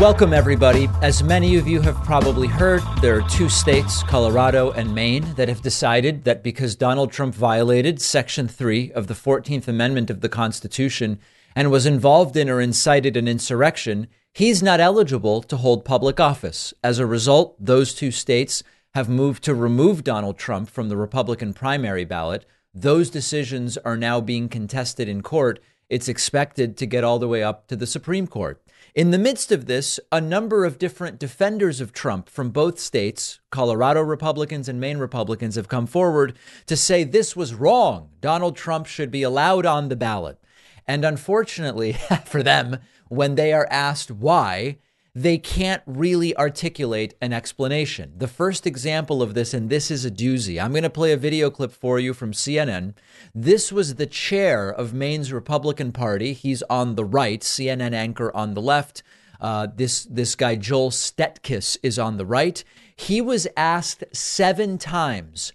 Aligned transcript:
Welcome, 0.00 0.32
everybody. 0.32 0.88
As 1.02 1.24
many 1.24 1.56
of 1.56 1.66
you 1.66 1.80
have 1.80 1.96
probably 2.04 2.46
heard, 2.46 2.82
there 3.00 3.18
are 3.18 3.28
two 3.28 3.48
states, 3.48 4.04
Colorado 4.04 4.70
and 4.70 4.94
Maine, 4.94 5.34
that 5.34 5.48
have 5.48 5.60
decided 5.60 6.22
that 6.22 6.44
because 6.44 6.76
Donald 6.76 7.10
Trump 7.10 7.34
violated 7.34 8.00
Section 8.00 8.46
3 8.46 8.92
of 8.92 9.08
the 9.08 9.14
14th 9.14 9.66
Amendment 9.66 10.08
of 10.08 10.20
the 10.20 10.28
Constitution 10.28 11.18
and 11.56 11.72
was 11.72 11.84
involved 11.84 12.36
in 12.36 12.48
or 12.48 12.60
incited 12.60 13.16
an 13.16 13.26
insurrection, 13.26 14.06
he's 14.32 14.62
not 14.62 14.78
eligible 14.78 15.42
to 15.42 15.56
hold 15.56 15.84
public 15.84 16.20
office. 16.20 16.72
As 16.84 17.00
a 17.00 17.04
result, 17.06 17.56
those 17.58 17.92
two 17.92 18.12
states 18.12 18.62
have 18.94 19.08
moved 19.08 19.42
to 19.42 19.54
remove 19.54 20.04
Donald 20.04 20.38
Trump 20.38 20.70
from 20.70 20.90
the 20.90 20.96
Republican 20.96 21.52
primary 21.52 22.04
ballot. 22.04 22.46
Those 22.72 23.10
decisions 23.10 23.76
are 23.78 23.96
now 23.96 24.20
being 24.20 24.48
contested 24.48 25.08
in 25.08 25.22
court. 25.22 25.58
It's 25.88 26.06
expected 26.06 26.76
to 26.76 26.86
get 26.86 27.02
all 27.02 27.18
the 27.18 27.26
way 27.26 27.42
up 27.42 27.66
to 27.66 27.74
the 27.74 27.86
Supreme 27.86 28.28
Court. 28.28 28.62
In 28.94 29.10
the 29.10 29.18
midst 29.18 29.52
of 29.52 29.66
this, 29.66 30.00
a 30.10 30.20
number 30.20 30.64
of 30.64 30.78
different 30.78 31.18
defenders 31.18 31.80
of 31.80 31.92
Trump 31.92 32.28
from 32.28 32.50
both 32.50 32.78
states, 32.78 33.38
Colorado 33.50 34.00
Republicans 34.00 34.68
and 34.68 34.80
Maine 34.80 34.98
Republicans, 34.98 35.56
have 35.56 35.68
come 35.68 35.86
forward 35.86 36.36
to 36.66 36.76
say 36.76 37.04
this 37.04 37.36
was 37.36 37.54
wrong. 37.54 38.08
Donald 38.20 38.56
Trump 38.56 38.86
should 38.86 39.10
be 39.10 39.22
allowed 39.22 39.66
on 39.66 39.88
the 39.88 39.96
ballot. 39.96 40.38
And 40.86 41.04
unfortunately 41.04 41.92
for 42.24 42.42
them, 42.42 42.78
when 43.08 43.34
they 43.34 43.52
are 43.52 43.68
asked 43.70 44.10
why, 44.10 44.78
they 45.22 45.36
can't 45.36 45.82
really 45.84 46.36
articulate 46.36 47.12
an 47.20 47.32
explanation. 47.32 48.12
The 48.16 48.28
first 48.28 48.68
example 48.68 49.20
of 49.20 49.34
this, 49.34 49.52
and 49.52 49.68
this 49.68 49.90
is 49.90 50.04
a 50.04 50.12
doozy, 50.12 50.62
I'm 50.62 50.70
going 50.70 50.84
to 50.84 50.90
play 50.90 51.10
a 51.10 51.16
video 51.16 51.50
clip 51.50 51.72
for 51.72 51.98
you 51.98 52.14
from 52.14 52.30
CNN. 52.30 52.94
This 53.34 53.72
was 53.72 53.96
the 53.96 54.06
chair 54.06 54.70
of 54.70 54.94
Maine's 54.94 55.32
Republican 55.32 55.90
Party. 55.90 56.34
He's 56.34 56.62
on 56.70 56.94
the 56.94 57.04
right, 57.04 57.40
CNN 57.40 57.94
anchor 57.94 58.34
on 58.36 58.54
the 58.54 58.62
left. 58.62 59.02
Uh, 59.40 59.66
this 59.74 60.04
this 60.04 60.36
guy 60.36 60.54
Joel 60.54 60.90
Stetkis 60.90 61.76
is 61.82 61.98
on 61.98 62.16
the 62.16 62.26
right. 62.26 62.62
He 62.94 63.20
was 63.20 63.48
asked 63.56 64.04
seven 64.12 64.78
times, 64.78 65.52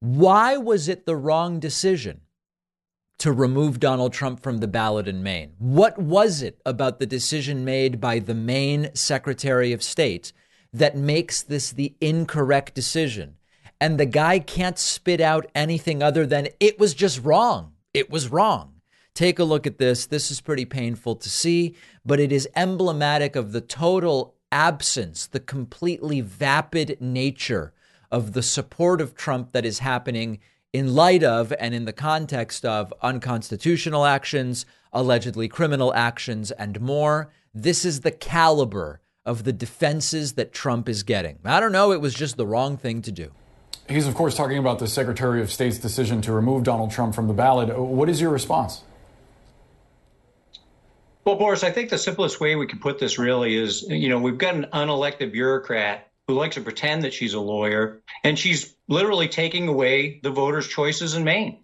"Why 0.00 0.56
was 0.56 0.88
it 0.88 1.06
the 1.06 1.16
wrong 1.16 1.60
decision?" 1.60 2.23
To 3.24 3.32
remove 3.32 3.80
Donald 3.80 4.12
Trump 4.12 4.38
from 4.42 4.58
the 4.58 4.68
ballot 4.68 5.08
in 5.08 5.22
Maine. 5.22 5.54
What 5.56 5.96
was 5.96 6.42
it 6.42 6.60
about 6.66 6.98
the 6.98 7.06
decision 7.06 7.64
made 7.64 7.98
by 7.98 8.18
the 8.18 8.34
Maine 8.34 8.90
Secretary 8.92 9.72
of 9.72 9.82
State 9.82 10.34
that 10.74 10.94
makes 10.94 11.40
this 11.40 11.72
the 11.72 11.94
incorrect 12.02 12.74
decision? 12.74 13.36
And 13.80 13.98
the 13.98 14.04
guy 14.04 14.40
can't 14.40 14.78
spit 14.78 15.22
out 15.22 15.50
anything 15.54 16.02
other 16.02 16.26
than 16.26 16.48
it 16.60 16.78
was 16.78 16.92
just 16.92 17.24
wrong. 17.24 17.72
It 17.94 18.10
was 18.10 18.28
wrong. 18.28 18.82
Take 19.14 19.38
a 19.38 19.44
look 19.44 19.66
at 19.66 19.78
this. 19.78 20.04
This 20.04 20.30
is 20.30 20.42
pretty 20.42 20.66
painful 20.66 21.16
to 21.16 21.30
see, 21.30 21.76
but 22.04 22.20
it 22.20 22.30
is 22.30 22.46
emblematic 22.54 23.36
of 23.36 23.52
the 23.52 23.62
total 23.62 24.34
absence, 24.52 25.26
the 25.26 25.40
completely 25.40 26.20
vapid 26.20 26.98
nature 27.00 27.72
of 28.12 28.34
the 28.34 28.42
support 28.42 29.00
of 29.00 29.14
Trump 29.14 29.52
that 29.52 29.64
is 29.64 29.78
happening 29.78 30.40
in 30.74 30.92
light 30.92 31.22
of 31.22 31.54
and 31.60 31.72
in 31.72 31.84
the 31.84 31.92
context 31.92 32.64
of 32.64 32.92
unconstitutional 33.00 34.04
actions, 34.04 34.66
allegedly 34.92 35.46
criminal 35.46 35.94
actions, 35.94 36.50
and 36.50 36.80
more. 36.80 37.30
This 37.54 37.84
is 37.84 38.00
the 38.00 38.10
caliber 38.10 39.00
of 39.24 39.44
the 39.44 39.52
defenses 39.52 40.32
that 40.32 40.52
Trump 40.52 40.88
is 40.88 41.04
getting. 41.04 41.38
I 41.44 41.60
don't 41.60 41.70
know, 41.70 41.92
it 41.92 42.00
was 42.00 42.12
just 42.12 42.36
the 42.36 42.44
wrong 42.44 42.76
thing 42.76 43.02
to 43.02 43.12
do. 43.12 43.30
He's, 43.88 44.08
of 44.08 44.16
course, 44.16 44.36
talking 44.36 44.58
about 44.58 44.80
the 44.80 44.88
Secretary 44.88 45.40
of 45.40 45.52
State's 45.52 45.78
decision 45.78 46.20
to 46.22 46.32
remove 46.32 46.64
Donald 46.64 46.90
Trump 46.90 47.14
from 47.14 47.28
the 47.28 47.34
ballot. 47.34 47.78
What 47.78 48.08
is 48.08 48.20
your 48.20 48.30
response? 48.30 48.82
Well, 51.24 51.36
Boris, 51.36 51.62
I 51.62 51.70
think 51.70 51.88
the 51.88 51.98
simplest 51.98 52.40
way 52.40 52.56
we 52.56 52.66
can 52.66 52.80
put 52.80 52.98
this 52.98 53.16
really 53.16 53.54
is 53.54 53.82
you 53.88 54.08
know, 54.08 54.18
we've 54.18 54.38
got 54.38 54.56
an 54.56 54.66
unelected 54.72 55.30
bureaucrat 55.30 56.10
who 56.28 56.34
likes 56.34 56.54
to 56.54 56.60
pretend 56.60 57.02
that 57.02 57.12
she's 57.12 57.34
a 57.34 57.40
lawyer, 57.40 58.00
and 58.22 58.38
she's 58.38 58.74
literally 58.88 59.28
taking 59.28 59.68
away 59.68 60.20
the 60.22 60.30
voters' 60.30 60.68
choices 60.68 61.14
in 61.14 61.24
Maine. 61.24 61.58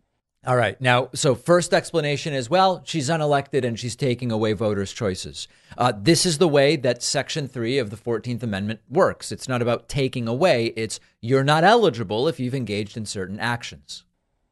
All 0.46 0.56
right. 0.56 0.80
Now, 0.80 1.10
so 1.14 1.34
first 1.34 1.74
explanation 1.74 2.32
is 2.32 2.48
well, 2.48 2.82
she's 2.86 3.10
unelected 3.10 3.62
and 3.62 3.78
she's 3.78 3.94
taking 3.94 4.32
away 4.32 4.54
voters' 4.54 4.92
choices. 4.92 5.48
Uh, 5.76 5.92
this 5.94 6.24
is 6.24 6.38
the 6.38 6.48
way 6.48 6.76
that 6.76 7.02
Section 7.02 7.46
3 7.46 7.76
of 7.76 7.90
the 7.90 7.96
14th 7.96 8.42
Amendment 8.42 8.80
works. 8.88 9.32
It's 9.32 9.48
not 9.48 9.60
about 9.60 9.88
taking 9.88 10.26
away, 10.26 10.66
it's 10.76 10.98
you're 11.20 11.44
not 11.44 11.62
eligible 11.62 12.26
if 12.26 12.40
you've 12.40 12.54
engaged 12.54 12.96
in 12.96 13.04
certain 13.04 13.38
actions. 13.38 14.04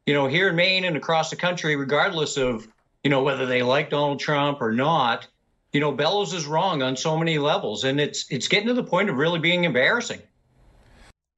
You 0.04 0.12
know, 0.12 0.26
here 0.26 0.50
in 0.50 0.56
Maine 0.56 0.84
and 0.84 0.96
across 0.96 1.30
the 1.30 1.36
country, 1.36 1.74
regardless 1.74 2.36
of, 2.36 2.68
you 3.02 3.10
know, 3.10 3.22
whether 3.22 3.46
they 3.46 3.62
like 3.62 3.88
Donald 3.88 4.20
Trump 4.20 4.60
or 4.60 4.72
not, 4.72 5.26
you 5.72 5.80
know, 5.80 5.92
Bellows 5.92 6.32
is 6.32 6.46
wrong 6.46 6.82
on 6.82 6.96
so 6.96 7.16
many 7.16 7.38
levels, 7.38 7.84
and 7.84 8.00
it's 8.00 8.26
it's 8.30 8.48
getting 8.48 8.68
to 8.68 8.74
the 8.74 8.84
point 8.84 9.10
of 9.10 9.16
really 9.16 9.38
being 9.38 9.64
embarrassing. 9.64 10.20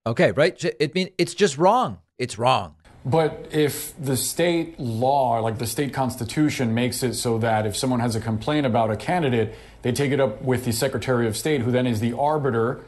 Okay, 0.06 0.32
right? 0.32 0.62
It 0.78 0.94
mean 0.94 1.10
it's 1.18 1.34
just 1.34 1.58
wrong. 1.58 1.98
It's 2.18 2.38
wrong. 2.38 2.76
But 3.04 3.48
if 3.50 3.94
the 3.98 4.16
state 4.16 4.78
law, 4.78 5.40
like 5.40 5.58
the 5.58 5.66
state 5.66 5.94
constitution, 5.94 6.74
makes 6.74 7.02
it 7.02 7.14
so 7.14 7.38
that 7.38 7.66
if 7.66 7.76
someone 7.76 8.00
has 8.00 8.14
a 8.14 8.20
complaint 8.20 8.66
about 8.66 8.90
a 8.90 8.96
candidate, 8.96 9.54
they 9.82 9.92
take 9.92 10.12
it 10.12 10.20
up 10.20 10.42
with 10.42 10.64
the 10.66 10.72
Secretary 10.72 11.26
of 11.26 11.36
State, 11.36 11.62
who 11.62 11.70
then 11.70 11.86
is 11.86 12.00
the 12.00 12.12
arbiter, 12.12 12.84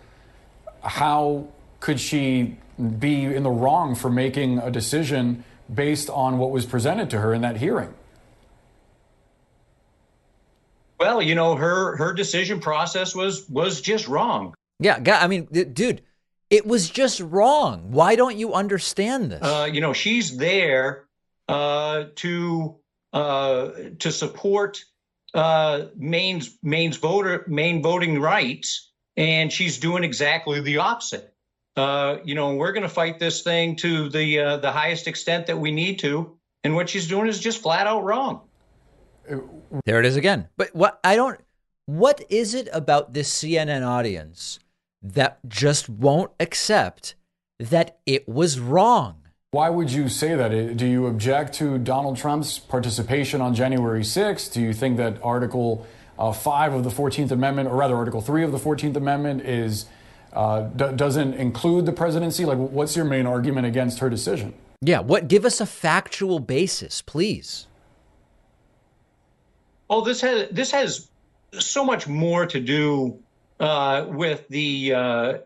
how 0.83 1.49
could 1.81 1.99
she 1.99 2.59
be 2.99 3.25
in 3.25 3.43
the 3.43 3.51
wrong 3.51 3.95
for 3.95 4.11
making 4.11 4.59
a 4.59 4.71
decision 4.71 5.45
based 5.73 6.11
on 6.11 6.37
what 6.37 6.51
was 6.51 6.67
presented 6.67 7.09
to 7.11 7.21
her 7.21 7.33
in 7.33 7.41
that 7.41 7.57
hearing? 7.57 7.95
Well, 11.03 11.21
you 11.21 11.35
know, 11.35 11.57
her 11.57 11.97
her 11.97 12.13
decision 12.13 12.61
process 12.61 13.13
was 13.13 13.49
was 13.49 13.81
just 13.81 14.07
wrong. 14.07 14.55
Yeah, 14.79 15.01
I 15.21 15.27
mean, 15.27 15.47
dude, 15.47 16.03
it 16.49 16.65
was 16.65 16.89
just 16.89 17.19
wrong. 17.19 17.91
Why 17.91 18.15
don't 18.15 18.39
you 18.39 18.55
understand 18.55 19.33
this? 19.33 19.43
Uh, 19.43 19.69
you 19.73 19.81
know, 19.81 19.93
she's 19.93 20.37
there 20.37 21.09
uh, 21.49 22.05
to 22.15 22.77
uh, 23.13 23.71
to 23.99 24.13
support 24.13 24.85
uh, 25.35 25.87
Maine's 25.97 26.57
Maine's 26.63 26.99
voter 26.99 27.47
Maine 27.49 27.83
voting 27.83 28.21
rights, 28.21 28.93
and 29.17 29.53
she's 29.53 29.81
doing 29.81 30.05
exactly 30.05 30.61
the 30.61 30.77
opposite. 30.77 31.35
Uh, 31.75 32.19
you 32.23 32.37
know, 32.37 32.55
we're 32.55 32.73
going 32.73 32.85
to 32.85 32.89
fight 32.89 33.19
this 33.19 33.43
thing 33.43 33.75
to 33.79 34.09
the 34.09 34.39
uh, 34.39 34.57
the 34.59 34.71
highest 34.71 35.09
extent 35.09 35.49
that 35.49 35.59
we 35.59 35.73
need 35.73 35.99
to, 35.99 36.39
and 36.63 36.77
what 36.77 36.89
she's 36.89 37.09
doing 37.09 37.27
is 37.27 37.41
just 37.41 37.61
flat 37.61 37.89
out 37.89 38.05
wrong. 38.05 38.43
There 39.85 40.01
it 40.01 40.07
is 40.07 40.17
again. 40.17 40.49
But 40.57 40.75
what 40.75 41.01
I 41.05 41.17
don't 41.17 41.41
what 41.87 42.25
is 42.31 42.55
it 42.55 42.69
about 42.73 43.13
this 43.13 43.33
CNN 43.33 43.87
audience 43.87 44.59
that 45.03 45.39
just 45.49 45.89
won't 45.89 46.31
accept 46.39 47.15
that 47.59 47.99
it 48.07 48.29
was 48.29 48.61
wrong? 48.61 49.17
Why 49.51 49.69
would 49.69 49.91
you 49.91 50.09
say 50.09 50.35
that? 50.35 50.77
Do 50.77 50.87
you 50.87 51.07
object 51.07 51.55
to 51.55 51.77
Donald 51.79 52.17
Trump's 52.17 52.59
participation 52.59 53.41
on 53.41 53.55
January 53.55 54.03
6th? 54.03 54.53
Do 54.53 54.63
you 54.63 54.73
think 54.73 54.97
that 54.97 55.23
Article 55.23 55.87
uh, 56.19 56.33
5 56.33 56.75
of 56.75 56.85
the 56.85 56.91
14th 56.91 57.33
Amendment, 57.33 57.69
or 57.69 57.77
rather 57.77 57.97
Article 57.97 58.23
3 58.23 58.45
of 58.45 58.53
the 58.53 58.59
14th 58.59 58.97
Amendment, 58.97 59.43
is 59.43 59.87
uh, 60.33 60.63
d- 60.63 60.93
doesn't 60.97 61.35
include 61.35 61.85
the 61.85 61.93
presidency? 61.93 62.45
Like, 62.45 62.57
what's 62.57 62.97
your 62.97 63.05
main 63.05 63.27
argument 63.27 63.67
against 63.67 63.99
her 63.99 64.09
decision? 64.09 64.55
Yeah, 64.81 65.01
what? 65.01 65.29
Give 65.29 65.45
us 65.45 65.61
a 65.61 65.67
factual 65.67 66.39
basis, 66.39 67.03
please. 67.03 67.67
Oh, 69.93 70.01
this 70.01 70.23
has 70.23 70.49
this 70.49 70.71
has 70.71 71.11
so 71.59 71.85
much 71.85 72.09
more 72.09 72.47
to 72.47 72.59
do 72.59 73.19
uh, 73.61 74.07
with 74.09 74.49
the 74.49 74.95
uh, 74.95 75.39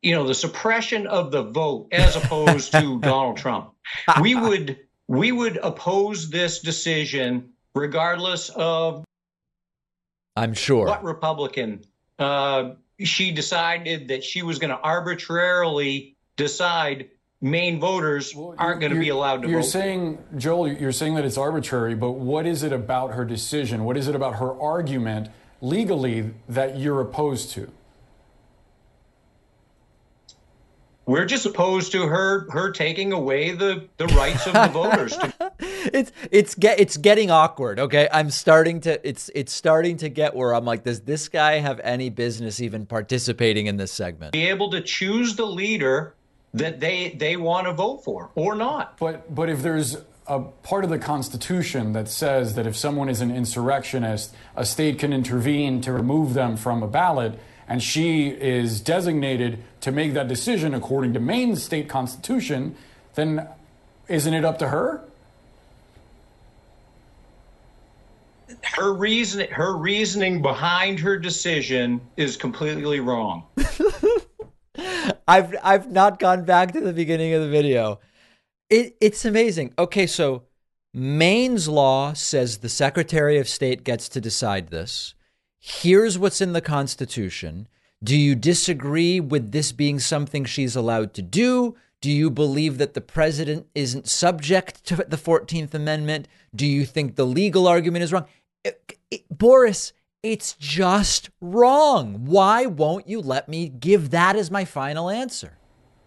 you 0.00 0.14
know 0.14 0.26
the 0.26 0.34
suppression 0.34 1.06
of 1.06 1.30
the 1.30 1.42
vote 1.42 1.88
as 1.92 2.16
opposed 2.16 2.72
to 2.72 2.98
Donald 3.02 3.36
Trump. 3.36 3.74
We 4.22 4.34
would 4.34 4.78
we 5.08 5.30
would 5.30 5.58
oppose 5.58 6.30
this 6.30 6.60
decision 6.60 7.50
regardless 7.74 8.48
of 8.48 9.04
I'm 10.34 10.54
sure 10.54 10.86
what 10.86 11.04
Republican 11.04 11.84
uh, 12.18 12.76
she 12.98 13.30
decided 13.30 14.08
that 14.08 14.24
she 14.24 14.40
was 14.40 14.58
going 14.58 14.70
to 14.70 14.80
arbitrarily 14.80 16.16
decide 16.36 17.10
Maine 17.40 17.78
voters 17.78 18.34
well, 18.34 18.54
aren't 18.58 18.80
going 18.80 18.92
to 18.92 18.98
be 18.98 19.10
allowed 19.10 19.42
to 19.42 19.42
vote. 19.42 19.50
you're 19.50 19.60
vote. 19.60 19.68
saying, 19.68 20.18
Joel, 20.36 20.68
you're 20.68 20.92
saying 20.92 21.14
that 21.16 21.24
it's 21.24 21.36
arbitrary, 21.36 21.94
but 21.94 22.12
what 22.12 22.46
is 22.46 22.62
it 22.62 22.72
about 22.72 23.12
her 23.12 23.24
decision? 23.24 23.84
What 23.84 23.96
is 23.96 24.08
it 24.08 24.14
about 24.14 24.36
her 24.36 24.58
argument 24.58 25.28
legally 25.60 26.32
that 26.48 26.78
you're 26.78 27.00
opposed 27.00 27.50
to? 27.52 27.70
We're 31.04 31.26
just 31.26 31.46
opposed 31.46 31.92
to 31.92 32.08
her 32.08 32.50
her 32.50 32.72
taking 32.72 33.12
away 33.12 33.52
the, 33.52 33.86
the 33.96 34.06
rights 34.08 34.44
of 34.48 34.54
the 34.54 34.66
voters. 34.66 35.16
To- 35.16 35.52
it's 35.60 36.10
it's 36.32 36.56
get 36.56 36.80
it's 36.80 36.96
getting 36.96 37.30
awkward. 37.30 37.78
Okay, 37.78 38.08
I'm 38.12 38.28
starting 38.28 38.80
to 38.80 39.08
it's 39.08 39.30
it's 39.32 39.52
starting 39.52 39.98
to 39.98 40.08
get 40.08 40.34
where 40.34 40.52
I'm 40.52 40.64
like, 40.64 40.82
does 40.82 41.02
this 41.02 41.28
guy 41.28 41.60
have 41.60 41.78
any 41.84 42.10
business 42.10 42.60
even 42.60 42.86
participating 42.86 43.66
in 43.66 43.76
this 43.76 43.92
segment? 43.92 44.32
Be 44.32 44.48
able 44.48 44.68
to 44.72 44.80
choose 44.80 45.36
the 45.36 45.46
leader 45.46 46.16
that 46.56 46.80
they 46.80 47.10
they 47.10 47.36
want 47.36 47.66
to 47.66 47.72
vote 47.72 48.04
for 48.04 48.30
or 48.34 48.54
not. 48.54 48.98
But 48.98 49.34
but 49.34 49.48
if 49.48 49.62
there's 49.62 49.98
a 50.26 50.40
part 50.40 50.84
of 50.84 50.90
the 50.90 50.98
Constitution 50.98 51.92
that 51.92 52.08
says 52.08 52.54
that 52.54 52.66
if 52.66 52.76
someone 52.76 53.08
is 53.08 53.20
an 53.20 53.30
insurrectionist, 53.30 54.34
a 54.56 54.64
state 54.64 54.98
can 54.98 55.12
intervene 55.12 55.80
to 55.82 55.92
remove 55.92 56.34
them 56.34 56.56
from 56.56 56.82
a 56.82 56.88
ballot, 56.88 57.38
and 57.68 57.82
she 57.82 58.28
is 58.28 58.80
designated 58.80 59.62
to 59.82 59.92
make 59.92 60.14
that 60.14 60.26
decision 60.26 60.74
according 60.74 61.12
to 61.12 61.20
Maine's 61.20 61.62
state 61.62 61.88
constitution, 61.88 62.74
then 63.14 63.48
isn't 64.08 64.34
it 64.34 64.44
up 64.44 64.58
to 64.58 64.68
her? 64.68 65.02
Her 68.62 68.92
reason, 68.92 69.48
her 69.50 69.76
reasoning 69.76 70.42
behind 70.42 70.98
her 71.00 71.18
decision 71.18 72.00
is 72.16 72.36
completely 72.36 73.00
wrong. 73.00 73.44
I've 75.26 75.54
I've 75.62 75.90
not 75.90 76.18
gone 76.18 76.44
back 76.44 76.72
to 76.72 76.80
the 76.80 76.92
beginning 76.92 77.32
of 77.34 77.42
the 77.42 77.48
video. 77.48 78.00
It 78.70 78.96
it's 79.00 79.24
amazing. 79.24 79.74
Okay, 79.78 80.06
so 80.06 80.44
Maine's 80.92 81.68
law 81.68 82.12
says 82.12 82.58
the 82.58 82.68
Secretary 82.68 83.38
of 83.38 83.48
State 83.48 83.84
gets 83.84 84.08
to 84.10 84.20
decide 84.20 84.68
this. 84.68 85.14
Here's 85.58 86.18
what's 86.18 86.40
in 86.40 86.52
the 86.52 86.60
Constitution. 86.60 87.68
Do 88.02 88.16
you 88.16 88.34
disagree 88.34 89.20
with 89.20 89.52
this 89.52 89.72
being 89.72 89.98
something 89.98 90.44
she's 90.44 90.76
allowed 90.76 91.12
to 91.14 91.22
do? 91.22 91.76
Do 92.00 92.10
you 92.10 92.30
believe 92.30 92.78
that 92.78 92.94
the 92.94 93.00
president 93.00 93.66
isn't 93.74 94.06
subject 94.06 94.84
to 94.84 94.96
the 94.96 95.16
14th 95.16 95.74
Amendment? 95.74 96.28
Do 96.54 96.66
you 96.66 96.84
think 96.84 97.16
the 97.16 97.26
legal 97.26 97.66
argument 97.66 98.04
is 98.04 98.12
wrong? 98.12 98.26
It, 98.62 98.98
it, 99.10 99.24
Boris, 99.30 99.92
it's 100.32 100.54
just 100.54 101.30
wrong. 101.40 102.26
Why 102.26 102.66
won't 102.66 103.08
you 103.08 103.20
let 103.20 103.48
me 103.48 103.68
give 103.68 104.10
that 104.10 104.34
as 104.34 104.50
my 104.50 104.64
final 104.64 105.08
answer? 105.08 105.58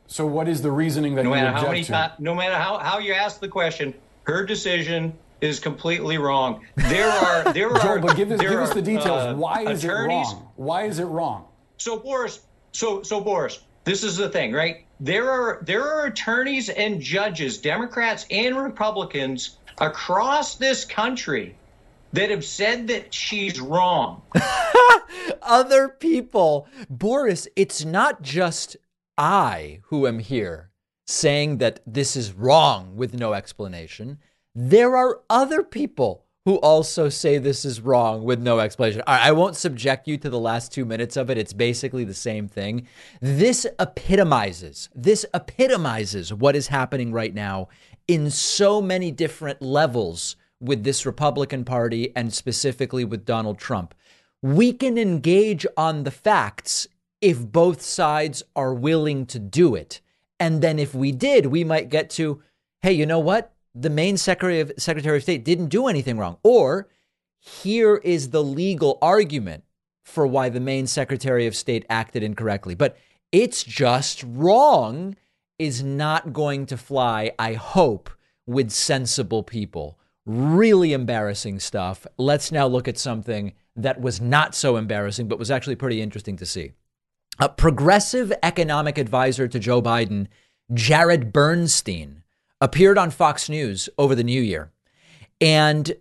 So, 0.07 0.25
what 0.25 0.47
is 0.47 0.61
the 0.61 0.71
reasoning 0.71 1.15
that 1.15 1.23
no 1.23 1.33
you 1.33 1.41
object 1.41 1.63
how 1.63 1.71
many 1.71 1.83
to? 1.83 2.15
no 2.19 2.35
matter 2.35 2.55
how, 2.55 2.79
how 2.79 2.99
you 2.99 3.13
ask 3.13 3.39
the 3.39 3.47
question, 3.47 3.93
her 4.23 4.45
decision 4.45 5.13
is 5.39 5.59
completely 5.59 6.17
wrong. 6.17 6.65
There 6.75 7.09
are 7.09 7.43
there 7.53 7.69
Joe, 7.69 7.87
are 7.87 7.99
but 7.99 8.17
give 8.17 8.31
us, 8.31 8.41
give 8.41 8.51
us 8.51 8.73
the 8.73 8.81
details. 8.81 9.07
Uh, 9.07 9.35
Why 9.35 9.61
is 9.61 9.83
attorneys, 9.83 10.31
it 10.31 10.35
wrong? 10.35 10.51
Why 10.55 10.83
is 10.83 10.99
it 10.99 11.05
wrong? 11.05 11.45
So 11.77 11.97
Boris, 11.97 12.41
so 12.73 13.01
so 13.03 13.21
Boris, 13.21 13.61
this 13.85 14.03
is 14.03 14.17
the 14.17 14.29
thing, 14.29 14.51
right? 14.51 14.85
There 14.99 15.29
are 15.29 15.59
there 15.61 15.83
are 15.83 16.07
attorneys 16.07 16.69
and 16.69 16.99
judges, 16.99 17.57
Democrats 17.57 18.25
and 18.31 18.57
Republicans 18.57 19.57
across 19.79 20.55
this 20.55 20.83
country 20.83 21.55
that 22.13 22.29
have 22.29 22.45
said 22.45 22.87
that 22.87 23.13
she's 23.13 23.59
wrong. 23.59 24.21
Other 25.41 25.89
people, 25.89 26.67
Boris, 26.89 27.47
it's 27.55 27.85
not 27.85 28.21
just 28.21 28.77
I 29.17 29.81
who 29.85 30.07
am 30.07 30.19
here 30.19 30.69
saying 31.05 31.57
that 31.57 31.79
this 31.85 32.15
is 32.15 32.33
wrong 32.33 32.95
with 32.95 33.13
no 33.13 33.33
explanation. 33.33 34.19
There 34.53 34.95
are 34.95 35.21
other 35.29 35.63
people 35.63 36.25
who 36.45 36.55
also 36.57 37.09
say 37.09 37.37
this 37.37 37.65
is 37.65 37.81
wrong 37.81 38.23
with 38.23 38.39
no 38.39 38.59
explanation. 38.59 39.03
I 39.05 39.31
won't 39.31 39.55
subject 39.55 40.07
you 40.07 40.17
to 40.17 40.29
the 40.29 40.39
last 40.39 40.71
two 40.71 40.85
minutes 40.85 41.17
of 41.17 41.29
it. 41.29 41.37
It's 41.37 41.53
basically 41.53 42.03
the 42.03 42.13
same 42.13 42.47
thing. 42.47 42.87
This 43.21 43.67
epitomizes, 43.79 44.89
this 44.95 45.25
epitomizes 45.33 46.33
what 46.33 46.55
is 46.55 46.67
happening 46.67 47.11
right 47.11 47.33
now 47.33 47.69
in 48.07 48.29
so 48.31 48.81
many 48.81 49.11
different 49.11 49.61
levels 49.61 50.35
with 50.59 50.83
this 50.83 51.05
Republican 51.05 51.63
Party 51.63 52.11
and 52.15 52.33
specifically 52.33 53.05
with 53.05 53.25
Donald 53.25 53.57
Trump. 53.57 53.93
We 54.41 54.73
can 54.73 54.97
engage 54.97 55.65
on 55.77 56.03
the 56.03 56.11
facts 56.11 56.87
if 57.21 57.39
both 57.39 57.81
sides 57.81 58.43
are 58.55 58.73
willing 58.73 59.25
to 59.27 59.39
do 59.39 59.75
it. 59.75 60.01
And 60.39 60.61
then 60.61 60.79
if 60.79 60.95
we 60.95 61.11
did, 61.11 61.47
we 61.47 61.63
might 61.63 61.89
get 61.89 62.09
to, 62.11 62.41
hey, 62.81 62.93
you 62.93 63.05
know 63.05 63.19
what? 63.19 63.53
The 63.75 63.89
Maine 63.89 64.17
Secretary 64.17 64.61
of, 64.61 64.71
Secretary 64.77 65.17
of 65.17 65.23
State 65.23 65.43
didn't 65.43 65.67
do 65.67 65.87
anything 65.87 66.17
wrong. 66.17 66.37
Or 66.43 66.87
here 67.39 67.97
is 67.97 68.29
the 68.29 68.43
legal 68.43 68.97
argument 69.01 69.63
for 70.03 70.25
why 70.25 70.49
the 70.49 70.59
Maine 70.59 70.87
Secretary 70.87 71.45
of 71.45 71.55
State 71.55 71.85
acted 71.89 72.23
incorrectly. 72.23 72.73
But 72.73 72.97
it's 73.31 73.63
just 73.63 74.23
wrong 74.25 75.15
is 75.59 75.83
not 75.83 76.31
going 76.31 76.65
to 76.67 76.77
fly, 76.77 77.31
I 77.37 77.53
hope, 77.53 78.09
with 78.47 78.71
sensible 78.71 79.43
people. 79.43 79.98
Really 80.31 80.93
embarrassing 80.93 81.59
stuff. 81.59 82.05
Let's 82.19 82.51
now 82.51 82.67
look 82.67 82.87
at 82.87 82.99
something 82.99 83.53
that 83.75 83.99
was 83.99 84.21
not 84.21 84.53
so 84.53 84.77
embarrassing, 84.77 85.27
but 85.27 85.39
was 85.39 85.49
actually 85.49 85.75
pretty 85.75 86.03
interesting 86.03 86.37
to 86.37 86.45
see. 86.45 86.73
A 87.39 87.49
progressive 87.49 88.31
economic 88.43 88.99
advisor 88.99 89.47
to 89.47 89.57
Joe 89.57 89.81
Biden, 89.81 90.27
Jared 90.71 91.33
Bernstein, 91.33 92.21
appeared 92.61 92.99
on 92.99 93.09
Fox 93.09 93.49
News 93.49 93.89
over 93.97 94.13
the 94.13 94.23
new 94.23 94.39
year 94.39 94.71
and 95.41 95.93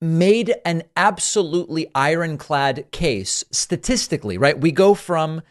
made 0.00 0.56
an 0.64 0.82
absolutely 0.96 1.86
ironclad 1.94 2.90
case 2.90 3.44
statistically, 3.52 4.36
right? 4.36 4.60
We 4.60 4.72
go 4.72 4.94
from 4.94 5.42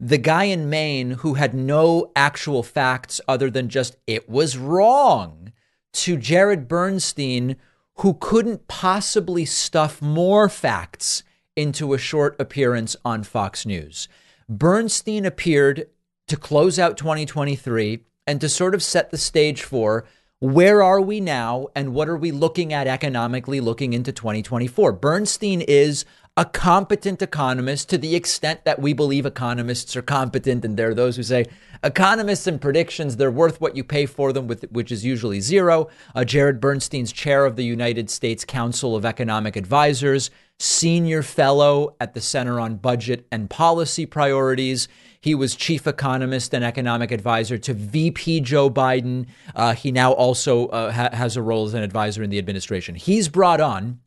the 0.00 0.16
guy 0.16 0.44
in 0.44 0.70
Maine 0.70 1.10
who 1.10 1.34
had 1.34 1.52
no 1.52 2.10
actual 2.16 2.62
facts 2.62 3.20
other 3.28 3.50
than 3.50 3.68
just 3.68 3.96
it 4.06 4.30
was 4.30 4.56
wrong 4.56 5.52
to 5.92 6.16
Jared 6.16 6.68
Bernstein 6.68 7.56
who 7.96 8.14
couldn't 8.14 8.68
possibly 8.68 9.44
stuff 9.44 10.00
more 10.00 10.48
facts 10.48 11.22
into 11.56 11.92
a 11.92 11.98
short 11.98 12.34
appearance 12.40 12.96
on 13.04 13.22
Fox 13.22 13.66
News. 13.66 14.08
Bernstein 14.48 15.24
appeared 15.24 15.88
to 16.28 16.36
close 16.36 16.78
out 16.78 16.96
2023 16.96 18.00
and 18.26 18.40
to 18.40 18.48
sort 18.48 18.74
of 18.74 18.82
set 18.82 19.10
the 19.10 19.18
stage 19.18 19.62
for 19.62 20.04
where 20.40 20.82
are 20.82 21.00
we 21.00 21.20
now 21.20 21.68
and 21.76 21.94
what 21.94 22.08
are 22.08 22.16
we 22.16 22.32
looking 22.32 22.72
at 22.72 22.88
economically 22.88 23.60
looking 23.60 23.92
into 23.92 24.10
2024. 24.10 24.92
Bernstein 24.92 25.60
is 25.60 26.04
a 26.34 26.46
competent 26.46 27.20
economist 27.20 27.90
to 27.90 27.98
the 27.98 28.14
extent 28.14 28.64
that 28.64 28.80
we 28.80 28.94
believe 28.94 29.26
economists 29.26 29.94
are 29.96 30.02
competent. 30.02 30.64
And 30.64 30.78
there 30.78 30.88
are 30.88 30.94
those 30.94 31.16
who 31.16 31.22
say 31.22 31.44
economists 31.84 32.46
and 32.46 32.58
predictions, 32.58 33.16
they're 33.16 33.30
worth 33.30 33.60
what 33.60 33.76
you 33.76 33.84
pay 33.84 34.06
for 34.06 34.32
them, 34.32 34.46
with, 34.46 34.64
which 34.70 34.90
is 34.90 35.04
usually 35.04 35.40
zero. 35.40 35.88
Uh, 36.14 36.24
Jared 36.24 36.58
Bernstein's 36.58 37.12
chair 37.12 37.44
of 37.44 37.56
the 37.56 37.64
United 37.64 38.08
States 38.08 38.46
Council 38.46 38.96
of 38.96 39.04
Economic 39.04 39.56
Advisors, 39.56 40.30
senior 40.58 41.22
fellow 41.22 41.96
at 42.00 42.14
the 42.14 42.20
Center 42.20 42.58
on 42.58 42.76
Budget 42.76 43.26
and 43.30 43.50
Policy 43.50 44.06
Priorities. 44.06 44.88
He 45.20 45.34
was 45.34 45.54
chief 45.54 45.86
economist 45.86 46.54
and 46.54 46.64
economic 46.64 47.12
advisor 47.12 47.58
to 47.58 47.74
VP 47.74 48.40
Joe 48.40 48.70
Biden. 48.70 49.26
Uh, 49.54 49.74
he 49.74 49.92
now 49.92 50.12
also 50.12 50.68
uh, 50.68 50.92
ha- 50.92 51.10
has 51.12 51.36
a 51.36 51.42
role 51.42 51.66
as 51.66 51.74
an 51.74 51.82
advisor 51.82 52.22
in 52.22 52.30
the 52.30 52.38
administration. 52.38 52.94
He's 52.94 53.28
brought 53.28 53.60
on, 53.60 54.00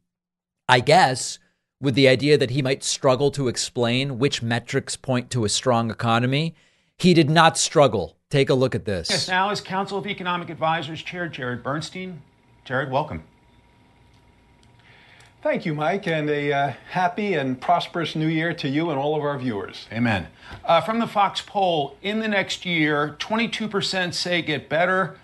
I 0.68 0.80
guess, 0.80 1.38
with 1.82 1.96
the 1.96 2.08
idea 2.08 2.38
that 2.38 2.52
he 2.52 2.62
might 2.62 2.84
struggle 2.84 3.32
to 3.32 3.48
explain 3.48 4.18
which 4.18 4.42
metrics 4.42 4.96
point 4.96 5.30
to 5.32 5.46
a 5.46 5.50
strong 5.50 5.92
economy. 5.92 6.56
He 6.98 7.14
did 7.14 7.30
not 7.30 7.58
struggle. 7.58 8.18
Take 8.30 8.50
a 8.50 8.54
look 8.54 8.74
at 8.76 8.86
this. 8.86 9.10
Yes, 9.10 9.28
now 9.28 9.50
as 9.50 9.62
Council 9.62 9.98
of 9.98 10.08
Economic 10.08 10.50
Advisors 10.50 11.02
Chair 11.04 11.28
Jared 11.28 11.64
Bernstein. 11.64 12.22
Jared, 12.64 12.90
welcome. 12.90 13.24
Thank 15.46 15.64
you, 15.64 15.76
Mike, 15.76 16.08
and 16.08 16.28
a 16.28 16.52
uh, 16.52 16.74
happy 16.90 17.36
and 17.36 17.62
prosperous 17.62 18.16
new 18.16 18.28
year 18.28 18.52
to 18.56 18.68
you 18.68 18.90
and 18.90 18.98
all 18.98 19.16
of 19.16 19.22
our 19.22 19.38
viewers. 19.38 19.86
Amen. 19.92 20.26
Uh, 20.64 20.82
from 20.82 20.98
the 20.98 21.06
Fox 21.06 21.40
poll, 21.40 21.98
in 22.02 22.18
the 22.18 22.28
next 22.28 22.66
year, 22.66 23.16
22% 23.20 24.16
say 24.16 24.42
get 24.42 24.68
better, 24.70 25.18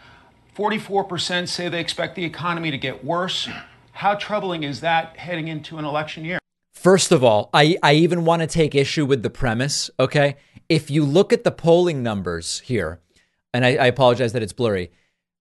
44% 0.55 1.47
say 1.47 1.69
they 1.69 1.79
expect 1.79 2.15
the 2.15 2.23
economy 2.23 2.69
to 2.69 2.77
get 2.77 3.03
worse. 3.03 3.49
How 3.93 4.13
troubling 4.13 4.61
is 4.61 4.81
that 4.81 5.17
heading 5.17 5.47
into 5.47 5.79
an 5.79 5.85
election 5.85 6.23
year? 6.23 6.40
First 6.81 7.11
of 7.11 7.23
all, 7.23 7.51
I, 7.53 7.77
I 7.83 7.93
even 7.93 8.25
want 8.25 8.41
to 8.41 8.47
take 8.47 8.73
issue 8.73 9.05
with 9.05 9.21
the 9.21 9.29
premise, 9.29 9.91
okay? 9.99 10.37
If 10.67 10.89
you 10.89 11.05
look 11.05 11.31
at 11.31 11.43
the 11.43 11.51
polling 11.51 12.01
numbers 12.01 12.57
here, 12.61 12.99
and 13.53 13.63
I, 13.63 13.75
I 13.75 13.85
apologize 13.85 14.33
that 14.33 14.41
it's 14.41 14.51
blurry, 14.51 14.89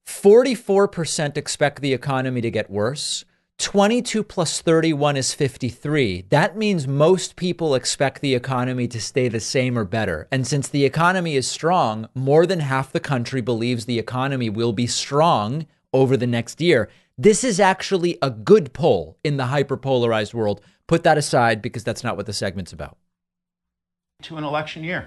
44% 0.06 1.38
expect 1.38 1.80
the 1.80 1.94
economy 1.94 2.42
to 2.42 2.50
get 2.50 2.68
worse. 2.68 3.24
22 3.56 4.22
plus 4.22 4.60
31 4.60 5.16
is 5.16 5.32
53. 5.32 6.26
That 6.28 6.58
means 6.58 6.86
most 6.86 7.36
people 7.36 7.74
expect 7.74 8.20
the 8.20 8.34
economy 8.34 8.86
to 8.88 9.00
stay 9.00 9.28
the 9.28 9.40
same 9.40 9.78
or 9.78 9.86
better. 9.86 10.28
And 10.30 10.46
since 10.46 10.68
the 10.68 10.84
economy 10.84 11.36
is 11.36 11.48
strong, 11.48 12.06
more 12.14 12.44
than 12.44 12.60
half 12.60 12.92
the 12.92 13.00
country 13.00 13.40
believes 13.40 13.86
the 13.86 13.98
economy 13.98 14.50
will 14.50 14.74
be 14.74 14.86
strong 14.86 15.66
over 15.94 16.18
the 16.18 16.26
next 16.26 16.60
year. 16.60 16.90
This 17.16 17.44
is 17.44 17.60
actually 17.60 18.18
a 18.20 18.30
good 18.30 18.74
poll 18.74 19.18
in 19.24 19.36
the 19.38 19.44
hyperpolarized 19.44 20.34
world. 20.34 20.60
Put 20.90 21.04
that 21.04 21.16
aside 21.16 21.62
because 21.62 21.84
that's 21.84 22.02
not 22.02 22.16
what 22.16 22.26
the 22.26 22.32
segment's 22.32 22.72
about. 22.72 22.96
To 24.22 24.36
an 24.36 24.42
election 24.42 24.82
year. 24.82 25.06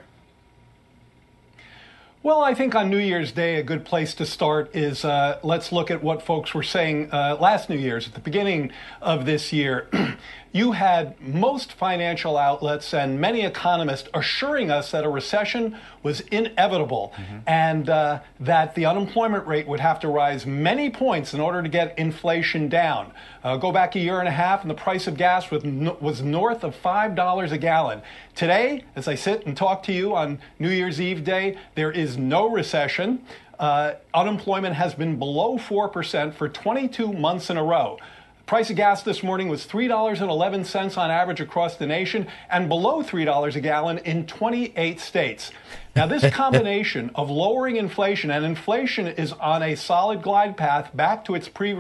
Well, 2.24 2.42
I 2.42 2.54
think 2.54 2.74
on 2.74 2.90
New 2.90 3.00
Year's 3.00 3.34
Day, 3.34 3.58
a 3.58 3.64
good 3.64 3.84
place 3.84 4.14
to 4.14 4.26
start 4.26 4.74
is 4.74 5.04
uh, 5.04 5.40
let's 5.44 5.74
look 5.74 5.92
at 5.92 6.02
what 6.02 6.22
folks 6.22 6.54
were 6.54 6.64
saying 6.64 7.12
uh, 7.12 7.36
last 7.38 7.70
New 7.70 7.76
Year's 7.76 8.08
at 8.08 8.14
the 8.14 8.22
beginning 8.22 8.72
of 9.02 9.26
this 9.26 9.52
year. 9.52 9.90
you 10.54 10.72
had 10.72 11.20
most 11.20 11.74
financial 11.74 12.38
outlets 12.38 12.94
and 12.94 13.20
many 13.20 13.42
economists 13.42 14.08
assuring 14.14 14.70
us 14.70 14.92
that 14.92 15.04
a 15.04 15.10
recession 15.10 15.76
was 16.04 16.22
inevitable 16.22 17.12
mm-hmm. 17.16 17.40
and 17.48 17.90
uh, 17.90 18.20
that 18.40 18.76
the 18.76 18.86
unemployment 18.86 19.46
rate 19.48 19.68
would 19.68 19.80
have 19.80 20.00
to 20.00 20.08
rise 20.08 20.46
many 20.46 20.92
points 20.92 21.34
in 21.34 21.40
order 21.42 21.64
to 21.64 21.70
get 21.70 21.98
inflation 21.98 22.70
down. 22.70 23.12
Uh, 23.44 23.58
go 23.58 23.72
back 23.72 23.96
a 23.96 24.00
year 24.00 24.20
and 24.20 24.28
a 24.28 24.32
half, 24.32 24.62
and 24.62 24.70
the 24.70 24.76
price 24.76 25.08
of 25.08 25.18
gas 25.18 25.50
was, 25.50 25.64
was 26.00 26.22
north 26.22 26.64
of 26.64 26.80
$5 26.80 27.52
a 27.52 27.58
gallon. 27.58 28.04
Today, 28.36 28.84
as 28.96 29.08
I 29.08 29.16
sit 29.16 29.48
and 29.48 29.58
talk 29.58 29.82
to 29.84 29.92
you 29.92 30.16
on 30.16 30.38
New 30.60 30.70
Year's 30.70 31.02
Eve 31.02 31.24
day, 31.24 31.58
there 31.74 31.92
is 31.92 32.16
no 32.16 32.48
recession. 32.48 33.26
Uh, 33.60 33.94
unemployment 34.14 34.76
has 34.76 34.94
been 34.94 35.18
below 35.18 35.58
4% 35.58 36.34
for 36.36 36.48
22 36.48 37.12
months 37.12 37.50
in 37.50 37.58
a 37.58 37.64
row. 37.64 37.98
Price 38.46 38.70
of 38.70 38.76
gas 38.76 39.04
this 39.04 39.24
morning 39.24 39.48
was 39.48 39.66
$3.11 39.66 40.98
on 40.98 41.10
average 41.10 41.40
across 41.40 41.78
the 41.78 41.88
nation 41.88 42.28
and 42.50 42.68
below 42.68 43.02
$3 43.02 43.56
a 43.56 43.62
gallon 43.62 44.00
in 44.00 44.26
28 44.26 45.00
states. 45.00 45.52
Now, 45.96 46.08
this 46.08 46.30
combination 46.34 47.10
of 47.16 47.30
lowering 47.30 47.78
inflation, 47.78 48.32
and 48.32 48.44
inflation 48.44 49.08
is 49.08 49.32
on 49.32 49.64
a 49.64 49.76
solid 49.76 50.22
glide 50.22 50.58
path 50.58 50.94
back 50.94 51.24
to 51.26 51.36
its 51.36 51.48
pre 51.48 51.74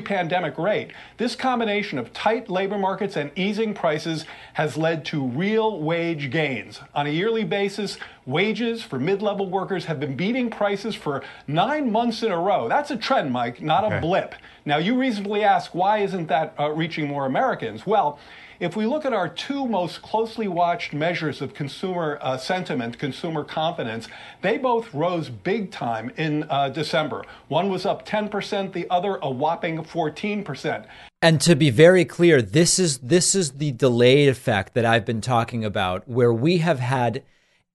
pandemic 0.00 0.58
rate, 0.58 0.92
this 1.16 1.34
combination 1.34 1.98
of 1.98 2.12
tight 2.12 2.48
labor 2.48 2.78
markets 2.78 3.16
and 3.16 3.32
easing 3.34 3.74
prices 3.74 4.26
has 4.52 4.76
led 4.76 5.04
to 5.06 5.26
real 5.26 5.80
wage 5.80 6.30
gains. 6.30 6.80
On 6.94 7.08
a 7.08 7.10
yearly 7.10 7.44
basis, 7.44 7.98
wages 8.26 8.80
for 8.80 9.00
mid 9.00 9.22
level 9.22 9.50
workers 9.50 9.86
have 9.86 9.98
been 9.98 10.14
beating 10.14 10.50
prices 10.50 10.94
for 10.94 11.24
nine 11.48 11.90
months 11.90 12.22
in 12.22 12.30
a 12.30 12.38
row. 12.38 12.68
That's 12.68 12.92
a 12.92 12.96
trend, 12.96 13.32
Mike, 13.32 13.60
not 13.60 13.82
okay. 13.82 13.98
a 13.98 14.00
blip. 14.00 14.36
Now, 14.64 14.78
you 14.78 14.98
reasonably 14.98 15.42
ask, 15.42 15.74
why 15.74 15.98
isn't 15.98 16.26
that 16.26 16.54
uh, 16.58 16.70
reaching 16.70 17.08
more 17.08 17.26
Americans? 17.26 17.86
Well, 17.86 18.18
if 18.60 18.76
we 18.76 18.84
look 18.84 19.06
at 19.06 19.14
our 19.14 19.26
two 19.26 19.66
most 19.66 20.02
closely 20.02 20.46
watched 20.46 20.92
measures 20.92 21.40
of 21.40 21.54
consumer 21.54 22.18
uh, 22.20 22.36
sentiment, 22.36 22.98
consumer 22.98 23.42
confidence, 23.42 24.06
they 24.42 24.58
both 24.58 24.92
rose 24.92 25.30
big 25.30 25.70
time 25.70 26.12
in 26.18 26.44
uh, 26.50 26.68
December. 26.68 27.24
One 27.48 27.70
was 27.70 27.86
up 27.86 28.06
10%, 28.06 28.74
the 28.74 28.86
other 28.90 29.16
a 29.22 29.30
whopping 29.30 29.82
14%. 29.82 30.84
And 31.22 31.40
to 31.40 31.56
be 31.56 31.70
very 31.70 32.04
clear, 32.04 32.42
this 32.42 32.78
is 32.78 32.98
this 32.98 33.34
is 33.34 33.52
the 33.52 33.72
delayed 33.72 34.28
effect 34.28 34.74
that 34.74 34.84
I've 34.84 35.06
been 35.06 35.22
talking 35.22 35.64
about 35.64 36.06
where 36.06 36.32
we 36.32 36.58
have 36.58 36.80
had 36.80 37.22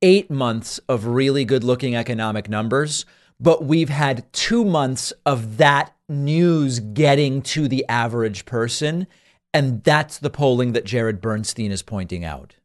8 0.04 0.30
months 0.30 0.80
of 0.88 1.08
really 1.08 1.46
good-looking 1.46 1.96
economic 1.96 2.48
numbers, 2.48 3.06
but 3.39 3.63
we've 3.63 3.89
had 3.89 4.32
2 4.34 4.63
months 4.63 5.13
of 5.25 5.58
that 5.58 5.94
news 6.07 6.79
getting 6.79 7.41
to 7.41 7.67
the 7.67 7.85
average 7.89 8.45
person 8.45 9.07
and 9.55 9.85
that's 9.85 10.17
the 10.17 10.29
polling 10.29 10.74
that 10.74 10.83
Jared 10.83 11.21
Bernstein 11.21 11.71
is 11.71 11.81
pointing 11.81 12.25
out. 12.25 12.55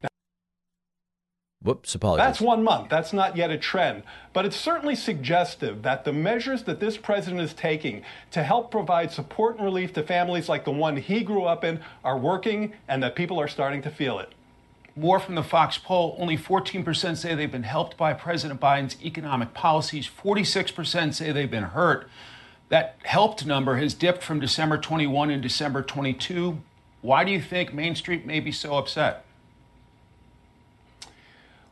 Whoops, 1.63 1.95
apologies. 1.95 2.25
That's 2.25 2.41
one 2.41 2.65
month. 2.65 2.89
That's 2.89 3.13
not 3.13 3.37
yet 3.37 3.53
a 3.53 3.59
trend. 3.59 4.03
But 4.33 4.45
it's 4.45 4.57
certainly 4.57 4.97
suggestive 4.97 5.83
that 5.83 6.05
the 6.05 6.13
measures 6.13 6.65
that 6.65 6.81
this 6.81 6.97
president 6.97 7.43
is 7.43 7.55
taking 7.55 8.03
to 8.33 8.43
help 8.43 8.73
provide 8.73 9.13
support 9.13 9.55
and 9.55 9.65
relief 9.65 9.93
to 9.93 10.03
families 10.03 10.49
like 10.49 10.65
the 10.65 10.73
one 10.73 10.97
he 10.97 11.21
grew 11.21 11.45
up 11.45 11.63
in 11.63 11.79
are 12.03 12.19
working 12.19 12.73
and 12.89 13.01
that 13.05 13.15
people 13.15 13.39
are 13.39 13.47
starting 13.47 13.83
to 13.83 13.91
feel 13.91 14.19
it. 14.19 14.33
More 14.97 15.21
from 15.21 15.37
the 15.37 15.45
Fox 15.45 15.79
poll 15.79 16.17
only 16.19 16.37
14% 16.37 17.17
say 17.17 17.37
they've 17.37 17.53
been 17.53 17.63
helped 17.63 17.97
by 17.97 18.15
President 18.15 18.61
Biden's 18.61 18.97
economic 19.01 19.55
policies, 19.55 20.09
46% 20.09 21.15
say 21.15 21.31
they've 21.31 21.49
been 21.49 21.63
hurt. 21.63 22.09
That 22.71 22.97
helped 23.03 23.45
number 23.45 23.77
has 23.77 23.95
dipped 23.95 24.23
from 24.23 24.41
December 24.41 24.79
21 24.79 25.31
and 25.31 25.43
December 25.43 25.83
22 25.83 26.63
why 27.03 27.25
do 27.25 27.33
you 27.33 27.41
think 27.41 27.73
Main 27.73 27.95
Street 27.95 28.27
may 28.27 28.41
be 28.41 28.53
so 28.53 28.75
upset? 28.75 29.25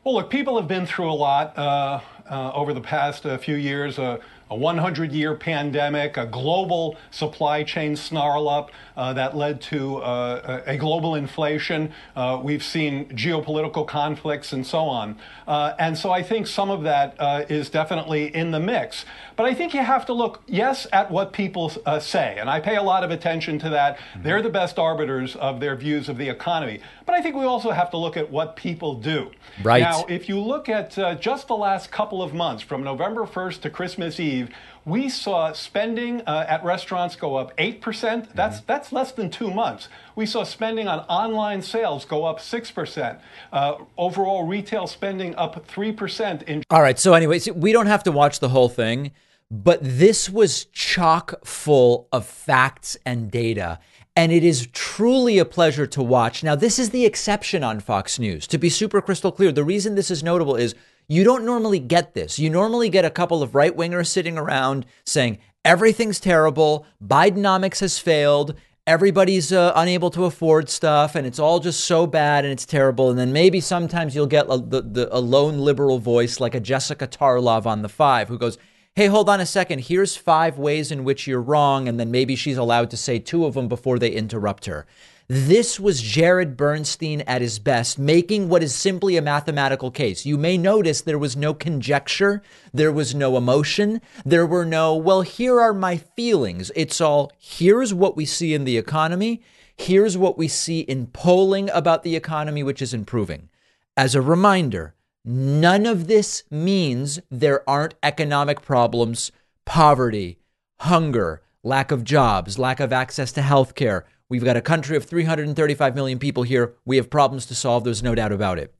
Well, 0.03 0.15
look, 0.15 0.29
people 0.31 0.57
have 0.57 0.67
been 0.67 0.87
through 0.87 1.11
a 1.11 1.13
lot 1.13 1.55
uh, 1.57 1.99
uh, 2.29 2.51
over 2.53 2.73
the 2.73 2.81
past 2.81 3.25
uh, 3.25 3.37
few 3.37 3.55
years. 3.55 3.99
A 3.99 4.19
100 4.55 5.11
year 5.11 5.35
pandemic, 5.35 6.17
a 6.17 6.25
global 6.25 6.97
supply 7.11 7.63
chain 7.63 7.95
snarl 7.95 8.49
up 8.49 8.71
uh, 8.97 9.13
that 9.13 9.37
led 9.37 9.61
to 9.61 9.97
uh, 9.97 10.63
a 10.65 10.75
global 10.75 11.13
inflation. 11.13 11.93
Uh, 12.15 12.39
we've 12.41 12.63
seen 12.63 13.09
geopolitical 13.09 13.87
conflicts 13.87 14.51
and 14.51 14.65
so 14.65 14.79
on. 14.79 15.17
And 15.47 15.95
so 15.95 16.09
I 16.09 16.23
think 16.23 16.47
some 16.47 16.71
of 16.71 16.81
that 16.83 17.15
is 17.51 17.69
definitely 17.69 18.33
in 18.33 18.49
the 18.49 18.59
mix. 18.59 19.05
But 19.39 19.45
I 19.45 19.53
think 19.53 19.73
you 19.73 19.81
have 19.81 20.05
to 20.07 20.11
look, 20.11 20.43
yes, 20.47 20.85
at 20.91 21.09
what 21.09 21.31
people 21.31 21.71
uh, 21.85 22.01
say. 22.01 22.35
And 22.37 22.49
I 22.49 22.59
pay 22.59 22.75
a 22.75 22.83
lot 22.83 23.05
of 23.05 23.09
attention 23.09 23.57
to 23.59 23.69
that. 23.69 23.97
Mm-hmm. 23.97 24.23
They're 24.23 24.41
the 24.41 24.49
best 24.49 24.77
arbiters 24.77 25.37
of 25.37 25.61
their 25.61 25.77
views 25.77 26.09
of 26.09 26.17
the 26.17 26.27
economy. 26.27 26.81
But 27.05 27.15
I 27.15 27.21
think 27.21 27.37
we 27.37 27.45
also 27.45 27.71
have 27.71 27.89
to 27.91 27.97
look 27.97 28.17
at 28.17 28.29
what 28.29 28.57
people 28.57 28.95
do. 28.95 29.31
Right. 29.63 29.79
Now, 29.79 30.03
if 30.09 30.27
you 30.27 30.41
look 30.41 30.67
at 30.67 30.91
just 31.21 31.47
the 31.47 31.55
last 31.55 31.89
couple 31.89 32.21
of 32.21 32.33
months, 32.33 32.63
from 32.63 32.83
November 32.83 33.25
1st 33.25 33.61
to 33.61 33.69
Christmas 33.69 34.19
Eve, 34.19 34.49
we 34.83 35.07
saw 35.07 35.53
spending 35.53 36.19
uh, 36.21 36.45
at 36.49 36.61
restaurants 36.65 37.15
go 37.15 37.37
up 37.37 37.55
8%. 37.55 37.79
percent 37.79 38.35
That's, 38.35 38.57
mm-hmm. 38.57 38.65
that's 38.67 38.91
less 38.91 39.13
than 39.13 39.29
two 39.29 39.51
months. 39.51 39.87
We 40.17 40.25
saw 40.25 40.43
spending 40.43 40.89
on 40.89 40.99
online 41.07 41.61
sales 41.61 42.03
go 42.03 42.25
up 42.25 42.39
6%. 42.39 43.21
Uh, 43.53 43.75
overall 43.97 44.45
retail 44.45 44.85
spending 44.85 45.33
up 45.35 45.65
3%. 45.65 46.43
In- 46.43 46.63
All 46.69 46.81
right. 46.81 46.99
So, 46.99 47.13
anyways, 47.13 47.49
we 47.53 47.71
don't 47.71 47.87
have 47.87 48.03
to 48.03 48.11
watch 48.11 48.41
the 48.41 48.49
whole 48.49 48.67
thing, 48.67 49.11
but 49.51 49.79
this 49.81 50.29
was 50.29 50.65
chock 50.65 51.45
full 51.45 52.07
of 52.11 52.25
facts 52.25 52.97
and 53.05 53.31
data. 53.31 53.79
And 54.15 54.31
it 54.31 54.43
is 54.43 54.67
truly 54.73 55.39
a 55.39 55.45
pleasure 55.45 55.87
to 55.87 56.03
watch. 56.03 56.43
Now, 56.43 56.55
this 56.55 56.77
is 56.77 56.89
the 56.89 57.05
exception 57.05 57.63
on 57.63 57.79
Fox 57.79 58.19
News. 58.19 58.47
To 58.47 58.57
be 58.57 58.69
super 58.69 59.01
crystal 59.01 59.31
clear, 59.31 59.51
the 59.51 59.63
reason 59.63 59.95
this 59.95 60.11
is 60.11 60.23
notable 60.23 60.55
is 60.55 60.75
you 61.07 61.23
don't 61.23 61.45
normally 61.45 61.79
get 61.79 62.13
this. 62.13 62.37
You 62.37 62.49
normally 62.49 62.89
get 62.89 63.05
a 63.05 63.09
couple 63.09 63.41
of 63.41 63.55
right 63.55 63.75
wingers 63.75 64.07
sitting 64.07 64.37
around 64.37 64.85
saying 65.05 65.39
everything's 65.65 66.19
terrible, 66.19 66.85
Bidenomics 67.03 67.79
has 67.79 67.97
failed, 67.97 68.55
everybody's 68.85 69.51
uh, 69.51 69.71
unable 69.75 70.09
to 70.11 70.25
afford 70.25 70.69
stuff, 70.69 71.15
and 71.15 71.25
it's 71.25 71.39
all 71.39 71.59
just 71.59 71.83
so 71.83 72.05
bad 72.05 72.43
and 72.43 72.51
it's 72.51 72.65
terrible. 72.65 73.09
And 73.09 73.17
then 73.17 73.33
maybe 73.33 73.59
sometimes 73.59 74.15
you'll 74.15 74.27
get 74.27 74.45
a, 74.49 74.57
the, 74.57 74.81
the, 74.81 75.15
a 75.15 75.19
lone 75.19 75.59
liberal 75.59 75.97
voice 75.97 76.39
like 76.39 76.53
a 76.53 76.59
Jessica 76.59 77.07
Tarlov 77.07 77.65
on 77.65 77.81
The 77.81 77.89
Five 77.89 78.27
who 78.27 78.37
goes, 78.37 78.57
Hey, 78.95 79.07
hold 79.07 79.29
on 79.29 79.39
a 79.39 79.45
second. 79.45 79.79
Here's 79.79 80.17
five 80.17 80.57
ways 80.57 80.91
in 80.91 81.03
which 81.03 81.25
you're 81.25 81.41
wrong. 81.41 81.87
And 81.87 81.99
then 81.99 82.11
maybe 82.11 82.35
she's 82.35 82.57
allowed 82.57 82.89
to 82.91 82.97
say 82.97 83.19
two 83.19 83.45
of 83.45 83.53
them 83.53 83.67
before 83.67 83.97
they 83.97 84.11
interrupt 84.11 84.65
her. 84.65 84.85
This 85.31 85.79
was 85.79 86.01
Jared 86.01 86.57
Bernstein 86.57 87.21
at 87.21 87.39
his 87.39 87.59
best, 87.59 87.99
making 87.99 88.49
what 88.49 88.63
is 88.63 88.73
simply 88.73 89.15
a 89.15 89.21
mathematical 89.21 89.91
case. 89.91 90.25
You 90.25 90.39
may 90.39 90.57
notice 90.57 91.01
there 91.01 91.19
was 91.19 91.37
no 91.37 91.53
conjecture, 91.53 92.41
there 92.73 92.91
was 92.91 93.13
no 93.13 93.37
emotion, 93.37 94.01
there 94.25 94.47
were 94.47 94.65
no, 94.65 94.95
well, 94.95 95.21
here 95.21 95.61
are 95.61 95.71
my 95.71 95.97
feelings. 95.97 96.71
It's 96.75 96.99
all, 96.99 97.31
here's 97.37 97.93
what 97.93 98.17
we 98.17 98.25
see 98.25 98.55
in 98.55 98.63
the 98.63 98.79
economy, 98.79 99.43
here's 99.77 100.17
what 100.17 100.35
we 100.35 100.47
see 100.47 100.79
in 100.79 101.05
polling 101.05 101.69
about 101.69 102.01
the 102.01 102.15
economy, 102.15 102.63
which 102.63 102.81
is 102.81 102.95
improving. 102.95 103.49
As 103.95 104.15
a 104.15 104.21
reminder, 104.23 104.95
none 105.29 105.85
of 105.85 106.07
this 106.07 106.43
means 106.49 107.19
there 107.29 107.67
aren't 107.69 107.95
economic 108.01 108.61
problems, 108.61 109.31
poverty, 109.65 110.39
hunger, 110.81 111.41
lack 111.63 111.91
of 111.91 112.03
jobs, 112.03 112.57
lack 112.57 112.79
of 112.79 112.91
access 112.91 113.31
to 113.33 113.41
health 113.41 113.75
care 113.75 114.05
We've 114.29 114.45
got 114.45 114.57
a 114.57 114.61
country 114.61 114.95
of 114.95 115.05
335 115.05 115.95
million 115.95 116.19
people 116.19 116.43
here. 116.43 116.75
We 116.85 116.97
have 116.97 117.09
problems 117.09 117.47
to 117.47 117.55
solve. 117.55 117.83
There's 117.83 118.03
no 118.03 118.13
doubt 118.13 118.31
about 118.31 118.59
it. 118.59 118.73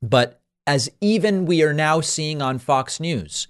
But 0.00 0.40
as 0.66 0.90
even 1.00 1.44
we 1.44 1.62
are 1.62 1.74
now 1.74 2.00
seeing 2.00 2.40
on 2.40 2.58
Fox 2.58 2.98
News, 2.98 3.46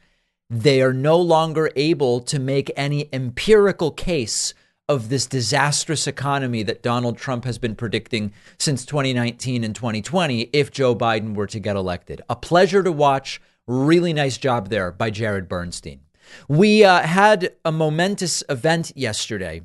they 0.51 0.83
are 0.83 0.93
no 0.93 1.17
longer 1.17 1.71
able 1.77 2.21
to 2.23 2.41
make 2.41 2.71
any 2.77 3.09
empirical 3.13 3.93
case 3.93 4.55
of 4.89 5.09
this 5.09 5.27
disastrous 5.27 6.07
economy 6.07 6.63
that 6.63 6.83
Donald 6.83 7.19
Trump 7.19 7.45
has 7.45 7.59
been 7.59 7.75
predicting 7.75 8.33
since 8.59 8.87
2019 8.87 9.65
and 9.65 9.75
2020 9.75 10.43
if 10.53 10.71
Joe 10.71 10.95
Biden 10.95 11.35
were 11.35 11.49
to 11.49 11.59
get 11.59 11.77
elected. 11.77 12.23
A 12.29 12.37
pleasure 12.37 12.83
to 12.83 12.93
watch. 12.93 13.41
Really 13.67 14.13
nice 14.13 14.39
job 14.39 14.69
there 14.69 14.93
by 14.93 15.11
Jared 15.11 15.49
Bernstein. 15.49 16.01
We 16.49 16.85
uh, 16.85 17.03
had 17.03 17.53
a 17.65 17.73
momentous 17.73 18.45
event 18.49 18.93
yesterday, 18.95 19.63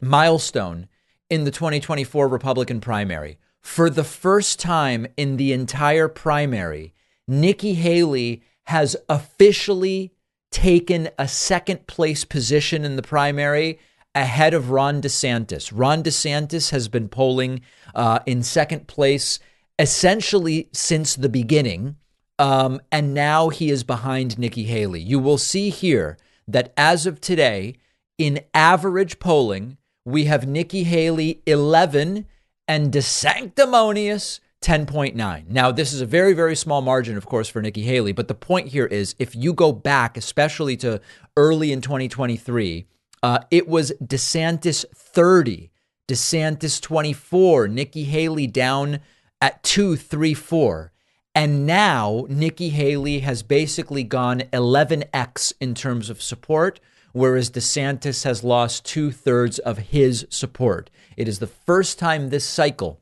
milestone 0.00 0.88
in 1.30 1.44
the 1.44 1.50
2024 1.50 2.26
Republican 2.28 2.80
primary. 2.80 3.38
For 3.60 3.88
the 3.88 4.04
first 4.04 4.58
time 4.58 5.06
in 5.16 5.36
the 5.36 5.52
entire 5.52 6.08
primary, 6.08 6.94
Nikki 7.26 7.74
Haley 7.74 8.42
has 8.64 8.96
officially 9.08 10.12
taken 10.50 11.08
a 11.18 11.26
second 11.26 11.86
place 11.86 12.24
position 12.24 12.84
in 12.84 12.96
the 12.96 13.02
primary 13.02 13.78
ahead 14.14 14.54
of 14.54 14.70
Ron 14.70 15.02
DeSantis. 15.02 15.72
Ron 15.74 16.02
DeSantis 16.02 16.70
has 16.70 16.88
been 16.88 17.08
polling 17.08 17.60
uh, 17.94 18.20
in 18.26 18.42
second 18.42 18.86
place 18.86 19.38
essentially 19.78 20.68
since 20.72 21.16
the 21.16 21.28
beginning. 21.28 21.96
Um, 22.38 22.80
and 22.90 23.14
now 23.14 23.48
he 23.48 23.70
is 23.70 23.84
behind 23.84 24.38
Nikki 24.38 24.64
Haley. 24.64 25.00
You 25.00 25.18
will 25.18 25.38
see 25.38 25.70
here 25.70 26.16
that 26.48 26.72
as 26.76 27.06
of 27.06 27.20
today, 27.20 27.74
in 28.18 28.40
average 28.52 29.18
polling, 29.18 29.76
we 30.04 30.24
have 30.24 30.46
Nikki 30.46 30.84
Haley 30.84 31.42
11 31.46 32.26
and 32.68 32.92
DeSanctimonious 32.92 34.40
10.9. 34.60 35.48
Now, 35.48 35.70
this 35.70 35.92
is 35.92 36.00
a 36.00 36.06
very, 36.06 36.32
very 36.32 36.56
small 36.56 36.80
margin, 36.80 37.16
of 37.16 37.26
course, 37.26 37.48
for 37.48 37.60
Nikki 37.60 37.82
Haley. 37.82 38.12
But 38.12 38.28
the 38.28 38.34
point 38.34 38.68
here 38.68 38.86
is 38.86 39.14
if 39.18 39.36
you 39.36 39.52
go 39.52 39.72
back, 39.72 40.16
especially 40.16 40.76
to 40.78 41.00
early 41.36 41.70
in 41.70 41.80
2023, 41.80 42.86
uh, 43.24 43.38
it 43.50 43.66
was 43.66 43.90
DeSantis 44.04 44.84
30, 44.94 45.70
DeSantis 46.06 46.78
24, 46.78 47.68
Nikki 47.68 48.04
Haley 48.04 48.46
down 48.46 49.00
at 49.40 49.62
2, 49.62 49.96
3, 49.96 50.34
4. 50.34 50.92
And 51.34 51.64
now 51.66 52.26
Nikki 52.28 52.68
Haley 52.68 53.20
has 53.20 53.42
basically 53.42 54.04
gone 54.04 54.40
11x 54.52 55.54
in 55.58 55.74
terms 55.74 56.10
of 56.10 56.20
support, 56.20 56.80
whereas 57.12 57.50
DeSantis 57.50 58.24
has 58.24 58.44
lost 58.44 58.84
two 58.84 59.10
thirds 59.10 59.58
of 59.58 59.78
his 59.78 60.26
support. 60.28 60.90
It 61.16 61.26
is 61.26 61.38
the 61.38 61.46
first 61.46 61.98
time 61.98 62.28
this 62.28 62.44
cycle 62.44 63.00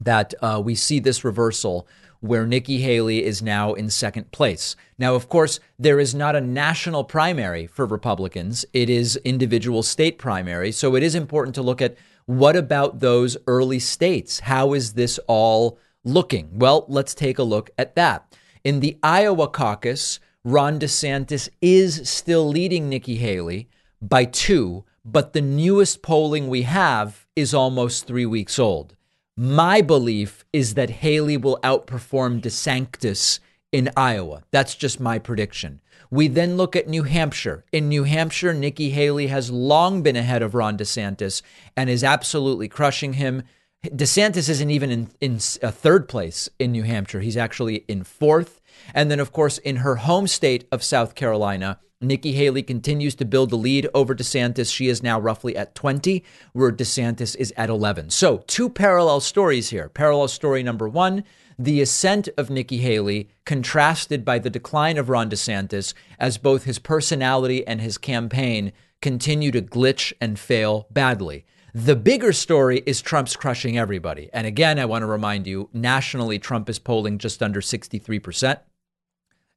that 0.00 0.34
uh, 0.40 0.62
we 0.64 0.76
see 0.76 1.00
this 1.00 1.24
reversal 1.24 1.88
where 2.20 2.46
Nikki 2.46 2.78
Haley 2.78 3.24
is 3.24 3.42
now 3.42 3.74
in 3.74 3.90
second 3.90 4.30
place. 4.32 4.76
Now, 4.98 5.14
of 5.14 5.28
course, 5.28 5.60
there 5.78 6.00
is 6.00 6.14
not 6.14 6.34
a 6.34 6.40
national 6.40 7.04
primary 7.04 7.66
for 7.66 7.86
Republicans, 7.86 8.64
it 8.72 8.90
is 8.90 9.16
individual 9.24 9.82
state 9.82 10.18
primary. 10.18 10.72
So 10.72 10.96
it 10.96 11.02
is 11.02 11.14
important 11.14 11.54
to 11.56 11.62
look 11.62 11.80
at 11.80 11.96
what 12.26 12.56
about 12.56 13.00
those 13.00 13.36
early 13.46 13.78
states? 13.78 14.40
How 14.40 14.74
is 14.74 14.92
this 14.92 15.18
all 15.26 15.78
looking? 16.04 16.58
Well, 16.58 16.84
let's 16.88 17.14
take 17.14 17.38
a 17.38 17.42
look 17.42 17.70
at 17.78 17.94
that. 17.94 18.36
In 18.64 18.80
the 18.80 18.98
Iowa 19.02 19.48
caucus, 19.48 20.20
Ron 20.44 20.78
DeSantis 20.78 21.48
is 21.62 22.08
still 22.08 22.46
leading 22.48 22.88
Nikki 22.88 23.16
Haley 23.16 23.68
by 24.02 24.24
two, 24.24 24.84
but 25.04 25.32
the 25.32 25.40
newest 25.40 26.02
polling 26.02 26.48
we 26.48 26.62
have 26.62 27.26
is 27.34 27.54
almost 27.54 28.06
three 28.06 28.26
weeks 28.26 28.58
old. 28.58 28.94
My 29.40 29.82
belief 29.82 30.44
is 30.52 30.74
that 30.74 30.90
Haley 30.90 31.36
will 31.36 31.60
outperform 31.62 32.42
DeSantis 32.42 33.38
in 33.70 33.88
Iowa. 33.96 34.42
That's 34.50 34.74
just 34.74 34.98
my 34.98 35.20
prediction. 35.20 35.80
We 36.10 36.26
then 36.26 36.56
look 36.56 36.74
at 36.74 36.88
New 36.88 37.04
Hampshire. 37.04 37.64
In 37.70 37.88
New 37.88 38.02
Hampshire, 38.02 38.52
Nikki 38.52 38.90
Haley 38.90 39.28
has 39.28 39.52
long 39.52 40.02
been 40.02 40.16
ahead 40.16 40.42
of 40.42 40.56
Ron 40.56 40.76
DeSantis 40.76 41.42
and 41.76 41.88
is 41.88 42.02
absolutely 42.02 42.66
crushing 42.66 43.12
him. 43.12 43.44
DeSantis 43.86 44.48
isn't 44.48 44.72
even 44.72 44.90
in, 44.90 45.10
in 45.20 45.38
third 45.38 46.08
place 46.08 46.48
in 46.58 46.72
New 46.72 46.82
Hampshire. 46.82 47.20
He's 47.20 47.36
actually 47.36 47.84
in 47.86 48.02
fourth. 48.02 48.60
And 48.92 49.08
then, 49.08 49.20
of 49.20 49.30
course, 49.30 49.58
in 49.58 49.76
her 49.76 49.96
home 49.96 50.26
state 50.26 50.66
of 50.72 50.82
South 50.82 51.14
Carolina, 51.14 51.78
Nikki 52.00 52.32
Haley 52.32 52.62
continues 52.62 53.16
to 53.16 53.24
build 53.24 53.50
the 53.50 53.56
lead 53.56 53.88
over 53.92 54.14
DeSantis. 54.14 54.72
She 54.72 54.86
is 54.86 55.02
now 55.02 55.18
roughly 55.18 55.56
at 55.56 55.74
20, 55.74 56.24
where 56.52 56.70
DeSantis 56.70 57.34
is 57.36 57.52
at 57.56 57.68
11. 57.68 58.10
So, 58.10 58.44
two 58.46 58.68
parallel 58.68 59.18
stories 59.18 59.70
here. 59.70 59.88
Parallel 59.88 60.28
story 60.28 60.62
number 60.62 60.88
one 60.88 61.24
the 61.60 61.80
ascent 61.80 62.28
of 62.38 62.50
Nikki 62.50 62.78
Haley 62.78 63.30
contrasted 63.44 64.24
by 64.24 64.38
the 64.38 64.48
decline 64.48 64.96
of 64.96 65.08
Ron 65.08 65.28
DeSantis 65.28 65.92
as 66.16 66.38
both 66.38 66.62
his 66.62 66.78
personality 66.78 67.66
and 67.66 67.80
his 67.80 67.98
campaign 67.98 68.72
continue 69.02 69.50
to 69.50 69.60
glitch 69.60 70.12
and 70.20 70.38
fail 70.38 70.86
badly. 70.92 71.44
The 71.74 71.96
bigger 71.96 72.32
story 72.32 72.84
is 72.86 73.02
Trump's 73.02 73.34
crushing 73.34 73.76
everybody. 73.76 74.30
And 74.32 74.46
again, 74.46 74.78
I 74.78 74.84
want 74.84 75.02
to 75.02 75.06
remind 75.06 75.48
you 75.48 75.68
nationally, 75.72 76.38
Trump 76.38 76.68
is 76.68 76.78
polling 76.78 77.18
just 77.18 77.42
under 77.42 77.60
63%. 77.60 78.60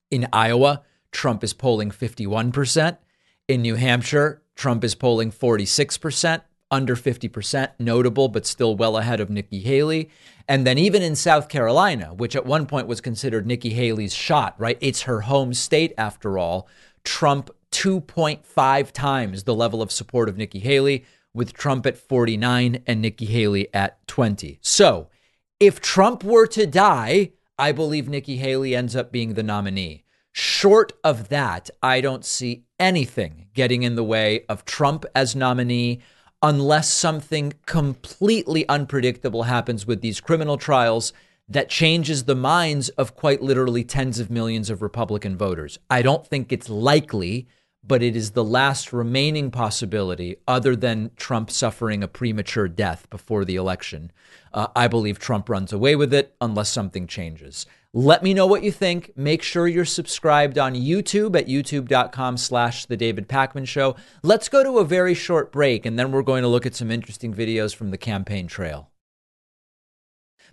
In 0.10 0.28
Iowa, 0.34 0.82
Trump 1.12 1.44
is 1.44 1.54
polling 1.54 1.92
51%. 1.92 2.98
In 3.48 3.62
New 3.62 3.76
Hampshire, 3.76 4.42
Trump 4.56 4.84
is 4.84 4.96
polling 4.96 5.32
46%, 5.32 6.42
under 6.70 6.96
50%, 6.96 7.72
notable, 7.80 8.30
but 8.30 8.46
still 8.46 8.76
well 8.76 8.98
ahead 8.98 9.20
of 9.20 9.30
Nikki 9.30 9.60
Haley. 9.60 10.10
And 10.48 10.66
then 10.66 10.78
even 10.78 11.02
in 11.02 11.16
South 11.16 11.50
Carolina, 11.50 12.14
which 12.14 12.36
at 12.36 12.46
one 12.46 12.66
point 12.66 12.88
was 12.88 13.02
considered 13.02 13.46
Nikki 13.46 13.72
Haley's 13.72 14.14
shot, 14.14 14.56
right? 14.58 14.78
It's 14.80 15.04
her 15.04 15.22
home 15.22 15.54
state 15.54 15.94
after 15.98 16.38
all. 16.38 16.68
Trump 17.04 17.50
2.5 17.72 18.92
times 18.92 19.44
the 19.44 19.56
level 19.56 19.82
of 19.82 19.92
support 19.92 20.30
of 20.30 20.38
Nikki 20.38 20.60
Haley 20.60 21.06
with 21.34 21.54
Trump 21.54 21.86
at 21.86 21.98
49 21.98 22.84
and 22.86 23.02
Nikki 23.02 23.26
Haley 23.26 23.74
at 23.74 24.06
20. 24.08 24.60
So 24.62 25.10
if 25.60 25.80
Trump 25.80 26.24
were 26.24 26.48
to 26.48 26.68
die, 26.68 27.32
I 27.58 27.72
believe 27.72 28.10
Nikki 28.10 28.38
Haley 28.38 28.76
ends 28.76 28.96
up 28.96 29.12
being 29.12 29.34
the 29.34 29.44
nominee. 29.44 30.04
Short 30.34 30.94
of 31.04 31.30
that, 31.30 31.70
I 31.84 32.00
don't 32.02 32.24
see 32.24 32.64
anything 32.80 33.48
getting 33.54 33.84
in 33.84 33.96
the 33.96 34.04
way 34.04 34.46
of 34.48 34.66
Trump 34.66 35.06
as 35.14 35.36
nominee 35.36 36.00
unless 36.42 36.90
something 36.90 37.54
completely 37.66 38.68
unpredictable 38.68 39.44
happens 39.44 39.86
with 39.86 40.02
these 40.02 40.22
criminal 40.22 40.58
trials 40.58 41.14
that 41.50 41.70
changes 41.70 42.24
the 42.24 42.36
minds 42.36 42.90
of 42.90 43.16
quite 43.16 43.42
literally 43.42 43.84
tens 43.84 44.20
of 44.20 44.32
millions 44.32 44.70
of 44.70 44.82
Republican 44.82 45.38
voters. 45.38 45.78
I 45.90 46.02
don't 46.02 46.26
think 46.26 46.52
it's 46.52 46.70
likely 46.70 47.48
but 47.84 48.04
it 48.04 48.16
is 48.16 48.32
the 48.32 48.44
last 48.44 48.94
remaining 48.94 49.52
possibility, 49.52 50.38
other 50.48 50.76
than 50.76 51.12
Trump 51.16 51.50
suffering 51.50 52.04
a 52.04 52.08
premature 52.08 52.68
death 52.68 53.10
before 53.10 53.44
the 53.44 53.56
election. 53.56 54.12
Uh, 54.54 54.68
I 54.76 54.88
believe 54.88 55.18
Trump 55.18 55.50
runs 55.50 55.74
away 55.74 55.96
with 55.96 56.14
it 56.14 56.36
unless 56.40 56.70
something 56.70 57.08
changes. 57.08 57.66
Let 57.94 58.24
me 58.24 58.34
know 58.34 58.48
what 58.48 58.64
you 58.64 58.72
think. 58.72 59.12
Make 59.18 59.42
sure 59.42 59.68
you're 59.68 59.84
subscribed 59.84 60.58
on 60.58 60.76
YouTube 60.76 61.36
at 61.36 61.48
youtube.com 61.48 62.38
slash 62.38 62.86
The 62.86 62.96
David 62.96 63.28
Pakman 63.28 63.68
Show. 63.68 63.96
Let's 64.24 64.48
go 64.48 64.64
to 64.64 64.78
a 64.78 64.86
very 64.86 65.14
short 65.14 65.52
break, 65.52 65.86
and 65.86 66.00
then 66.00 66.12
we're 66.12 66.22
going 66.22 66.44
to 66.44 66.48
look 66.48 66.66
at 66.66 66.76
some 66.76 66.92
interesting 66.92 67.34
videos 67.34 67.76
from 67.76 67.92
the 67.92 67.98
campaign 67.98 68.48
trail. 68.48 68.91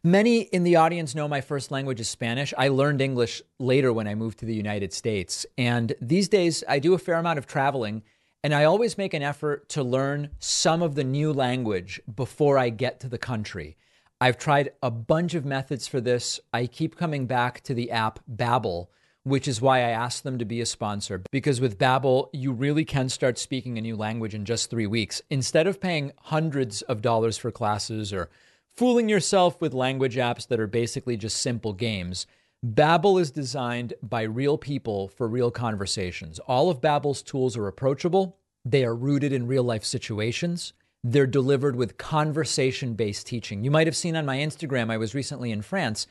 Many 0.05 0.43
in 0.43 0.63
the 0.63 0.77
audience 0.77 1.17
know 1.17 1.27
my 1.27 1.41
first 1.41 1.73
language 1.73 1.99
is 1.99 2.09
Spanish. 2.09 2.55
I 2.57 2.69
learned 2.69 3.01
English 3.01 3.43
later 3.59 3.93
when 3.93 4.07
I 4.07 4.15
moved 4.15 4.39
to 4.39 4.47
the 4.47 4.55
United 4.55 4.93
States. 4.93 5.45
And 5.57 5.93
these 6.01 6.29
days, 6.29 6.63
I 6.69 6.79
do 6.79 6.95
a 6.95 6.99
fair 6.99 7.17
amount 7.17 7.41
of 7.41 7.49
traveling, 7.49 8.05
and 8.45 8.55
I 8.55 8.63
always 8.63 8.97
make 8.97 9.13
an 9.13 9.25
effort 9.25 9.69
to 9.71 9.83
learn 9.83 10.31
some 10.39 10.83
of 10.83 10.95
the 10.95 11.03
new 11.03 11.33
language 11.33 12.01
before 12.15 12.59
I 12.59 12.71
get 12.71 13.01
to 13.01 13.09
the 13.09 13.19
country. 13.19 13.77
I've 14.21 14.39
tried 14.39 14.71
a 14.85 14.91
bunch 14.91 15.35
of 15.35 15.45
methods 15.45 15.89
for 15.89 16.01
this. 16.01 16.39
I 16.53 16.69
keep 16.69 16.97
coming 16.97 17.27
back 17.27 17.63
to 17.63 17.75
the 17.75 17.91
app 17.91 18.21
Babbel, 18.33 18.87
which 19.25 19.49
is 19.49 19.61
why 19.61 19.79
I 19.79 19.91
asked 19.91 20.23
them 20.23 20.39
to 20.39 20.45
be 20.45 20.61
a 20.61 20.67
sponsor. 20.67 21.23
Because 21.33 21.61
with 21.61 21.77
Babbel, 21.77 22.29
you 22.33 22.53
really 22.53 22.85
can 22.85 23.09
start 23.09 23.37
speaking 23.37 23.77
a 23.77 23.81
new 23.81 23.97
language 23.97 24.35
in 24.35 24.45
just 24.45 24.71
three 24.71 24.87
weeks. 24.87 25.23
Instead 25.29 25.67
of 25.67 25.81
paying 25.81 26.13
hundreds 26.23 26.83
of 26.83 27.03
dollars 27.03 27.37
for 27.37 27.51
classes 27.51 28.13
or 28.13 28.31
fooling 28.79 29.09
yourself 29.09 29.61
with 29.61 29.75
language 29.75 30.14
apps 30.14 30.47
that 30.47 30.61
are 30.61 30.69
basically 30.69 31.17
just 31.17 31.38
simple 31.38 31.73
games. 31.73 32.29
Babbel 32.64 33.21
is 33.21 33.33
designed 33.33 33.95
by 34.05 34.23
real 34.23 34.57
people 34.57 35.09
for 35.09 35.27
real 35.27 35.51
conversations. 35.51 36.38
All 36.47 36.71
of 36.71 36.81
Babbel's 36.81 37.21
tools 37.21 37.57
are 37.57 37.67
approachable. 37.67 38.37
They 38.64 38.85
are 38.85 38.95
rooted 38.95 39.33
in 39.33 39.49
real 39.49 39.64
life 39.64 39.85
situations. 39.85 40.75
They're 41.03 41.27
delivered 41.27 41.75
with 41.75 41.99
conversation-based 41.99 43.27
teaching. 43.27 43.64
You 43.64 43.73
might 43.73 43.88
have 43.88 43.97
seen 43.97 44.14
on 44.14 44.25
my 44.25 44.37
Instagram 44.37 44.93
I 44.93 44.97
was 44.97 45.12
recently 45.12 45.51
in 45.51 45.62
France. 45.62 46.07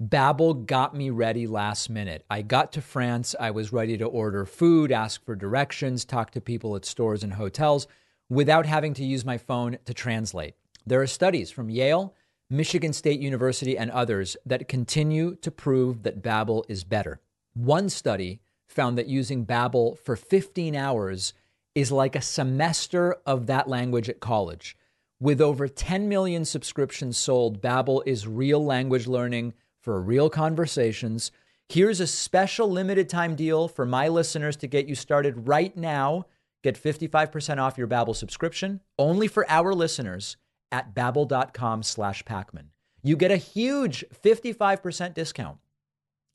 Babbel 0.00 0.64
got 0.64 0.94
me 0.94 1.10
ready 1.10 1.48
last 1.48 1.90
minute. 1.90 2.24
I 2.30 2.42
got 2.42 2.70
to 2.74 2.80
France, 2.80 3.34
I 3.40 3.50
was 3.50 3.72
ready 3.72 3.98
to 3.98 4.04
order 4.04 4.46
food, 4.46 4.92
ask 4.92 5.24
for 5.24 5.34
directions, 5.34 6.04
talk 6.04 6.30
to 6.32 6.40
people 6.40 6.76
at 6.76 6.84
stores 6.84 7.24
and 7.24 7.32
hotels 7.32 7.88
without 8.30 8.66
having 8.66 8.94
to 8.94 9.04
use 9.04 9.24
my 9.24 9.38
phone 9.38 9.78
to 9.86 9.92
translate. 9.92 10.54
There 10.86 11.00
are 11.00 11.06
studies 11.06 11.50
from 11.50 11.70
Yale, 11.70 12.14
Michigan 12.50 12.92
State 12.92 13.20
University, 13.20 13.78
and 13.78 13.90
others 13.90 14.36
that 14.44 14.68
continue 14.68 15.36
to 15.36 15.50
prove 15.50 16.02
that 16.02 16.22
Babbel 16.22 16.64
is 16.68 16.84
better. 16.84 17.20
One 17.54 17.88
study 17.88 18.40
found 18.68 18.98
that 18.98 19.06
using 19.06 19.46
Babbel 19.46 19.98
for 19.98 20.16
15 20.16 20.74
hours 20.74 21.34
is 21.74 21.92
like 21.92 22.16
a 22.16 22.20
semester 22.20 23.16
of 23.24 23.46
that 23.46 23.68
language 23.68 24.08
at 24.08 24.20
college. 24.20 24.76
With 25.20 25.40
over 25.40 25.68
10 25.68 26.08
million 26.08 26.44
subscriptions 26.44 27.16
sold, 27.16 27.62
Babbel 27.62 28.02
is 28.06 28.26
real 28.26 28.64
language 28.64 29.06
learning 29.06 29.54
for 29.80 30.00
real 30.00 30.28
conversations. 30.28 31.30
Here's 31.68 32.00
a 32.00 32.06
special 32.06 32.68
limited 32.68 33.08
time 33.08 33.36
deal 33.36 33.68
for 33.68 33.86
my 33.86 34.08
listeners 34.08 34.56
to 34.56 34.66
get 34.66 34.88
you 34.88 34.94
started 34.94 35.46
right 35.46 35.76
now. 35.76 36.26
Get 36.62 36.82
55% 36.82 37.58
off 37.58 37.78
your 37.78 37.88
Babbel 37.88 38.14
subscription 38.16 38.80
only 38.98 39.28
for 39.28 39.48
our 39.48 39.74
listeners 39.74 40.36
at 40.72 40.94
babbel.com 40.94 41.82
slash 41.82 42.24
Pakman. 42.24 42.66
You 43.02 43.16
get 43.16 43.30
a 43.30 43.36
huge 43.36 44.04
55% 44.24 45.14
discount 45.14 45.58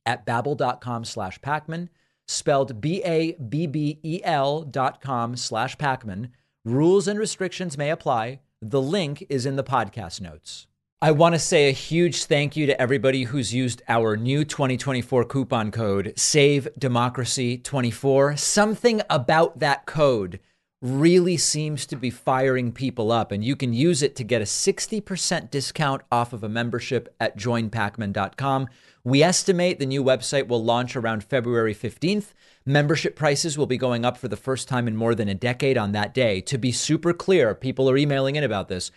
at 0.06 0.26
babbel.com 0.26 1.04
slash 1.04 1.40
Pakman, 1.40 1.90
spelled 2.28 2.80
B-A-B-B-E-L 2.80 4.62
dot 4.64 5.02
com 5.02 5.36
slash 5.36 5.78
Pakman. 5.78 6.30
Rules 6.64 7.08
and 7.08 7.20
restrictions 7.20 7.78
may 7.78 7.90
apply. 7.90 8.40
The 8.62 8.82
link 8.82 9.26
is 9.30 9.46
in 9.46 9.56
the 9.56 9.64
podcast 9.64 10.22
notes. 10.22 10.68
I 11.00 11.12
want 11.12 11.36
to 11.36 11.40
say 11.40 11.70
a 11.70 11.74
huge 11.74 12.24
thank 12.24 12.58
you 12.58 12.66
to 12.66 12.82
everybody 12.82 13.26
who's 13.26 13.54
used 13.54 13.84
our 13.88 14.18
new 14.18 14.44
2024 14.44 15.26
coupon 15.26 15.70
code 15.70 16.14
Save 16.18 16.68
Democracy 16.78 17.60
24. 17.60 18.36
Something 18.38 19.02
about 19.08 19.60
that 19.60 19.86
code 19.86 20.40
really 20.82 21.38
seems 21.38 21.86
to 21.88 21.96
be 21.96 22.10
firing 22.10 22.72
people 22.72 23.12
up, 23.12 23.32
and 23.32 23.44
you 23.44 23.56
can 23.56 23.74
use 23.74 24.04
it 24.04 24.16
to 24.16 24.24
get 24.24 24.42
a 24.42 24.46
60% 24.46 25.50
discount 25.50 26.02
off 26.12 26.34
of 26.34 26.44
a 26.44 26.50
membership 26.50 27.14
at 27.20 27.38
joinpakman.com. 27.38 28.68
We 29.04 29.24
estimate 29.24 29.80
the 29.80 29.86
new 29.86 30.04
website 30.04 30.48
will 30.48 30.64
launch 30.64 30.96
around 30.96 31.24
February 31.24 31.74
15th. 31.74 32.34
Membership 32.66 33.16
prices 33.16 33.58
will 33.58 33.66
be 33.66 33.78
going 33.78 34.06
up 34.06 34.18
for 34.18 34.28
the 34.28 34.36
first 34.36 34.68
time 34.68 34.88
in 34.88 34.96
more 34.96 35.16
than 35.16 35.30
a 35.30 35.34
decade 35.34 35.78
on 35.78 35.94
that 35.94 36.14
day. 36.14 36.42
To 36.42 36.58
be 36.58 36.72
super 36.72 37.14
clear, 37.14 37.56
people 37.56 37.90
are 37.90 37.98
emailing 37.98 38.36
in 38.36 38.44
about 38.44 38.68
this 38.68 38.92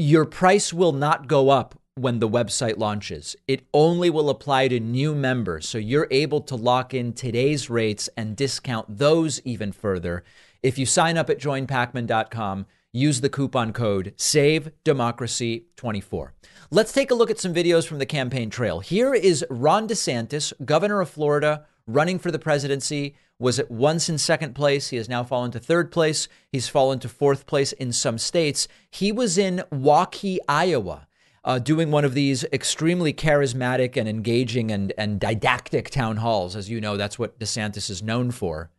your 0.00 0.24
price 0.24 0.72
will 0.72 0.92
not 0.92 1.28
go 1.28 1.50
up 1.50 1.78
when 1.94 2.20
the 2.20 2.28
website 2.28 2.78
launches. 2.78 3.36
It 3.46 3.66
only 3.74 4.08
will 4.08 4.30
apply 4.30 4.68
to 4.68 4.80
new 4.80 5.14
members. 5.14 5.68
So 5.68 5.76
you're 5.76 6.08
able 6.10 6.40
to 6.42 6.56
lock 6.56 6.94
in 6.94 7.12
today's 7.12 7.68
rates 7.68 8.08
and 8.16 8.34
discount 8.34 8.96
those 8.96 9.42
even 9.44 9.72
further. 9.72 10.24
If 10.62 10.78
you 10.78 10.84
sign 10.84 11.16
up 11.16 11.30
at 11.30 11.40
joinpakman.com, 11.40 12.66
use 12.92 13.22
the 13.22 13.30
coupon 13.30 13.72
code 13.72 14.12
SAVEDEMOCRACY24. 14.18 16.30
Let's 16.70 16.92
take 16.92 17.10
a 17.10 17.14
look 17.14 17.30
at 17.30 17.38
some 17.38 17.54
videos 17.54 17.86
from 17.86 17.98
the 17.98 18.04
campaign 18.06 18.50
trail. 18.50 18.80
Here 18.80 19.14
is 19.14 19.42
Ron 19.48 19.88
DeSantis, 19.88 20.52
governor 20.64 21.00
of 21.00 21.08
Florida, 21.08 21.64
running 21.86 22.18
for 22.18 22.30
the 22.30 22.38
presidency 22.38 23.14
was 23.38 23.58
at 23.58 23.70
once 23.70 24.10
in 24.10 24.18
second 24.18 24.54
place. 24.54 24.90
He 24.90 24.98
has 24.98 25.08
now 25.08 25.24
fallen 25.24 25.50
to 25.52 25.58
third 25.58 25.90
place. 25.90 26.28
He's 26.52 26.68
fallen 26.68 26.98
to 26.98 27.08
fourth 27.08 27.46
place 27.46 27.72
in 27.72 27.90
some 27.90 28.18
states. 28.18 28.68
He 28.90 29.10
was 29.10 29.38
in 29.38 29.62
Waukee, 29.72 30.36
Iowa, 30.46 31.08
uh, 31.42 31.58
doing 31.58 31.90
one 31.90 32.04
of 32.04 32.12
these 32.12 32.44
extremely 32.52 33.14
charismatic 33.14 33.96
and 33.96 34.06
engaging 34.06 34.70
and, 34.70 34.92
and 34.98 35.18
didactic 35.18 35.88
town 35.88 36.18
halls. 36.18 36.54
As 36.54 36.68
you 36.68 36.82
know, 36.82 36.98
that's 36.98 37.18
what 37.18 37.38
DeSantis 37.38 37.88
is 37.88 38.02
known 38.02 38.30
for. 38.30 38.70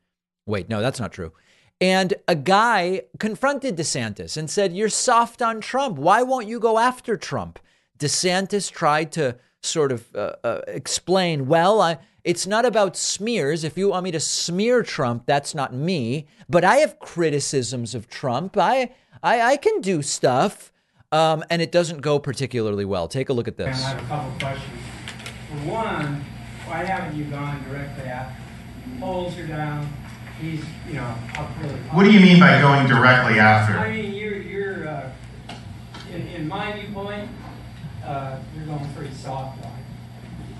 Wait, 0.45 0.69
no, 0.69 0.79
that's 0.79 0.99
not 0.99 1.11
true. 1.11 1.31
And 1.81 2.13
a 2.27 2.35
guy 2.35 3.01
confronted 3.17 3.75
DeSantis 3.75 4.37
and 4.37 4.49
said, 4.49 4.71
You're 4.73 4.87
soft 4.87 5.41
on 5.41 5.59
Trump. 5.59 5.97
Why 5.97 6.21
won't 6.21 6.47
you 6.47 6.59
go 6.59 6.77
after 6.77 7.17
Trump? 7.17 7.57
DeSantis 7.97 8.71
tried 8.71 9.11
to 9.13 9.37
sort 9.63 9.91
of 9.91 10.15
uh, 10.15 10.33
uh, 10.43 10.61
explain, 10.67 11.47
Well, 11.47 11.81
I 11.81 11.97
it's 12.23 12.45
not 12.45 12.65
about 12.65 12.95
smears. 12.95 13.63
If 13.63 13.79
you 13.79 13.89
want 13.89 14.03
me 14.03 14.11
to 14.11 14.19
smear 14.19 14.83
Trump, 14.83 15.25
that's 15.25 15.55
not 15.55 15.73
me. 15.73 16.27
But 16.47 16.63
I 16.63 16.75
have 16.77 16.99
criticisms 16.99 17.95
of 17.95 18.07
Trump. 18.07 18.57
I 18.57 18.91
I, 19.23 19.41
I 19.41 19.57
can 19.57 19.81
do 19.81 20.03
stuff, 20.03 20.71
um, 21.11 21.43
and 21.49 21.63
it 21.63 21.71
doesn't 21.71 22.01
go 22.01 22.19
particularly 22.19 22.85
well. 22.85 23.07
Take 23.07 23.29
a 23.29 23.33
look 23.33 23.47
at 23.47 23.57
this. 23.57 23.75
I 23.83 23.89
have 23.89 24.03
a 24.03 24.07
couple 24.07 24.39
questions. 24.39 24.81
For 25.49 25.71
one, 25.71 26.23
why 26.67 26.83
haven't 26.83 27.17
you 27.17 27.25
gone 27.25 27.63
directly 27.63 28.03
after? 28.05 28.39
Polls 28.99 29.35
are 29.37 29.47
down. 29.47 29.87
He's 30.41 30.65
you 30.87 30.95
know 30.95 31.15
up 31.37 31.49
really. 31.61 31.75
What 31.91 32.03
do 32.03 32.11
you 32.11 32.19
mean 32.19 32.39
by 32.39 32.59
going 32.59 32.87
directly 32.87 33.39
after? 33.39 33.77
I 33.77 33.91
mean 33.91 34.13
you're 34.13 34.37
you're 34.37 34.87
uh, 34.87 35.11
in, 36.11 36.27
in 36.27 36.47
my 36.47 36.73
viewpoint, 36.73 37.29
uh, 38.03 38.37
you're 38.55 38.65
going 38.65 38.93
pretty 38.93 39.13
soft 39.13 39.63
on 39.63 39.71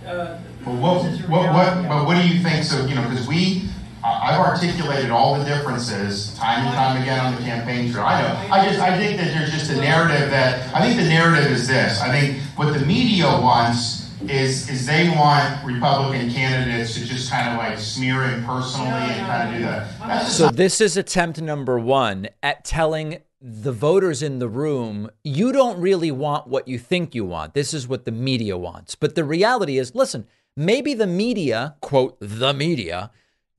uh, 0.06 0.40
but 0.66 0.74
what, 0.76 1.04
what, 1.30 1.54
what, 1.54 1.88
but 1.88 2.06
what 2.06 2.22
do 2.22 2.28
you 2.28 2.42
think? 2.42 2.64
So, 2.64 2.86
you 2.86 2.96
know, 2.96 3.08
because 3.08 3.28
we, 3.28 3.70
I've 4.04 4.40
articulated 4.40 5.12
all 5.12 5.38
the 5.38 5.46
differences 5.46 6.34
time 6.36 6.66
and 6.66 6.76
time 6.76 7.02
again 7.02 7.20
on 7.20 7.36
the 7.36 7.42
campaign 7.42 7.92
trail. 7.92 8.06
I 8.06 8.22
know. 8.22 8.54
I 8.54 8.66
just, 8.66 8.80
I 8.80 8.98
think 8.98 9.20
that 9.20 9.32
there's 9.32 9.52
just 9.52 9.70
a 9.70 9.76
narrative 9.76 10.32
that, 10.32 10.74
I 10.74 10.82
think 10.82 11.00
the 11.00 11.08
narrative 11.08 11.52
is 11.52 11.68
this. 11.68 12.02
I 12.02 12.10
think 12.10 12.42
what 12.56 12.74
the 12.74 12.84
media 12.86 13.26
wants 13.26 14.01
is, 14.30 14.70
is 14.70 14.86
they 14.86 15.10
want 15.10 15.66
Republican 15.66 16.30
candidates 16.32 16.94
to 16.96 17.06
just 17.06 17.32
kind 17.32 17.50
of 17.50 17.58
like 17.58 17.78
smear 17.78 18.24
him 18.24 18.44
personally 18.46 18.90
and 18.90 19.26
kind 19.26 19.50
of 19.50 19.56
do 19.56 19.64
that. 19.64 20.28
so 20.28 20.50
this 20.50 20.82
is 20.82 20.98
attempt 20.98 21.42
number 21.42 21.80
one 21.80 22.30
at 22.44 22.64
telling 22.66 23.20
the 23.42 23.72
voters 23.72 24.22
in 24.22 24.40
the 24.40 24.48
room, 24.48 25.10
you 25.24 25.52
don't 25.52 25.80
really 25.82 26.12
want 26.12 26.48
what 26.48 26.68
you 26.68 26.78
think 26.78 27.16
you 27.16 27.26
want. 27.26 27.56
This 27.56 27.74
is 27.74 27.88
what 27.88 28.06
the 28.06 28.12
media 28.12 28.58
wants. 28.58 28.94
But 28.94 29.16
the 29.16 29.24
reality 29.24 29.80
is, 29.80 29.96
listen, 29.96 30.28
maybe 30.56 30.94
the 30.94 31.08
media, 31.08 31.76
quote, 31.82 32.18
the 32.20 32.54
media, 32.54 33.10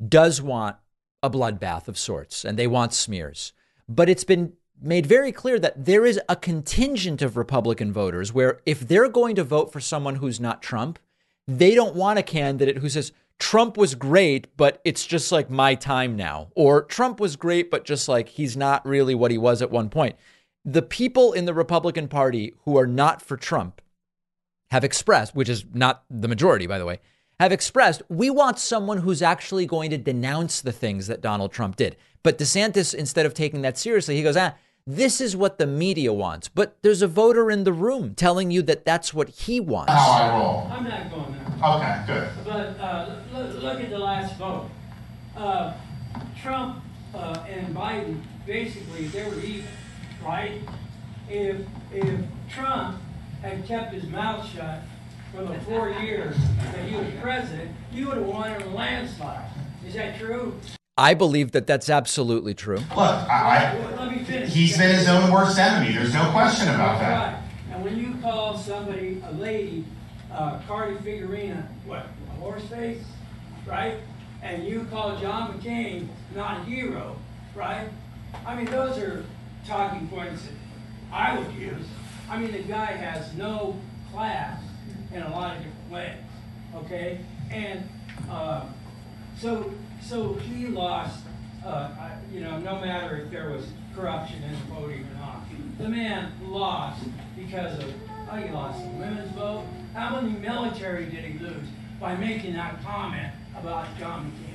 does 0.09 0.40
want 0.40 0.77
a 1.22 1.31
bloodbath 1.31 1.88
of 1.88 1.98
sorts 1.98 2.44
and 2.44 2.59
they 2.59 2.66
want 2.66 2.92
smears. 2.92 3.53
But 3.88 4.09
it's 4.09 4.25
been 4.25 4.53
made 4.83 5.07
very 5.07 5.33
clear 5.33 5.59
that 5.59 5.85
there 5.85 6.05
is 6.05 6.21
a 6.29 6.37
contingent 6.37 7.23
of 7.23 7.37
Republican 7.37 7.92
voters 7.92 8.33
where 8.33 8.61
if 8.66 8.81
they're 8.81 9.09
going 9.09 9.37
to 9.37 9.45
vote 9.45 9.73
for 9.73 9.81
someone 9.81 10.16
who's 10.16 10.40
not 10.40 10.62
Trump, 10.62 10.99
they 11.47 11.75
don't 11.75 11.95
want 11.95 12.18
a 12.18 12.23
candidate 12.23 12.79
who 12.79 12.88
says, 12.88 13.12
Trump 13.38 13.77
was 13.77 13.95
great, 13.95 14.57
but 14.57 14.81
it's 14.85 15.05
just 15.05 15.33
like 15.33 15.51
my 15.51 15.75
time 15.75 16.16
now. 16.16 16.49
Or 16.55 16.83
Trump 16.83 17.18
was 17.18 17.37
great, 17.37 17.71
but 17.71 17.85
just 17.85 18.09
like 18.09 18.29
he's 18.29 18.57
not 18.57 18.87
really 18.87 19.14
what 19.14 19.31
he 19.31 19.38
was 19.38 19.62
at 19.62 19.71
one 19.71 19.90
point. 19.90 20.16
The 20.64 20.83
people 20.83 21.33
in 21.33 21.45
the 21.45 21.55
Republican 21.55 22.07
Party 22.07 22.55
who 22.64 22.79
are 22.79 22.87
not 22.87 23.21
for 23.21 23.37
Trump 23.37 23.83
have 24.71 24.85
expressed, 24.85 25.35
which 25.35 25.49
is 25.49 25.64
not 25.73 26.05
the 26.09 26.29
majority, 26.29 26.66
by 26.66 26.79
the 26.79 26.87
way, 26.87 27.01
have 27.40 27.51
expressed, 27.51 28.03
we 28.09 28.31
want 28.31 28.59
someone 28.61 28.99
who's 28.99 29.23
actually 29.23 29.66
going 29.66 29.90
to 29.90 29.99
denounce 29.99 30.61
the 30.61 30.71
things 30.71 31.09
that 31.09 31.21
Donald 31.21 31.53
Trump 31.53 31.75
did. 31.75 31.97
But 32.23 32.38
DeSantis, 32.38 32.95
instead 32.95 33.27
of 33.27 33.35
taking 33.35 33.62
that 33.62 33.77
seriously, 33.77 34.16
he 34.16 34.23
goes, 34.23 34.37
ah, 34.37 34.55
this 34.87 35.21
is 35.21 35.37
what 35.37 35.59
the 35.59 35.66
media 35.66 36.12
wants. 36.12 36.49
But 36.49 36.77
there's 36.83 37.03
a 37.03 37.07
voter 37.07 37.51
in 37.51 37.64
the 37.64 37.73
room 37.73 38.14
telling 38.14 38.51
you 38.51 38.62
that 38.62 38.85
that's 38.85 39.14
what 39.14 39.29
he 39.29 39.61
wants. 39.61 39.92
How 39.92 40.11
I 40.11 40.38
roll. 40.38 40.68
I'm 40.71 40.85
not 40.85 41.11
going 41.11 41.33
there. 41.33 41.42
Okay, 41.64 42.03
good. 42.07 42.29
But 42.45 42.81
uh, 42.81 43.16
look, 43.33 43.62
look, 43.62 43.81
at 43.81 43.90
the 43.90 43.99
last 43.99 44.37
vote. 44.37 44.68
Uh, 45.37 45.75
Trump 46.40 46.83
uh, 47.14 47.45
and 47.49 47.75
Biden 47.75 48.21
basically 48.47 49.07
they 49.07 49.25
were 49.25 49.40
even, 49.40 49.68
right? 50.25 50.61
If 51.29 51.61
if 51.92 52.21
Trump 52.51 53.01
had 53.40 53.64
kept 53.66 53.95
his 53.95 54.05
mouth 54.05 54.47
shut 54.49 54.81
for 55.33 55.45
the 55.45 55.59
four 55.61 55.90
years 55.90 56.37
that 56.59 56.85
he 56.85 56.97
was 56.97 57.07
president, 57.21 57.71
you 57.92 58.09
would 58.09 58.18
have 58.18 58.27
won 58.27 58.53
in 58.53 58.62
a 58.62 58.75
landslide. 58.75 59.49
Is 59.87 59.95
that 59.95 60.18
true? 60.18 60.55
I 60.99 61.15
believe 61.15 61.53
that 61.53 61.67
that's 61.67 61.89
absolutely 61.89 62.53
true. 62.53 62.77
Look, 62.77 62.91
I, 62.99 63.75
I, 63.75 63.97
let 63.97 64.13
me 64.13 64.23
finish. 64.25 64.53
He's 64.53 64.77
been 64.77 64.95
his 64.95 65.09
own 65.09 65.33
worst 65.33 65.59
enemy. 65.59 65.95
There's 65.95 66.13
no 66.13 66.31
question 66.33 66.69
about 66.69 67.01
that. 67.01 67.33
Right. 67.33 67.43
And 67.73 67.83
when 67.83 67.99
you 67.99 68.15
call 68.21 68.59
somebody 68.59 69.23
a 69.27 69.33
lady 69.33 69.87
uh, 70.31 70.61
Carly 70.67 70.97
Fiorina, 70.97 71.67
what, 71.87 72.07
a 72.29 72.41
horse 72.41 72.65
face, 72.65 73.05
right? 73.67 74.01
And 74.43 74.67
you 74.67 74.87
call 74.91 75.19
John 75.19 75.59
McCain 75.59 76.09
not 76.35 76.61
a 76.61 76.65
hero, 76.65 77.17
right? 77.55 77.89
I 78.45 78.55
mean, 78.55 78.67
those 78.67 78.99
are 78.99 79.25
talking 79.67 80.09
points 80.09 80.43
that 80.43 80.53
I 81.11 81.39
would 81.39 81.55
use. 81.55 81.87
I 82.29 82.39
mean, 82.39 82.53
the 82.53 82.63
guy 82.63 82.93
has 82.93 83.33
no 83.35 83.79
class 84.13 84.61
in 85.13 85.23
a 85.23 85.31
lot 85.31 85.57
of 85.57 85.63
different 85.63 85.91
ways, 85.91 86.17
okay? 86.77 87.21
And 87.51 87.89
uh, 88.31 88.65
so, 89.39 89.73
so 90.03 90.35
he 90.35 90.67
lost, 90.67 91.21
uh, 91.65 91.91
you 92.33 92.41
know, 92.41 92.59
no 92.59 92.81
matter 92.81 93.17
if 93.17 93.31
there 93.31 93.51
was 93.51 93.67
corruption 93.95 94.43
in 94.43 94.53
the 94.53 94.75
voting 94.75 95.07
or 95.07 95.15
not. 95.21 95.43
The 95.79 95.88
man 95.88 96.33
lost 96.43 97.05
because 97.37 97.79
of, 97.79 97.93
oh, 98.31 98.37
he 98.37 98.51
lost 98.51 98.83
the 98.83 98.91
women's 98.91 99.33
vote, 99.33 99.65
how 99.95 100.21
many 100.21 100.38
military 100.38 101.07
did 101.07 101.25
he 101.25 101.38
lose 101.38 101.69
by 102.01 102.15
making 102.17 102.55
that 102.55 102.83
comment 102.83 103.33
about 103.59 103.87
John 103.99 104.33
McCain? 104.33 104.53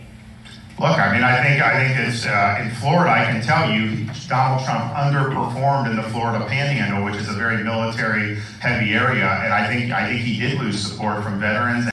Look, 0.79 0.99
I 0.99 1.12
mean, 1.12 1.23
I 1.23 1.41
think 1.41 1.62
I 1.62 1.88
think 1.88 2.07
it's 2.07 2.25
uh, 2.27 2.60
in 2.62 2.69
Florida. 2.75 3.10
I 3.10 3.25
can 3.31 3.41
tell 3.41 3.71
you, 3.71 4.05
Donald 4.27 4.63
Trump 4.63 4.93
underperformed 4.93 5.89
in 5.89 5.95
the 5.95 6.03
Florida 6.03 6.45
Panhandle, 6.45 7.03
which 7.03 7.15
is 7.15 7.27
a 7.27 7.33
very 7.33 7.63
military-heavy 7.63 8.93
area, 8.93 9.27
and 9.27 9.53
I 9.53 9.67
think 9.67 9.91
I 9.91 10.07
think 10.07 10.21
he 10.21 10.39
did 10.39 10.60
lose 10.60 10.79
support 10.79 11.23
from 11.23 11.39
veterans. 11.39 11.89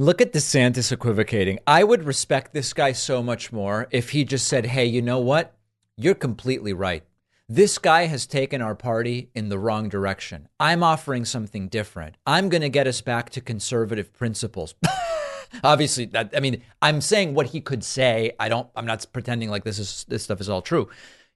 Look 0.00 0.20
at 0.20 0.32
DeSantis 0.32 0.92
equivocating. 0.92 1.58
I 1.66 1.82
would 1.82 2.04
respect 2.04 2.52
this 2.54 2.72
guy 2.72 2.92
so 2.92 3.20
much 3.20 3.52
more 3.52 3.88
if 3.90 4.10
he 4.10 4.24
just 4.24 4.46
said, 4.46 4.66
"Hey, 4.66 4.84
you 4.84 5.02
know 5.02 5.18
what? 5.18 5.56
You're 5.96 6.14
completely 6.14 6.72
right. 6.72 7.02
This 7.48 7.78
guy 7.78 8.06
has 8.06 8.24
taken 8.24 8.62
our 8.62 8.76
party 8.76 9.30
in 9.34 9.48
the 9.48 9.58
wrong 9.58 9.88
direction. 9.88 10.46
I'm 10.60 10.84
offering 10.84 11.24
something 11.24 11.66
different. 11.66 12.14
I'm 12.24 12.48
going 12.48 12.62
to 12.62 12.68
get 12.68 12.86
us 12.86 13.00
back 13.00 13.30
to 13.30 13.40
conservative 13.40 14.12
principles. 14.12 14.76
Obviously, 15.64 16.04
that, 16.04 16.32
I 16.36 16.38
mean, 16.38 16.62
I'm 16.80 17.00
saying 17.00 17.34
what 17.34 17.46
he 17.46 17.60
could 17.60 17.82
say. 17.82 18.36
I 18.38 18.48
don't. 18.48 18.68
I'm 18.76 18.86
not 18.86 19.04
pretending 19.12 19.50
like 19.50 19.64
this 19.64 19.80
is 19.80 20.06
this 20.06 20.22
stuff 20.22 20.40
is 20.40 20.48
all 20.48 20.62
true. 20.62 20.88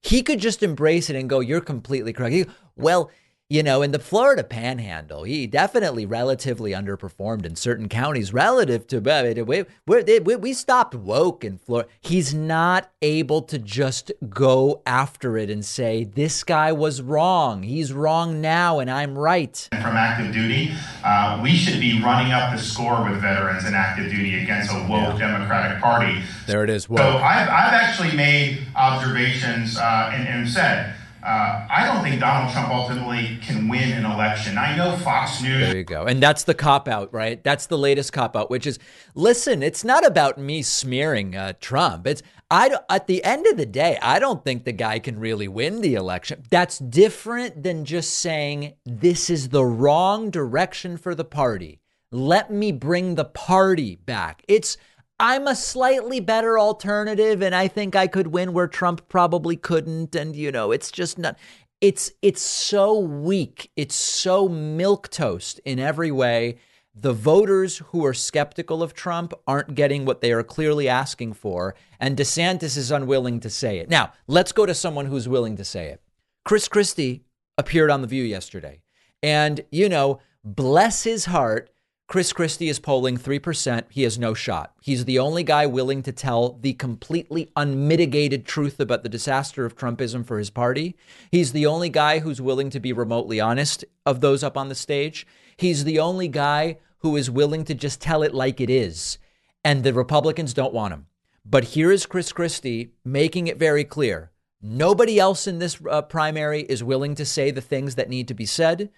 He 0.03 0.23
could 0.23 0.39
just 0.39 0.63
embrace 0.63 1.11
it 1.11 1.17
and 1.17 1.29
go, 1.29 1.41
"You're 1.41 1.61
completely 1.63 2.13
correct." 2.13 2.33
He, 2.33 2.47
well, 2.77 3.11
you 3.53 3.63
know, 3.63 3.83
in 3.83 3.91
the 3.91 3.99
Florida 3.99 4.43
panhandle, 4.43 5.25
he 5.25 5.47
definitely 5.47 6.07
relatively 6.07 6.71
underperformed 6.71 7.45
in 7.45 7.55
certain 7.55 7.87
counties 7.87 8.33
relative 8.33 8.87
to, 8.87 9.45
we, 9.47 9.67
we, 9.87 10.37
we 10.37 10.55
stopped 10.55 10.95
woke 10.95 11.45
in 11.45 11.59
Florida. 11.59 11.87
He's 12.01 12.33
not 12.33 12.91
able 13.03 13.43
to 13.43 13.59
just 13.59 14.11
go 14.31 14.81
after 14.87 15.37
it 15.37 15.51
and 15.51 15.63
say, 15.63 16.05
this 16.05 16.45
guy 16.45 16.73
was 16.73 17.03
wrong. 17.03 17.63
He's 17.63 17.93
wrong 17.93 18.41
now, 18.41 18.79
and 18.79 18.91
I'm 18.91 19.19
right. 19.19 19.69
From 19.71 19.97
active 19.99 20.33
duty, 20.33 20.73
uh, 21.05 21.39
we 21.43 21.55
should 21.55 21.79
be 21.79 22.03
running 22.03 22.33
up 22.33 22.57
the 22.57 22.59
score 22.59 23.05
with 23.05 23.21
veterans 23.21 23.67
in 23.67 23.75
active 23.75 24.11
duty 24.11 24.43
against 24.43 24.73
a 24.73 24.87
woke 24.89 25.19
yeah. 25.19 25.31
Democratic 25.31 25.79
Party. 25.83 26.23
There 26.47 26.65
it 26.65 26.71
is. 26.71 26.89
Woke. 26.89 27.01
So 27.01 27.19
I've, 27.19 27.51
I've 27.51 27.75
actually 27.75 28.17
made 28.17 28.67
observations 28.75 29.77
uh, 29.77 30.11
and, 30.15 30.27
and 30.27 30.49
said, 30.49 30.95
uh, 31.25 31.67
I 31.71 31.87
don't 31.87 32.03
think 32.03 32.21
Donald 32.21 32.53
Trump 32.53 32.69
ultimately 32.71 33.39
can 33.43 33.69
win 33.69 33.93
an 33.93 34.05
election. 34.05 34.59
I 34.59 34.77
know 34.77 34.97
Fox 34.97 35.41
News. 35.41 35.61
There 35.61 35.77
you 35.77 35.85
go. 35.85 36.05
And 36.05 36.21
that's 36.21 36.43
the 36.43 36.55
cop 36.55 36.89
out, 36.89 37.13
right? 37.15 37.43
That's 37.43 37.67
the 37.67 37.79
latest 37.79 38.13
cop 38.13 38.37
out, 38.37 38.51
which 38.51 38.67
is 38.67 38.79
listen, 39.15 39.63
it's 39.63 39.85
not 39.85 40.05
about 40.05 40.39
me 40.39 40.63
smearing 40.63 41.37
uh, 41.37 41.53
Trump. 41.61 42.07
It's 42.07 42.23
I 42.51 42.77
at 42.91 43.07
the 43.07 43.23
end 43.23 43.47
of 43.47 43.57
the 43.57 43.67
day, 43.67 43.99
I 44.03 44.19
don't 44.19 44.45
think 44.45 44.65
the 44.65 44.73
guy 44.73 44.99
can 44.99 45.19
really 45.19 45.49
win 45.49 45.81
the 45.81 45.95
election. 45.95 46.43
That's 46.51 46.79
different 46.79 47.63
than 47.63 47.85
just 47.85 48.15
saying 48.19 48.75
this 48.85 49.31
is 49.31 49.51
the 49.51 49.65
wrong 49.65 50.29
direction 50.29 50.97
for 50.97 51.15
the 51.15 51.25
party. 51.25 51.81
Let 52.11 52.51
me 52.51 52.73
bring 52.73 53.15
the 53.15 53.25
party 53.25 53.97
back. 53.97 54.43
It's 54.49 54.77
I'm 55.23 55.47
a 55.47 55.55
slightly 55.55 56.19
better 56.19 56.59
alternative 56.59 57.43
and 57.43 57.55
I 57.55 57.69
think 57.69 57.95
I 57.95 58.09
could 58.09 58.27
win 58.27 58.53
where 58.53 58.67
Trump 58.67 59.09
probably 59.09 59.57
couldn't 59.57 60.17
and 60.17 60.35
you 60.35 60.51
know 60.51 60.73
it's 60.73 60.91
just 60.91 61.17
not 61.17 61.39
it's 61.81 62.11
it's 62.23 62.43
so 62.43 62.99
weak 62.99 63.71
it's 63.77 63.95
so 63.95 64.49
milk 64.49 65.11
toast 65.11 65.61
in 65.65 65.79
every 65.79 66.11
way 66.11 66.57
the 66.93 67.13
voters 67.13 67.79
who 67.87 68.05
are 68.05 68.13
skeptical 68.13 68.83
of 68.83 68.95
Trump 68.95 69.33
aren't 69.47 69.77
getting 69.77 70.05
what 70.05 70.23
they 70.23 70.33
are 70.33 70.43
clearly 70.43 70.89
asking 70.89 71.35
for 71.35 71.77
and 72.01 72.17
DeSantis 72.17 72.77
is 72.77 72.91
unwilling 72.91 73.39
to 73.41 73.49
say 73.49 73.79
it. 73.79 73.89
Now, 73.89 74.13
let's 74.27 74.51
go 74.51 74.67
to 74.67 74.75
someone 74.75 75.07
who's 75.07 75.29
willing 75.29 75.57
to 75.57 75.65
say 75.65 75.87
it. 75.87 76.03
Chris 76.45 76.67
Christie 76.67 77.23
appeared 77.57 77.93
on 77.93 78.03
the 78.03 78.09
View 78.09 78.25
yesterday 78.25 78.81
and 79.23 79.61
you 79.71 79.89
know 79.89 80.19
bless 80.43 81.05
his 81.05 81.27
heart 81.27 81.72
Chris 82.13 82.35
Christie 82.35 82.69
is 82.69 82.79
polling 82.79 83.17
3%. 83.17 83.85
He 83.89 84.03
has 84.03 84.19
no 84.19 84.35
shot. 84.35 84.75
He's 84.83 85.07
the 85.07 85.19
only 85.19 85.43
guy 85.43 85.65
willing 85.65 86.03
to 86.03 86.13
tell 86.13 86.59
the 86.61 86.75
completely 86.75 87.51
unmitigated 87.57 88.45
truth 88.45 88.79
about 88.81 89.03
the 89.03 89.09
disaster 89.09 89.65
of 89.65 89.77
Trumpism 89.77 90.27
for 90.27 90.37
his 90.37 90.51
party. 90.51 90.95
He's 91.31 91.53
the 91.53 91.65
only 91.65 91.89
guy 91.89 92.19
who's 92.19 92.39
willing 92.39 92.69
to 92.69 92.81
be 92.81 92.93
remotely 92.93 93.41
honest 93.41 93.87
of 94.05 94.21
those 94.21 94.43
up 94.43 94.59
on 94.59 94.69
the 94.69 94.75
stage. 94.75 95.27
He's 95.57 95.85
the 95.85 96.01
only 96.01 96.29
guy 96.29 96.77
who 96.99 97.17
is 97.17 97.31
willing 97.31 97.65
to 97.65 97.75
just 97.75 97.99
tell 97.99 98.23
it 98.23 98.35
like 98.35 98.61
it 98.61 98.69
is. 98.69 99.17
And 99.65 99.83
the 99.83 99.95
Republicans 99.95 100.53
don't 100.53 100.75
want 100.75 100.93
him. 100.93 101.07
But 101.47 101.65
here 101.65 101.91
is 101.91 102.05
Chris 102.05 102.31
Christie 102.31 102.93
making 103.07 103.47
it 103.47 103.59
very 103.59 103.85
clear. 103.85 104.33
Nobody 104.61 105.19
else 105.19 105.47
in 105.47 105.61
this 105.61 105.81
uh, 105.91 106.03
primary 106.03 106.61
is 106.65 106.85
willing 106.85 107.15
to 107.15 107.25
say 107.25 107.51
the 107.51 107.63
things 107.63 107.95
that 107.95 108.11
need 108.11 108.29
to 108.29 108.35
be 108.35 108.45
said. 108.45 108.91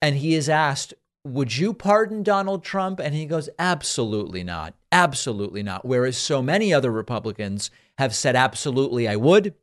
And 0.00 0.14
he 0.14 0.36
is 0.36 0.48
asked, 0.48 0.94
would 1.24 1.56
you 1.56 1.74
pardon 1.74 2.22
Donald 2.22 2.64
Trump? 2.64 2.98
And 3.00 3.14
he 3.14 3.26
goes, 3.26 3.48
absolutely 3.58 4.42
not. 4.42 4.74
Absolutely 4.92 5.62
not. 5.62 5.84
Whereas 5.84 6.16
so 6.16 6.42
many 6.42 6.72
other 6.72 6.90
Republicans 6.90 7.70
have 7.98 8.14
said, 8.14 8.36
absolutely, 8.36 9.06
I 9.06 9.16
would. 9.16 9.54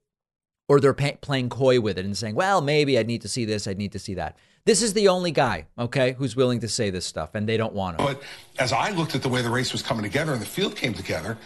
Or 0.70 0.80
they're 0.80 0.94
pay- 0.94 1.18
playing 1.22 1.50
coy 1.50 1.80
with 1.80 1.98
it 1.98 2.06
and 2.06 2.18
saying, 2.18 2.36
well, 2.36 2.62
maybe 2.62 2.98
I'd 2.98 3.08
need 3.08 3.22
to 3.22 3.30
see 3.30 3.46
this, 3.46 3.68
I'd 3.68 3.78
need 3.78 3.94
to 3.94 4.00
see 4.00 4.14
that. 4.16 4.38
This 4.66 4.82
is 4.82 4.92
the 4.94 5.08
only 5.08 5.32
guy, 5.32 5.66
okay, 5.80 6.12
who's 6.18 6.36
willing 6.36 6.60
to 6.60 6.68
say 6.68 6.90
this 6.90 7.06
stuff, 7.06 7.36
and 7.36 7.48
they 7.48 7.56
don't 7.56 7.74
want 7.74 7.98
him. 7.98 8.06
But 8.06 8.22
as 8.60 8.74
I 8.74 8.92
looked 8.92 9.16
at 9.16 9.22
the 9.22 9.30
way 9.30 9.42
the 9.42 9.50
race 9.50 9.72
was 9.72 9.82
coming 9.82 10.04
together 10.04 10.34
and 10.34 10.42
the 10.42 10.46
field 10.46 10.76
came 10.76 10.94
together, 10.94 11.38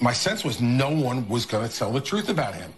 my 0.00 0.12
sense 0.12 0.44
was 0.44 0.60
no 0.60 0.88
one 0.88 1.28
was 1.28 1.46
going 1.46 1.68
to 1.68 1.74
tell 1.74 1.92
the 1.92 2.00
truth 2.00 2.28
about 2.28 2.54
him 2.54 2.72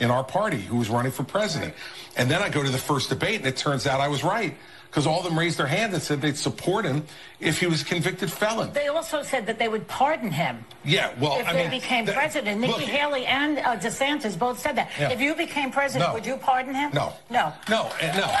in 0.00 0.10
our 0.10 0.24
party 0.24 0.60
who 0.60 0.78
was 0.78 0.90
running 0.90 1.12
for 1.12 1.22
president. 1.22 1.74
And 2.16 2.28
then 2.28 2.42
I 2.42 2.48
go 2.48 2.64
to 2.64 2.70
the 2.70 2.76
first 2.76 3.08
debate, 3.08 3.36
and 3.36 3.46
it 3.46 3.56
turns 3.56 3.86
out 3.86 4.00
I 4.00 4.08
was 4.08 4.24
right 4.24 4.56
because 4.96 5.06
all 5.06 5.18
of 5.18 5.24
them 5.24 5.38
raised 5.38 5.58
their 5.58 5.66
hand 5.66 5.92
and 5.92 6.02
said 6.02 6.22
they'd 6.22 6.38
support 6.38 6.86
him 6.86 7.04
if 7.38 7.60
he 7.60 7.66
was 7.66 7.84
convicted 7.84 8.32
felon. 8.32 8.72
They 8.72 8.88
also 8.88 9.22
said 9.22 9.44
that 9.44 9.58
they 9.58 9.68
would 9.68 9.86
pardon 9.88 10.30
him. 10.30 10.64
Yeah, 10.86 11.12
well, 11.20 11.38
if 11.38 11.46
I 11.46 11.52
they 11.52 11.62
mean, 11.68 11.70
became 11.82 12.06
president, 12.06 12.62
Nikki 12.62 12.72
look, 12.72 12.80
Haley 12.80 13.26
and 13.26 13.58
uh, 13.58 13.76
DeSantis 13.76 14.38
both 14.38 14.58
said 14.58 14.74
that. 14.76 14.90
Yeah. 14.98 15.10
If 15.10 15.20
you 15.20 15.34
became 15.34 15.70
president, 15.70 16.08
no. 16.08 16.14
would 16.14 16.24
you 16.24 16.38
pardon 16.38 16.74
him? 16.74 16.92
No, 16.94 17.12
no, 17.28 17.52
no, 17.68 17.90
no. 18.00 18.34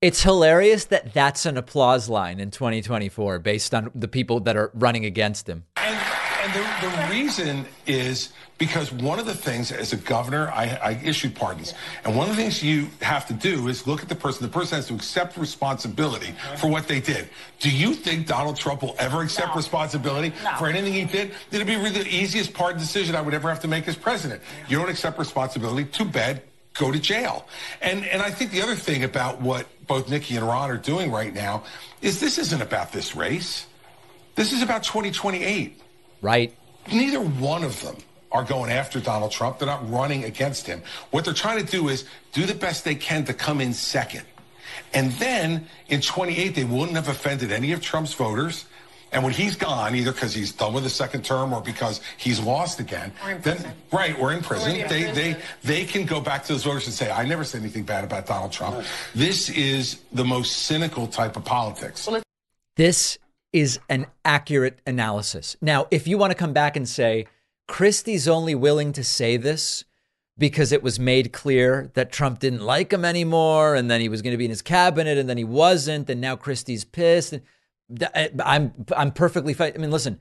It's 0.00 0.22
hilarious 0.22 0.84
that 0.84 1.12
that's 1.12 1.46
an 1.46 1.56
applause 1.56 2.08
line 2.08 2.38
in 2.38 2.52
2024 2.52 3.40
based 3.40 3.74
on 3.74 3.90
the 3.92 4.06
people 4.06 4.38
that 4.38 4.56
are 4.56 4.70
running 4.72 5.04
against 5.04 5.48
him. 5.48 5.64
And, 5.78 5.98
and 6.44 6.52
the, 6.54 6.86
the 6.86 7.12
reason 7.12 7.66
is 7.88 8.32
because 8.58 8.92
one 8.92 9.20
of 9.20 9.26
the 9.26 9.34
things 9.34 9.70
as 9.70 9.92
a 9.92 9.96
governor, 9.96 10.50
I, 10.50 10.78
I 10.82 11.00
issued 11.04 11.36
pardons. 11.36 11.74
And 12.04 12.16
one 12.16 12.28
of 12.28 12.36
the 12.36 12.42
things 12.42 12.62
you 12.62 12.88
have 13.00 13.26
to 13.28 13.32
do 13.32 13.68
is 13.68 13.86
look 13.86 14.02
at 14.02 14.08
the 14.08 14.16
person. 14.16 14.42
The 14.42 14.52
person 14.52 14.76
has 14.76 14.88
to 14.88 14.94
accept 14.94 15.36
responsibility 15.36 16.34
for 16.56 16.66
what 16.66 16.88
they 16.88 17.00
did. 17.00 17.28
Do 17.60 17.70
you 17.70 17.94
think 17.94 18.26
Donald 18.26 18.56
Trump 18.56 18.82
will 18.82 18.96
ever 18.98 19.22
accept 19.22 19.48
no. 19.48 19.54
responsibility 19.54 20.32
no. 20.42 20.56
for 20.58 20.66
anything 20.66 20.92
he 20.92 21.04
did? 21.04 21.32
It'd 21.52 21.66
be 21.66 21.76
really 21.76 22.02
the 22.02 22.08
easiest 22.08 22.52
pardon 22.52 22.80
decision 22.80 23.14
I 23.14 23.20
would 23.20 23.34
ever 23.34 23.48
have 23.48 23.60
to 23.60 23.68
make 23.68 23.86
as 23.86 23.96
president. 23.96 24.42
You 24.68 24.78
don't 24.78 24.90
accept 24.90 25.18
responsibility. 25.18 25.84
Too 25.84 26.04
bad. 26.04 26.42
Go 26.74 26.90
to 26.90 26.98
jail. 26.98 27.46
And 27.80 28.04
and 28.06 28.22
I 28.22 28.30
think 28.30 28.50
the 28.50 28.62
other 28.62 28.74
thing 28.74 29.04
about 29.04 29.40
what 29.40 29.66
both 29.86 30.08
Nikki 30.08 30.36
and 30.36 30.46
Ron 30.46 30.70
are 30.70 30.76
doing 30.76 31.10
right 31.10 31.32
now 31.32 31.64
is 32.02 32.20
this 32.20 32.38
isn't 32.38 32.60
about 32.60 32.92
this 32.92 33.16
race. 33.16 33.66
This 34.34 34.52
is 34.52 34.62
about 34.62 34.84
2028. 34.84 35.80
Right. 36.22 36.54
Neither 36.92 37.20
one 37.20 37.64
of 37.64 37.80
them 37.82 37.96
are 38.32 38.44
going 38.44 38.70
after 38.70 39.00
Donald 39.00 39.32
Trump. 39.32 39.58
They're 39.58 39.66
not 39.66 39.90
running 39.90 40.24
against 40.24 40.66
him. 40.66 40.82
What 41.10 41.24
they're 41.24 41.34
trying 41.34 41.64
to 41.64 41.70
do 41.70 41.88
is 41.88 42.04
do 42.32 42.46
the 42.46 42.54
best 42.54 42.84
they 42.84 42.94
can 42.94 43.24
to 43.24 43.34
come 43.34 43.60
in 43.60 43.72
second. 43.72 44.24
And 44.94 45.12
then 45.12 45.66
in 45.88 46.00
28, 46.00 46.54
they 46.54 46.64
wouldn't 46.64 46.96
have 46.96 47.08
offended 47.08 47.52
any 47.52 47.72
of 47.72 47.82
Trump's 47.82 48.14
voters. 48.14 48.66
And 49.10 49.24
when 49.24 49.32
he's 49.32 49.56
gone, 49.56 49.94
either 49.94 50.12
because 50.12 50.34
he's 50.34 50.52
done 50.52 50.74
with 50.74 50.84
the 50.84 50.90
second 50.90 51.24
term 51.24 51.54
or 51.54 51.62
because 51.62 52.02
he's 52.18 52.38
lost 52.40 52.78
again, 52.78 53.10
then 53.40 53.74
right, 53.90 54.18
or 54.18 54.32
in 54.32 54.42
prison, 54.42 54.82
or 54.82 54.88
they, 54.88 55.10
they 55.12 55.36
they 55.64 55.84
can 55.86 56.04
go 56.04 56.20
back 56.20 56.44
to 56.44 56.52
those 56.52 56.64
voters 56.64 56.84
and 56.86 56.94
say, 56.94 57.10
"I 57.10 57.24
never 57.24 57.42
said 57.42 57.62
anything 57.62 57.84
bad 57.84 58.04
about 58.04 58.26
Donald 58.26 58.52
Trump." 58.52 58.84
This 59.14 59.48
is 59.48 60.00
the 60.12 60.24
most 60.24 60.64
cynical 60.64 61.06
type 61.06 61.38
of 61.38 61.44
politics. 61.46 62.06
This 62.76 63.18
is 63.54 63.80
an 63.88 64.06
accurate 64.26 64.78
analysis. 64.86 65.56
Now, 65.62 65.86
if 65.90 66.06
you 66.06 66.18
want 66.18 66.32
to 66.32 66.36
come 66.36 66.52
back 66.52 66.76
and 66.76 66.86
say 66.86 67.26
Christie's 67.68 68.26
only 68.26 68.54
willing 68.54 68.92
to 68.94 69.04
say 69.04 69.36
this 69.36 69.84
because 70.38 70.72
it 70.72 70.82
was 70.82 70.98
made 70.98 71.32
clear 71.32 71.90
that 71.94 72.10
Trump 72.10 72.38
didn't 72.38 72.62
like 72.62 72.92
him 72.92 73.04
anymore 73.04 73.74
and 73.74 73.90
then 73.90 74.00
he 74.00 74.08
was 74.08 74.22
going 74.22 74.32
to 74.32 74.38
be 74.38 74.44
in 74.44 74.50
his 74.50 74.62
cabinet 74.62 75.18
and 75.18 75.28
then 75.28 75.36
he 75.36 75.44
wasn't 75.44 76.08
and 76.08 76.20
now 76.20 76.34
Christie's 76.34 76.84
pissed. 76.84 77.38
I'm 78.44 78.72
I'm 78.96 79.12
perfectly 79.12 79.54
fine. 79.54 79.72
I 79.74 79.78
mean, 79.78 79.90
listen, 79.90 80.20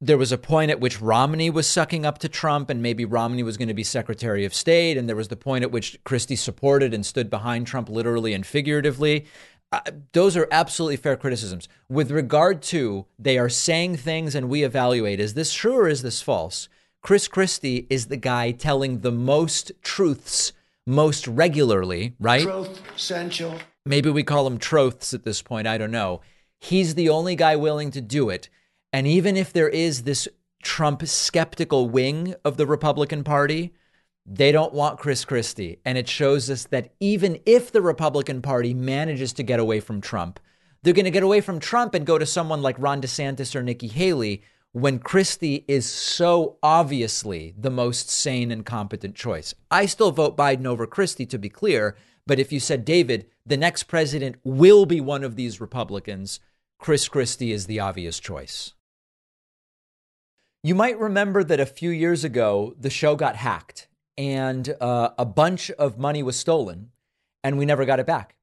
there 0.00 0.18
was 0.18 0.32
a 0.32 0.38
point 0.38 0.70
at 0.70 0.80
which 0.80 1.00
Romney 1.00 1.50
was 1.50 1.66
sucking 1.66 2.06
up 2.06 2.18
to 2.18 2.28
Trump 2.28 2.70
and 2.70 2.82
maybe 2.82 3.04
Romney 3.04 3.42
was 3.42 3.56
going 3.56 3.68
to 3.68 3.74
be 3.74 3.84
Secretary 3.84 4.44
of 4.44 4.54
State 4.54 4.96
and 4.96 5.08
there 5.08 5.16
was 5.16 5.28
the 5.28 5.36
point 5.36 5.64
at 5.64 5.72
which 5.72 5.98
Christie 6.04 6.36
supported 6.36 6.94
and 6.94 7.04
stood 7.04 7.28
behind 7.28 7.66
Trump 7.66 7.88
literally 7.88 8.32
and 8.32 8.46
figuratively. 8.46 9.26
Uh, 9.70 9.80
those 10.12 10.34
are 10.34 10.48
absolutely 10.50 10.96
fair 10.96 11.16
criticisms. 11.16 11.68
With 11.90 12.10
regard 12.10 12.62
to 12.62 13.06
they 13.18 13.36
are 13.38 13.50
saying 13.50 13.96
things 13.96 14.34
and 14.34 14.48
we 14.48 14.62
evaluate 14.62 15.20
is 15.20 15.34
this 15.34 15.52
true 15.52 15.76
or 15.76 15.88
is 15.88 16.02
this 16.02 16.22
false? 16.22 16.68
Chris 17.08 17.26
Christie 17.26 17.86
is 17.88 18.08
the 18.08 18.18
guy 18.18 18.50
telling 18.50 19.00
the 19.00 19.10
most 19.10 19.72
truths 19.80 20.52
most 20.86 21.26
regularly, 21.26 22.14
right? 22.20 22.42
Truth 22.42 22.82
essential. 22.94 23.54
Maybe 23.86 24.10
we 24.10 24.22
call 24.22 24.46
him 24.46 24.58
troths 24.58 25.14
at 25.14 25.22
this 25.22 25.40
point. 25.40 25.66
I 25.66 25.78
don't 25.78 25.90
know. 25.90 26.20
He's 26.60 26.96
the 26.96 27.08
only 27.08 27.34
guy 27.34 27.56
willing 27.56 27.90
to 27.92 28.02
do 28.02 28.28
it. 28.28 28.50
And 28.92 29.06
even 29.06 29.38
if 29.38 29.54
there 29.54 29.70
is 29.70 30.02
this 30.02 30.28
Trump 30.62 31.06
skeptical 31.06 31.88
wing 31.88 32.34
of 32.44 32.58
the 32.58 32.66
Republican 32.66 33.24
Party, 33.24 33.72
they 34.26 34.52
don't 34.52 34.74
want 34.74 34.98
Chris 34.98 35.24
Christie. 35.24 35.78
And 35.86 35.96
it 35.96 36.10
shows 36.10 36.50
us 36.50 36.64
that 36.64 36.92
even 37.00 37.40
if 37.46 37.72
the 37.72 37.80
Republican 37.80 38.42
Party 38.42 38.74
manages 38.74 39.32
to 39.32 39.42
get 39.42 39.60
away 39.60 39.80
from 39.80 40.02
Trump, 40.02 40.38
they're 40.82 40.92
going 40.92 41.06
to 41.06 41.10
get 41.10 41.22
away 41.22 41.40
from 41.40 41.58
Trump 41.58 41.94
and 41.94 42.04
go 42.04 42.18
to 42.18 42.26
someone 42.26 42.60
like 42.60 42.76
Ron 42.78 43.00
DeSantis 43.00 43.56
or 43.56 43.62
Nikki 43.62 43.88
Haley 43.88 44.42
when 44.72 44.98
Christie 44.98 45.64
is 45.66 45.86
so 45.86 46.58
obviously 46.62 47.54
the 47.58 47.70
most 47.70 48.10
sane 48.10 48.50
and 48.50 48.64
competent 48.64 49.14
choice. 49.14 49.54
I 49.70 49.86
still 49.86 50.12
vote 50.12 50.36
Biden 50.36 50.66
over 50.66 50.86
Christie, 50.86 51.26
to 51.26 51.38
be 51.38 51.48
clear. 51.48 51.96
But 52.26 52.38
if 52.38 52.52
you 52.52 52.60
said, 52.60 52.84
David, 52.84 53.26
the 53.46 53.56
next 53.56 53.84
president 53.84 54.36
will 54.44 54.84
be 54.84 55.00
one 55.00 55.24
of 55.24 55.36
these 55.36 55.60
Republicans, 55.60 56.40
Chris 56.78 57.08
Christie 57.08 57.52
is 57.52 57.66
the 57.66 57.80
obvious 57.80 58.20
choice. 58.20 58.74
You 60.62 60.74
might 60.74 60.98
remember 60.98 61.42
that 61.44 61.60
a 61.60 61.66
few 61.66 61.90
years 61.90 62.24
ago, 62.24 62.74
the 62.78 62.90
show 62.90 63.16
got 63.16 63.36
hacked 63.36 63.88
and 64.18 64.74
uh, 64.80 65.10
a 65.16 65.24
bunch 65.24 65.70
of 65.72 65.96
money 65.96 66.22
was 66.24 66.36
stolen, 66.36 66.90
and 67.44 67.56
we 67.56 67.64
never 67.64 67.84
got 67.84 68.00
it 68.00 68.06
back. 68.06 68.34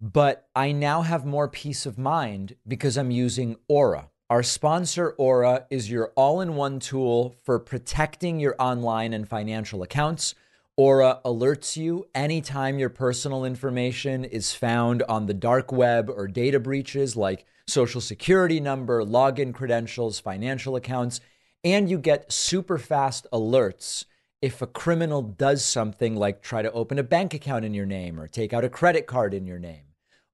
But 0.00 0.48
I 0.56 0.72
now 0.72 1.02
have 1.02 1.26
more 1.26 1.48
peace 1.48 1.84
of 1.84 1.98
mind 1.98 2.56
because 2.66 2.96
I'm 2.96 3.10
using 3.10 3.56
Aura. 3.68 4.08
Our 4.30 4.42
sponsor, 4.42 5.14
Aura, 5.16 5.64
is 5.70 5.90
your 5.90 6.12
all 6.14 6.42
in 6.42 6.54
one 6.54 6.80
tool 6.80 7.34
for 7.44 7.58
protecting 7.58 8.38
your 8.38 8.54
online 8.58 9.14
and 9.14 9.26
financial 9.26 9.82
accounts. 9.82 10.34
Aura 10.76 11.22
alerts 11.24 11.78
you 11.78 12.06
anytime 12.14 12.78
your 12.78 12.90
personal 12.90 13.46
information 13.46 14.26
is 14.26 14.52
found 14.52 15.02
on 15.04 15.24
the 15.24 15.32
dark 15.32 15.72
web 15.72 16.10
or 16.10 16.28
data 16.28 16.60
breaches 16.60 17.16
like 17.16 17.46
social 17.66 18.02
security 18.02 18.60
number, 18.60 19.02
login 19.02 19.54
credentials, 19.54 20.20
financial 20.20 20.76
accounts, 20.76 21.22
and 21.64 21.88
you 21.88 21.96
get 21.96 22.30
super 22.30 22.76
fast 22.76 23.26
alerts 23.32 24.04
if 24.42 24.60
a 24.60 24.66
criminal 24.66 25.22
does 25.22 25.64
something 25.64 26.14
like 26.14 26.42
try 26.42 26.60
to 26.60 26.72
open 26.72 26.98
a 26.98 27.02
bank 27.02 27.32
account 27.32 27.64
in 27.64 27.72
your 27.72 27.86
name 27.86 28.20
or 28.20 28.28
take 28.28 28.52
out 28.52 28.62
a 28.62 28.68
credit 28.68 29.06
card 29.06 29.32
in 29.32 29.46
your 29.46 29.58
name. 29.58 29.84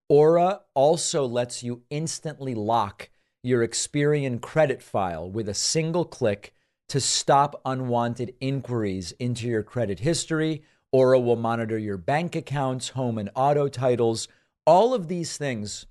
Aura 0.08 0.62
also 0.74 1.24
lets 1.26 1.62
you 1.62 1.82
instantly 1.90 2.56
lock 2.56 3.08
your 3.44 3.66
Experian 3.66 4.40
credit 4.40 4.82
file 4.82 5.30
with 5.30 5.50
a 5.50 5.54
single 5.54 6.06
click 6.06 6.54
to 6.88 6.98
stop 6.98 7.60
unwanted 7.66 8.34
inquiries 8.40 9.12
into 9.18 9.46
your 9.46 9.62
credit 9.62 10.00
history. 10.00 10.62
Aura 10.92 11.20
will 11.20 11.36
monitor 11.36 11.76
your 11.76 11.98
bank 11.98 12.34
accounts, 12.34 12.88
home 12.90 13.18
and 13.18 13.28
auto 13.34 13.68
titles. 13.68 14.28
All 14.66 14.94
of 14.94 15.08
these 15.08 15.36
things 15.36 15.84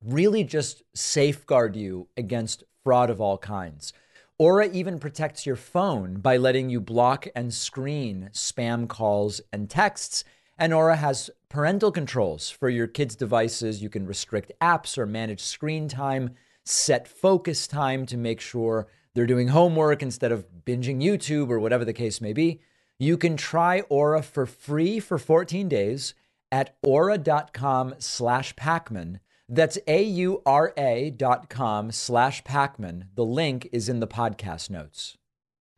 really 0.00 0.44
just 0.44 0.84
safeguard 0.94 1.74
you 1.74 2.06
against 2.16 2.62
fraud 2.84 3.10
of 3.10 3.20
all 3.20 3.38
kinds. 3.38 3.92
Aura 4.38 4.68
even 4.70 5.00
protects 5.00 5.44
your 5.44 5.56
phone 5.56 6.20
by 6.20 6.36
letting 6.36 6.70
you 6.70 6.80
block 6.80 7.26
and 7.34 7.52
screen 7.52 8.30
spam 8.32 8.86
calls 8.86 9.40
and 9.52 9.68
texts. 9.68 10.22
And 10.56 10.72
Aura 10.72 10.96
has 10.96 11.30
parental 11.48 11.90
controls 11.90 12.48
for 12.48 12.68
your 12.68 12.86
kids' 12.86 13.16
devices. 13.16 13.82
You 13.82 13.88
can 13.88 14.06
restrict 14.06 14.52
apps 14.60 14.96
or 14.96 15.06
manage 15.06 15.42
screen 15.42 15.88
time, 15.88 16.36
set 16.68 17.08
focus 17.08 17.66
time 17.66 18.06
to 18.06 18.16
make 18.16 18.40
sure 18.40 18.86
they're 19.14 19.26
doing 19.26 19.48
homework 19.48 20.02
instead 20.02 20.32
of 20.32 20.46
binging 20.64 21.02
YouTube 21.02 21.48
or 21.48 21.58
whatever 21.58 21.84
the 21.84 21.92
case 21.92 22.20
may 22.20 22.32
be. 22.32 22.60
You 22.98 23.16
can 23.16 23.36
try 23.36 23.80
Aura 23.88 24.22
for 24.22 24.46
free 24.46 25.00
for 25.00 25.18
14 25.18 25.68
days 25.68 26.14
at 26.50 26.76
aura.com 26.82 27.94
slash 27.98 28.54
Pakman. 28.54 29.20
That's 29.48 29.78
A-U-R-A 29.86 31.10
dot 31.10 31.48
com 31.48 31.92
slash 31.92 32.42
Pakman. 32.42 33.08
The 33.14 33.24
link 33.24 33.68
is 33.72 33.88
in 33.88 34.00
the 34.00 34.06
podcast 34.08 34.70
notes. 34.70 35.16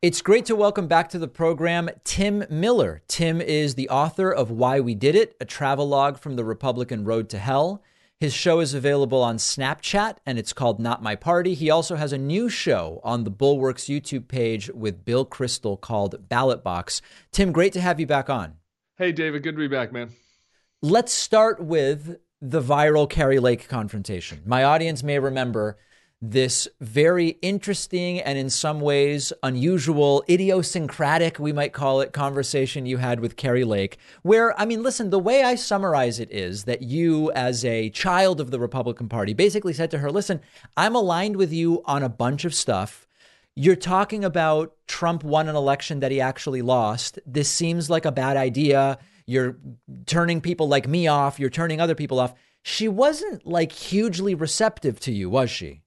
It's 0.00 0.22
great 0.22 0.46
to 0.46 0.54
welcome 0.54 0.86
back 0.86 1.08
to 1.10 1.18
the 1.18 1.28
program 1.28 1.90
Tim 2.04 2.44
Miller. 2.48 3.02
Tim 3.08 3.40
is 3.40 3.74
the 3.74 3.88
author 3.88 4.30
of 4.30 4.50
Why 4.50 4.78
We 4.78 4.94
Did 4.94 5.16
It, 5.16 5.36
a 5.40 5.44
travelogue 5.44 6.18
from 6.18 6.36
the 6.36 6.44
Republican 6.44 7.04
Road 7.04 7.28
to 7.30 7.38
Hell. 7.38 7.82
His 8.20 8.34
show 8.34 8.58
is 8.58 8.74
available 8.74 9.22
on 9.22 9.36
Snapchat 9.36 10.16
and 10.26 10.40
it's 10.40 10.52
called 10.52 10.80
Not 10.80 11.04
My 11.04 11.14
Party. 11.14 11.54
He 11.54 11.70
also 11.70 11.94
has 11.94 12.12
a 12.12 12.18
new 12.18 12.48
show 12.48 13.00
on 13.04 13.22
the 13.22 13.30
Bulwark's 13.30 13.84
YouTube 13.84 14.26
page 14.26 14.68
with 14.74 15.04
Bill 15.04 15.24
Kristol 15.24 15.80
called 15.80 16.28
Ballot 16.28 16.64
Box. 16.64 17.00
Tim, 17.30 17.52
great 17.52 17.72
to 17.74 17.80
have 17.80 18.00
you 18.00 18.08
back 18.08 18.28
on. 18.28 18.54
Hey, 18.96 19.12
David, 19.12 19.44
good 19.44 19.54
to 19.54 19.58
be 19.60 19.68
back, 19.68 19.92
man. 19.92 20.10
Let's 20.82 21.12
start 21.12 21.60
with 21.62 22.16
the 22.40 22.60
viral 22.60 23.08
Kari 23.08 23.38
Lake 23.38 23.68
confrontation. 23.68 24.42
My 24.44 24.64
audience 24.64 25.04
may 25.04 25.20
remember 25.20 25.78
this 26.20 26.66
very 26.80 27.38
interesting 27.42 28.20
and 28.20 28.36
in 28.36 28.50
some 28.50 28.80
ways 28.80 29.32
unusual, 29.42 30.24
idiosyncratic, 30.28 31.38
we 31.38 31.52
might 31.52 31.72
call 31.72 32.00
it, 32.00 32.12
conversation 32.12 32.86
you 32.86 32.96
had 32.96 33.20
with 33.20 33.36
Kari 33.36 33.64
Lake. 33.64 33.98
Where, 34.22 34.58
I 34.60 34.64
mean, 34.64 34.82
listen, 34.82 35.10
the 35.10 35.18
way 35.18 35.44
I 35.44 35.54
summarize 35.54 36.18
it 36.18 36.32
is 36.32 36.64
that 36.64 36.82
you, 36.82 37.30
as 37.32 37.64
a 37.64 37.90
child 37.90 38.40
of 38.40 38.50
the 38.50 38.58
Republican 38.58 39.08
Party, 39.08 39.32
basically 39.32 39.72
said 39.72 39.92
to 39.92 39.98
her, 39.98 40.10
listen, 40.10 40.40
I'm 40.76 40.96
aligned 40.96 41.36
with 41.36 41.52
you 41.52 41.82
on 41.84 42.02
a 42.02 42.08
bunch 42.08 42.44
of 42.44 42.54
stuff. 42.54 43.06
You're 43.54 43.76
talking 43.76 44.24
about 44.24 44.74
Trump 44.86 45.22
won 45.22 45.48
an 45.48 45.56
election 45.56 46.00
that 46.00 46.10
he 46.10 46.20
actually 46.20 46.62
lost. 46.62 47.18
This 47.26 47.48
seems 47.48 47.90
like 47.90 48.04
a 48.04 48.12
bad 48.12 48.36
idea. 48.36 48.98
You're 49.26 49.56
turning 50.06 50.40
people 50.40 50.68
like 50.68 50.88
me 50.88 51.06
off. 51.06 51.38
You're 51.38 51.50
turning 51.50 51.80
other 51.80 51.94
people 51.94 52.18
off. 52.18 52.34
She 52.62 52.88
wasn't 52.88 53.46
like 53.46 53.72
hugely 53.72 54.34
receptive 54.34 54.98
to 55.00 55.12
you, 55.12 55.30
was 55.30 55.50
she? 55.50 55.82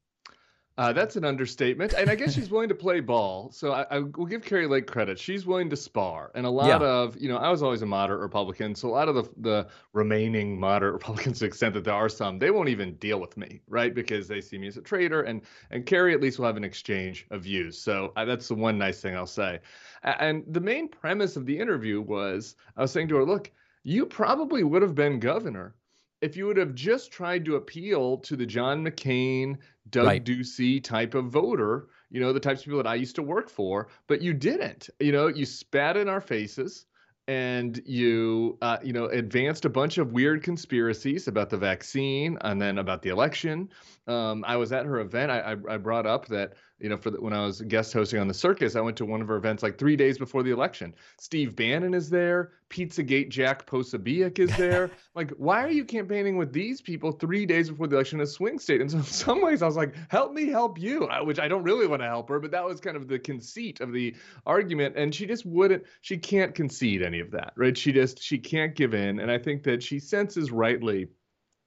Uh, 0.82 0.91
that's 0.91 1.15
an 1.15 1.24
understatement, 1.24 1.94
and 1.94 2.10
I 2.10 2.15
guess 2.15 2.34
she's 2.34 2.50
willing 2.50 2.70
to 2.70 2.74
play 2.74 3.02
ball. 3.02 3.52
So 3.52 3.72
I, 3.72 3.86
I, 3.91 4.00
will 4.00 4.26
give 4.26 4.44
Kari 4.44 4.65
Lake 4.65 4.88
credit. 4.88 5.20
She's 5.20 5.46
willing 5.46 5.70
to 5.70 5.76
spar, 5.76 6.32
and 6.34 6.44
a 6.44 6.50
lot 6.50 6.82
yeah. 6.82 6.88
of 6.88 7.15
you 7.22 7.30
know, 7.30 7.38
I 7.38 7.52
was 7.52 7.62
always 7.62 7.84
a 7.84 7.86
moderate 7.86 8.20
Republican, 8.20 8.74
so 8.74 8.88
a 8.88 8.89
lot 8.89 9.08
of 9.08 9.13
the 9.13 9.30
the 9.41 9.67
remaining 9.94 10.60
moderate 10.60 10.94
Republicans, 11.00 11.38
to 11.38 11.44
the 11.44 11.50
extent 11.50 11.76
that 11.76 11.84
there 11.84 11.94
are 11.94 12.10
some, 12.10 12.39
they 12.39 12.50
won't 12.50 12.67
even 12.67 12.96
deal 12.96 13.22
with 13.22 13.38
me, 13.38 13.62
right? 13.67 13.94
Because 13.94 14.28
they 14.28 14.41
see 14.41 14.58
me 14.58 14.65
as 14.65 14.78
a 14.78 14.82
traitor, 14.82 15.22
and 15.22 15.44
and 15.70 15.86
Kari 15.86 16.15
at 16.15 16.20
least 16.20 16.39
will 16.39 16.48
have 16.48 16.58
an 16.58 16.63
exchange 16.63 17.28
of 17.30 17.44
views. 17.44 17.78
So 17.78 18.12
uh, 18.15 18.26
that's 18.26 18.48
the 18.48 18.56
one 18.56 18.80
nice 18.80 19.02
thing 19.02 19.15
I'll 19.15 19.28
say. 19.28 19.60
And 20.02 20.44
the 20.48 20.62
main 20.62 20.88
premise 20.88 21.36
of 21.36 21.46
the 21.46 21.60
interview 21.60 22.02
was, 22.02 22.56
I 22.76 22.82
was 22.82 22.91
saying 22.91 23.10
to 23.10 23.17
her, 23.17 23.24
look, 23.24 23.52
you 23.84 24.08
probably 24.08 24.63
would 24.63 24.82
have 24.82 24.96
been 24.96 25.20
governor 25.20 25.76
if 26.22 26.38
you 26.38 26.46
would 26.46 26.58
have 26.58 26.76
just 26.76 27.12
tried 27.12 27.44
to 27.46 27.56
appeal 27.56 28.17
to 28.20 28.36
the 28.36 28.46
John 28.46 28.86
McCain, 28.86 29.58
Doug 29.89 30.06
right. 30.06 30.24
Ducey 30.24 30.84
type 30.84 31.15
of 31.15 31.26
voter, 31.26 31.88
you 32.10 32.22
know, 32.22 32.34
the 32.34 32.39
types 32.39 32.62
of 32.62 32.65
people 32.65 32.78
that 32.84 32.89
I 32.89 32.96
used 32.96 33.15
to 33.15 33.24
work 33.24 33.50
for, 33.50 33.88
but 34.08 34.22
you 34.22 34.34
didn't. 34.34 34.89
You 35.00 35.12
know, 35.12 35.28
you 35.28 35.46
spat 35.46 35.98
in 35.98 36.08
our 36.08 36.22
faces 36.22 36.86
and 37.28 37.82
you 37.86 38.58
uh, 38.62 38.78
you 38.84 38.94
know 38.94 39.06
advanced 39.06 39.65
a 39.65 39.70
bunch 39.70 39.98
of 39.98 40.12
weird 40.12 40.44
conspiracies 40.44 41.28
about 41.28 41.50
the 41.50 41.58
vaccine 41.58 42.38
and 42.41 42.62
then 42.62 42.78
about 42.78 43.02
the 43.02 43.10
election. 43.10 43.70
Um, 44.08 44.44
I 44.48 44.58
was 44.58 44.72
at 44.72 44.86
her 44.86 45.00
event. 45.00 45.32
I, 45.32 45.39
I, 45.39 45.74
I 45.74 45.78
brought 45.78 46.06
up 46.06 46.28
that 46.28 46.54
you 46.82 46.89
know, 46.89 46.98
for 46.98 47.12
the, 47.12 47.22
when 47.22 47.34
I 47.34 47.46
was 47.46 47.62
guest 47.62 47.94
hosting 47.94 48.20
on 48.20 48.28
the 48.28 48.34
circus, 48.34 48.76
I 48.76 48.82
went 48.82 48.98
to 48.98 49.06
one 49.06 49.22
of 49.22 49.28
her 49.28 49.36
events 49.36 49.62
like 49.62 49.78
three 49.78 49.96
days 49.96 50.17
before 50.17 50.41
the 50.41 50.52
election. 50.52 50.94
Steve 51.17 51.56
Bannon 51.56 51.94
is 51.94 52.10
there. 52.10 52.54
Pizzagate 52.70 53.30
Jack 53.30 53.67
Posobiec 53.67 54.39
is 54.39 54.56
there. 54.58 54.89
like, 55.15 55.30
why 55.32 55.63
are 55.63 55.70
you 55.70 55.86
campaigning 55.86 56.38
with 56.38 56.52
these 56.52 56.82
people 56.82 57.12
three 57.12 57.46
days 57.46 57.70
before 57.70 57.88
the 57.88 57.96
election 57.96 58.20
in 58.20 58.24
a 58.24 58.28
swing 58.28 58.58
state? 58.58 58.82
And 58.82 58.89
so 58.89 58.98
in 58.98 59.04
some 59.04 59.41
ways, 59.41 59.62
I 59.62 59.67
was 59.67 59.76
like, 59.76 59.94
help 60.10 60.34
me 60.34 60.48
help 60.48 60.80
you, 60.80 61.08
which 61.24 61.39
I 61.39 61.48
don't 61.48 61.63
really 61.63 61.86
want 61.86 62.02
to 62.02 62.08
help 62.08 62.30
her, 62.30 62.39
but 62.39 62.52
that 62.52 62.65
was 62.65 62.80
kind 62.80 62.98
of 62.98 63.08
the 63.08 63.20
conceit 63.20 63.80
of 63.80 63.94
the 63.94 64.15
argument. 64.46 64.96
And 64.98 65.13
she 65.13 65.28
just 65.28 65.46
wouldn't, 65.46 65.84
she 66.02 66.17
can't 66.17 66.56
concede 66.56 67.04
any 67.04 67.20
of 67.20 67.30
that, 67.32 67.54
right? 67.56 67.78
She 67.78 67.91
just, 67.91 68.22
she 68.22 68.38
can't 68.38 68.76
give 68.76 68.94
in. 68.94 69.20
And 69.20 69.30
I 69.32 69.38
think 69.38 69.63
that 69.63 69.84
she 69.84 70.00
senses 70.00 70.52
rightly 70.52 71.08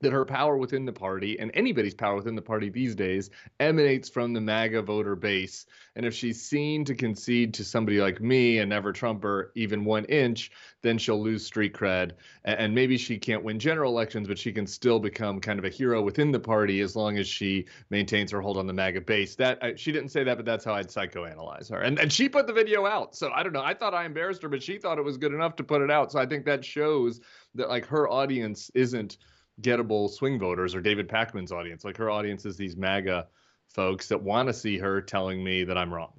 that 0.05 0.13
her 0.13 0.25
power 0.25 0.57
within 0.57 0.85
the 0.85 0.93
party 0.93 1.39
and 1.39 1.51
anybody's 1.55 1.95
power 1.95 2.15
within 2.15 2.35
the 2.35 2.43
party 2.43 2.71
these 2.71 2.95
days 2.95 3.31
emanates 3.59 4.09
from 4.09 4.33
the 4.33 4.41
MAGA 4.41 4.83
voter 4.83 5.17
base. 5.17 5.67
And 5.97 6.07
if 6.07 6.15
she's 6.15 6.41
seen 6.41 6.85
to 6.87 6.95
concede 6.95 7.55
to 7.55 7.65
somebody 7.65 8.01
like 8.01 8.21
me, 8.21 8.59
a 8.59 8.67
never 8.67 8.93
Trumper, 8.93 9.53
even 9.55 9.85
one 9.85 10.05
inch, 10.07 10.51
then 10.83 10.99
she'll 10.99 11.23
lose 11.23 11.45
street 11.45 11.73
cred. 11.73 12.13
And 12.45 12.75
maybe 12.75 12.97
she 12.97 13.19
can't 13.19 13.43
win 13.43 13.59
general 13.59 13.93
elections, 13.93 14.29
but 14.29 14.39
she 14.39 14.53
can 14.53 14.67
still 14.67 14.99
become 14.99 15.41
kind 15.41 15.59
of 15.59 15.65
a 15.65 15.69
hero 15.69 16.03
within 16.03 16.31
the 16.31 16.41
party 16.41 16.81
as 16.81 16.95
long 16.95 17.19
as 17.19 17.27
she 17.27 17.67
maintains 17.91 18.31
her 18.33 18.41
hold 18.41 18.57
on 18.57 18.67
the 18.67 18.73
MAGA 18.73 19.01
base. 19.03 19.35
That 19.37 19.79
she 19.79 19.93
didn't 19.93 20.11
say 20.11 20.25
that, 20.25 20.37
but 20.37 20.47
that's 20.47 20.65
how 20.65 20.75
I'd 20.75 20.89
psychoanalyze 20.89 21.71
her. 21.71 21.81
And 21.81 21.99
and 21.99 22.13
she 22.13 22.29
put 22.29 22.47
the 22.47 22.53
video 22.53 22.87
out. 22.87 23.17
So 23.17 23.31
I 23.35 23.43
don't 23.43 23.53
know. 23.53 23.63
I 23.63 23.75
thought 23.75 23.95
I 23.95 24.05
embarrassed 24.05 24.43
her, 24.43 24.49
but 24.49 24.63
she 24.63 24.79
thought 24.79 24.99
it 24.99 25.05
was 25.05 25.17
good 25.17 25.33
enough 25.33 25.57
to 25.57 25.65
put 25.65 25.81
it 25.81 25.91
out. 25.91 26.13
So 26.13 26.19
I 26.19 26.27
think 26.27 26.45
that 26.45 26.65
shows 26.65 27.21
that 27.55 27.69
like 27.69 27.87
her 27.87 28.09
audience 28.09 28.71
isn't 28.75 29.17
gettable 29.61 30.11
swing 30.11 30.39
voters 30.39 30.75
or 30.75 30.81
David 30.81 31.09
Pakman's 31.09 31.53
audience. 31.53 31.85
Like 31.85 31.97
her 31.97 32.11
audience 32.11 32.45
is 32.45 32.57
these 32.57 32.77
MAGA 32.77 33.27
folks 33.69 34.09
that 34.09 34.23
want 34.23 34.49
to 34.49 34.53
see 34.53 34.79
her 34.79 35.01
telling 35.01 35.43
me 35.43 35.65
that 35.65 35.79
I'm 35.79 35.93
wrong. 35.93 36.13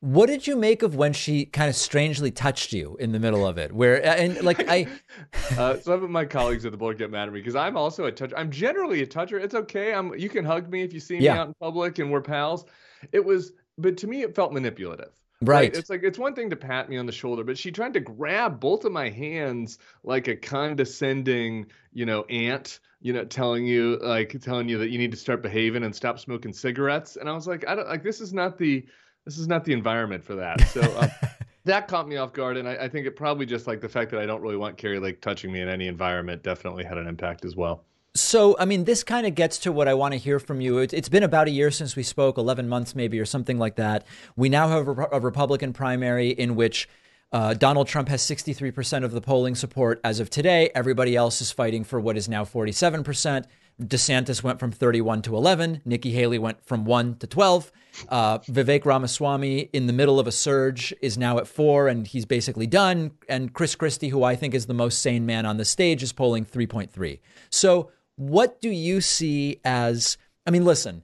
What 0.00 0.26
did 0.26 0.46
you 0.46 0.56
make 0.56 0.82
of 0.82 0.94
when 0.94 1.12
she 1.12 1.44
kind 1.44 1.68
of 1.68 1.76
strangely 1.76 2.30
touched 2.30 2.72
you 2.72 2.96
in 2.98 3.12
the 3.12 3.18
middle 3.18 3.46
of 3.46 3.58
it? 3.58 3.70
Where 3.70 4.02
and 4.02 4.42
like 4.42 4.66
I, 4.66 4.88
uh, 5.58 5.76
some 5.76 6.02
of 6.02 6.08
my 6.08 6.24
colleagues 6.24 6.64
at 6.64 6.72
the 6.72 6.78
board 6.78 6.96
get 6.96 7.10
mad 7.10 7.28
at 7.28 7.34
me 7.34 7.40
because 7.40 7.54
I'm 7.54 7.76
also 7.76 8.06
a 8.06 8.12
toucher. 8.12 8.36
I'm 8.36 8.50
generally 8.50 9.02
a 9.02 9.06
toucher. 9.06 9.38
It's 9.38 9.54
okay. 9.54 9.92
I'm. 9.92 10.14
You 10.14 10.30
can 10.30 10.42
hug 10.42 10.70
me 10.70 10.82
if 10.82 10.94
you 10.94 11.00
see 11.00 11.18
me 11.18 11.26
yeah. 11.26 11.40
out 11.40 11.48
in 11.48 11.54
public 11.60 11.98
and 11.98 12.10
we're 12.10 12.22
pals. 12.22 12.64
It 13.12 13.22
was, 13.22 13.52
but 13.76 13.98
to 13.98 14.06
me, 14.06 14.22
it 14.22 14.34
felt 14.34 14.54
manipulative. 14.54 15.12
Right. 15.42 15.72
right. 15.72 15.76
It's 15.76 15.88
like 15.88 16.02
it's 16.02 16.18
one 16.18 16.34
thing 16.34 16.50
to 16.50 16.56
pat 16.56 16.90
me 16.90 16.98
on 16.98 17.06
the 17.06 17.12
shoulder, 17.12 17.44
but 17.44 17.56
she 17.56 17.70
tried 17.70 17.94
to 17.94 18.00
grab 18.00 18.60
both 18.60 18.84
of 18.84 18.92
my 18.92 19.08
hands 19.08 19.78
like 20.04 20.28
a 20.28 20.36
condescending, 20.36 21.66
you 21.94 22.04
know, 22.04 22.24
aunt, 22.24 22.80
you 23.00 23.14
know, 23.14 23.24
telling 23.24 23.64
you 23.64 23.98
like 24.02 24.38
telling 24.42 24.68
you 24.68 24.76
that 24.76 24.90
you 24.90 24.98
need 24.98 25.10
to 25.12 25.16
start 25.16 25.42
behaving 25.42 25.82
and 25.84 25.96
stop 25.96 26.18
smoking 26.18 26.52
cigarettes. 26.52 27.16
And 27.16 27.26
I 27.26 27.32
was 27.32 27.46
like, 27.46 27.66
I 27.66 27.74
don't 27.74 27.88
like 27.88 28.02
this 28.02 28.20
is 28.20 28.34
not 28.34 28.58
the 28.58 28.84
this 29.24 29.38
is 29.38 29.48
not 29.48 29.64
the 29.64 29.72
environment 29.72 30.22
for 30.22 30.34
that. 30.34 30.60
So 30.68 30.82
um, 30.98 31.10
that 31.64 31.88
caught 31.88 32.06
me 32.06 32.16
off 32.16 32.34
guard, 32.34 32.58
and 32.58 32.68
I, 32.68 32.74
I 32.74 32.88
think 32.88 33.06
it 33.06 33.16
probably 33.16 33.46
just 33.46 33.66
like 33.66 33.80
the 33.80 33.88
fact 33.88 34.10
that 34.10 34.20
I 34.20 34.26
don't 34.26 34.42
really 34.42 34.58
want 34.58 34.76
Kari 34.76 34.98
Lake 34.98 35.22
touching 35.22 35.50
me 35.50 35.62
in 35.62 35.68
any 35.68 35.86
environment 35.86 36.42
definitely 36.42 36.84
had 36.84 36.98
an 36.98 37.06
impact 37.06 37.46
as 37.46 37.56
well. 37.56 37.84
So, 38.14 38.56
I 38.58 38.64
mean, 38.64 38.84
this 38.84 39.04
kind 39.04 39.26
of 39.26 39.36
gets 39.36 39.58
to 39.60 39.72
what 39.72 39.86
I 39.86 39.94
want 39.94 40.12
to 40.12 40.18
hear 40.18 40.40
from 40.40 40.60
you. 40.60 40.78
It's 40.78 41.08
been 41.08 41.22
about 41.22 41.46
a 41.46 41.52
year 41.52 41.70
since 41.70 41.94
we 41.94 42.02
spoke, 42.02 42.38
11 42.38 42.68
months 42.68 42.94
maybe, 42.96 43.20
or 43.20 43.24
something 43.24 43.58
like 43.58 43.76
that. 43.76 44.04
We 44.36 44.48
now 44.48 44.68
have 44.68 44.88
a 44.88 45.20
Republican 45.20 45.72
primary 45.72 46.30
in 46.30 46.56
which 46.56 46.88
Uh, 47.32 47.54
Donald 47.54 47.86
Trump 47.86 48.08
has 48.08 48.22
63% 48.22 49.04
of 49.04 49.12
the 49.12 49.20
polling 49.20 49.54
support 49.54 50.00
as 50.02 50.18
of 50.18 50.30
today. 50.30 50.68
Everybody 50.74 51.14
else 51.14 51.40
is 51.40 51.52
fighting 51.52 51.84
for 51.84 52.00
what 52.00 52.16
is 52.16 52.28
now 52.28 52.44
47%. 52.44 53.44
DeSantis 53.80 54.42
went 54.42 54.58
from 54.58 54.72
31 54.72 55.22
to 55.22 55.36
11. 55.36 55.80
Nikki 55.84 56.10
Haley 56.10 56.40
went 56.40 56.64
from 56.66 56.84
1 56.84 57.18
to 57.18 57.28
12. 57.28 57.70
Uh, 58.08 58.38
Vivek 58.40 58.84
Ramaswamy, 58.84 59.70
in 59.72 59.86
the 59.86 59.92
middle 59.92 60.18
of 60.18 60.26
a 60.26 60.32
surge, 60.32 60.92
is 61.00 61.16
now 61.16 61.38
at 61.38 61.46
4, 61.46 61.86
and 61.86 62.06
he's 62.06 62.26
basically 62.26 62.66
done. 62.66 63.12
And 63.28 63.52
Chris 63.52 63.76
Christie, 63.76 64.08
who 64.08 64.24
I 64.24 64.34
think 64.34 64.52
is 64.52 64.66
the 64.66 64.74
most 64.74 65.00
sane 65.00 65.24
man 65.24 65.46
on 65.46 65.56
the 65.56 65.64
stage, 65.64 66.02
is 66.02 66.12
polling 66.12 66.44
3.3. 66.44 67.20
So, 67.48 67.92
what 68.20 68.60
do 68.60 68.68
you 68.68 69.00
see 69.00 69.60
as? 69.64 70.18
I 70.46 70.50
mean, 70.50 70.64
listen, 70.64 71.02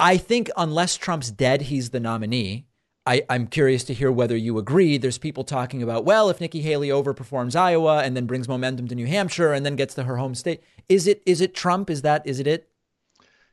I 0.00 0.16
think 0.16 0.50
unless 0.56 0.96
Trump's 0.96 1.30
dead, 1.30 1.62
he's 1.62 1.90
the 1.90 2.00
nominee. 2.00 2.66
I, 3.04 3.24
am 3.28 3.48
curious 3.48 3.84
to 3.84 3.94
hear 3.94 4.10
whether 4.10 4.36
you 4.36 4.58
agree. 4.58 4.96
There's 4.96 5.18
people 5.18 5.44
talking 5.44 5.82
about, 5.82 6.04
well, 6.04 6.30
if 6.30 6.40
Nikki 6.40 6.62
Haley 6.62 6.88
overperforms 6.88 7.56
Iowa 7.56 8.02
and 8.02 8.16
then 8.16 8.26
brings 8.26 8.48
momentum 8.48 8.88
to 8.88 8.94
New 8.94 9.06
Hampshire 9.06 9.52
and 9.52 9.66
then 9.66 9.76
gets 9.76 9.94
to 9.94 10.04
her 10.04 10.16
home 10.16 10.34
state, 10.34 10.62
is 10.88 11.06
it 11.06 11.22
is 11.26 11.40
it 11.40 11.54
Trump? 11.54 11.90
Is 11.90 12.02
that 12.02 12.26
is 12.26 12.40
it 12.40 12.46
it? 12.46 12.70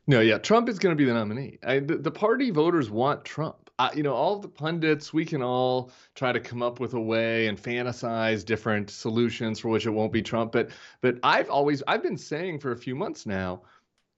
No, 0.06 0.20
yeah, 0.20 0.38
Trump 0.38 0.68
is 0.68 0.78
going 0.78 0.96
to 0.96 0.96
be 0.96 1.04
the 1.04 1.14
nominee. 1.14 1.58
I, 1.62 1.80
the, 1.80 1.96
the, 1.96 2.10
party 2.10 2.50
voters 2.50 2.90
want 2.90 3.24
Trump. 3.24 3.69
I, 3.80 3.92
you 3.94 4.02
know, 4.02 4.12
all 4.12 4.38
the 4.38 4.48
pundits, 4.48 5.10
we 5.14 5.24
can 5.24 5.40
all 5.40 5.90
try 6.14 6.32
to 6.32 6.40
come 6.40 6.60
up 6.62 6.80
with 6.80 6.92
a 6.92 7.00
way 7.00 7.46
and 7.46 7.56
fantasize 7.56 8.44
different 8.44 8.90
solutions 8.90 9.58
for 9.58 9.70
which 9.70 9.86
it 9.86 9.90
won't 9.90 10.12
be 10.12 10.20
Trump. 10.20 10.52
But 10.52 10.68
but 11.00 11.18
I've 11.22 11.48
always 11.48 11.82
I've 11.88 12.02
been 12.02 12.18
saying 12.18 12.58
for 12.58 12.72
a 12.72 12.76
few 12.76 12.94
months 12.94 13.24
now 13.24 13.62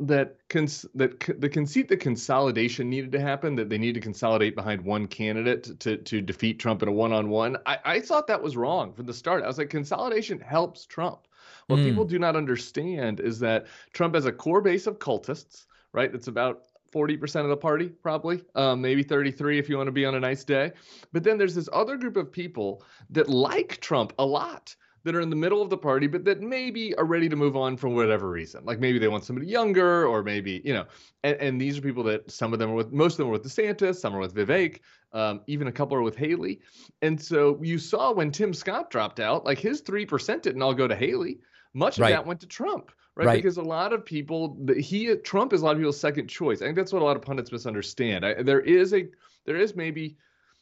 that 0.01 0.37
cons- 0.49 0.87
that 0.97 1.21
the 1.39 1.49
conceit 1.49 1.89
that 1.91 2.01
consolidation 2.01 2.91
needed 2.91 3.13
to 3.13 3.21
happen, 3.21 3.55
that 3.55 3.69
they 3.69 3.79
need 3.79 3.95
to 3.95 4.01
consolidate 4.01 4.57
behind 4.57 4.81
one 4.81 5.07
candidate 5.07 5.79
to 5.79 5.97
to 5.97 6.21
defeat 6.21 6.59
Trump 6.59 6.83
in 6.83 6.89
a 6.89 6.93
one-on-one. 6.93 7.57
I, 7.65 7.79
I 7.85 8.01
thought 8.01 8.27
that 8.27 8.43
was 8.43 8.57
wrong 8.57 8.93
from 8.93 9.07
the 9.07 9.15
start. 9.15 9.45
I 9.45 9.47
was 9.47 9.59
like, 9.59 9.71
consolidation 9.71 10.41
helps 10.41 10.87
Trump. 10.87 11.29
What 11.69 11.79
mm. 11.79 11.85
people 11.85 12.05
do 12.05 12.19
not 12.19 12.35
understand 12.35 13.21
is 13.21 13.39
that 13.39 13.67
Trump 13.93 14.17
has 14.17 14.27
a 14.27 14.33
core 14.33 14.61
base 14.61 14.89
of 14.89 14.99
cultists, 14.99 15.67
right? 15.93 16.13
It's 16.13 16.27
about 16.27 16.65
40% 16.93 17.43
of 17.43 17.49
the 17.49 17.57
party, 17.57 17.89
probably, 17.89 18.43
um, 18.55 18.81
maybe 18.81 19.03
33 19.03 19.59
if 19.59 19.69
you 19.69 19.77
want 19.77 19.89
to 19.89 19.93
be 19.93 20.05
on 20.05 20.15
a 20.15 20.21
nice 20.21 20.45
day. 20.45 20.73
But 21.13 21.25
then 21.25 21.39
there's 21.39 21.55
this 21.55 21.69
other 21.73 21.97
group 21.97 22.17
of 22.17 22.31
people 22.31 22.85
that 23.11 23.29
like 23.29 23.81
Trump 23.81 24.13
a 24.19 24.27
lot 24.27 24.75
that 25.05 25.15
are 25.15 25.21
in 25.21 25.31
the 25.31 25.37
middle 25.37 25.61
of 25.61 25.69
the 25.69 25.77
party, 25.77 26.07
but 26.07 26.25
that 26.25 26.41
maybe 26.41 26.95
are 26.97 27.05
ready 27.05 27.29
to 27.29 27.37
move 27.37 27.57
on 27.57 27.77
for 27.77 27.89
whatever 27.89 28.31
reason. 28.31 28.65
Like 28.65 28.79
maybe 28.79 28.99
they 28.99 29.09
want 29.09 29.25
somebody 29.25 29.49
younger, 29.49 30.07
or 30.07 30.23
maybe, 30.23 30.63
you 30.65 30.73
know, 30.73 30.85
and, 31.25 31.37
and 31.37 31.61
these 31.61 31.79
are 31.79 31.81
people 31.81 32.05
that 32.05 32.31
some 32.31 32.53
of 32.53 32.59
them 32.59 32.71
are 32.71 32.75
with, 32.75 32.93
most 32.93 33.15
of 33.15 33.19
them 33.19 33.29
are 33.29 33.33
with 33.33 33.45
DeSantis, 33.45 33.97
some 33.97 34.15
are 34.15 34.21
with 34.21 34.35
Vivek, 34.35 34.81
um, 35.13 35.41
even 35.47 35.67
a 35.67 35.73
couple 35.73 35.97
are 35.97 36.03
with 36.03 36.17
Haley. 36.17 36.61
And 37.03 37.21
so 37.21 37.59
you 37.63 37.79
saw 37.79 38.13
when 38.13 38.31
Tim 38.31 38.55
Scott 38.55 38.91
dropped 38.91 39.19
out, 39.19 39.45
like 39.45 39.59
his 39.59 39.83
3% 39.83 40.43
didn't 40.43 40.63
all 40.63 40.75
go 40.75 40.87
to 40.87 40.95
Haley. 40.97 41.41
Much 41.75 41.97
of 41.97 42.03
right. 42.03 42.11
that 42.11 42.27
went 42.27 42.41
to 42.41 42.47
Trump. 42.47 42.93
Right? 43.15 43.27
right? 43.27 43.43
Because 43.43 43.59
a 43.59 43.63
lot 43.63 43.93
of 43.93 44.05
people, 44.05 44.57
he 44.79 45.15
Trump 45.17 45.53
is 45.53 45.61
a 45.61 45.65
lot 45.65 45.73
of 45.73 45.79
people's 45.79 46.01
second 46.01 46.29
choice. 46.29 46.63
I 46.63 46.65
think 46.65 46.77
that's 46.77 46.93
what 46.93 47.03
a 47.03 47.05
lot 47.05 47.17
of 47.17 47.23
pundits 47.23 47.53
misunderstand. 47.53 48.25
I, 48.25 48.43
there 48.43 48.61
is 48.61 48.95
a, 48.95 49.07
there 49.45 49.57
is 49.57 49.77
maybe, 49.77 50.17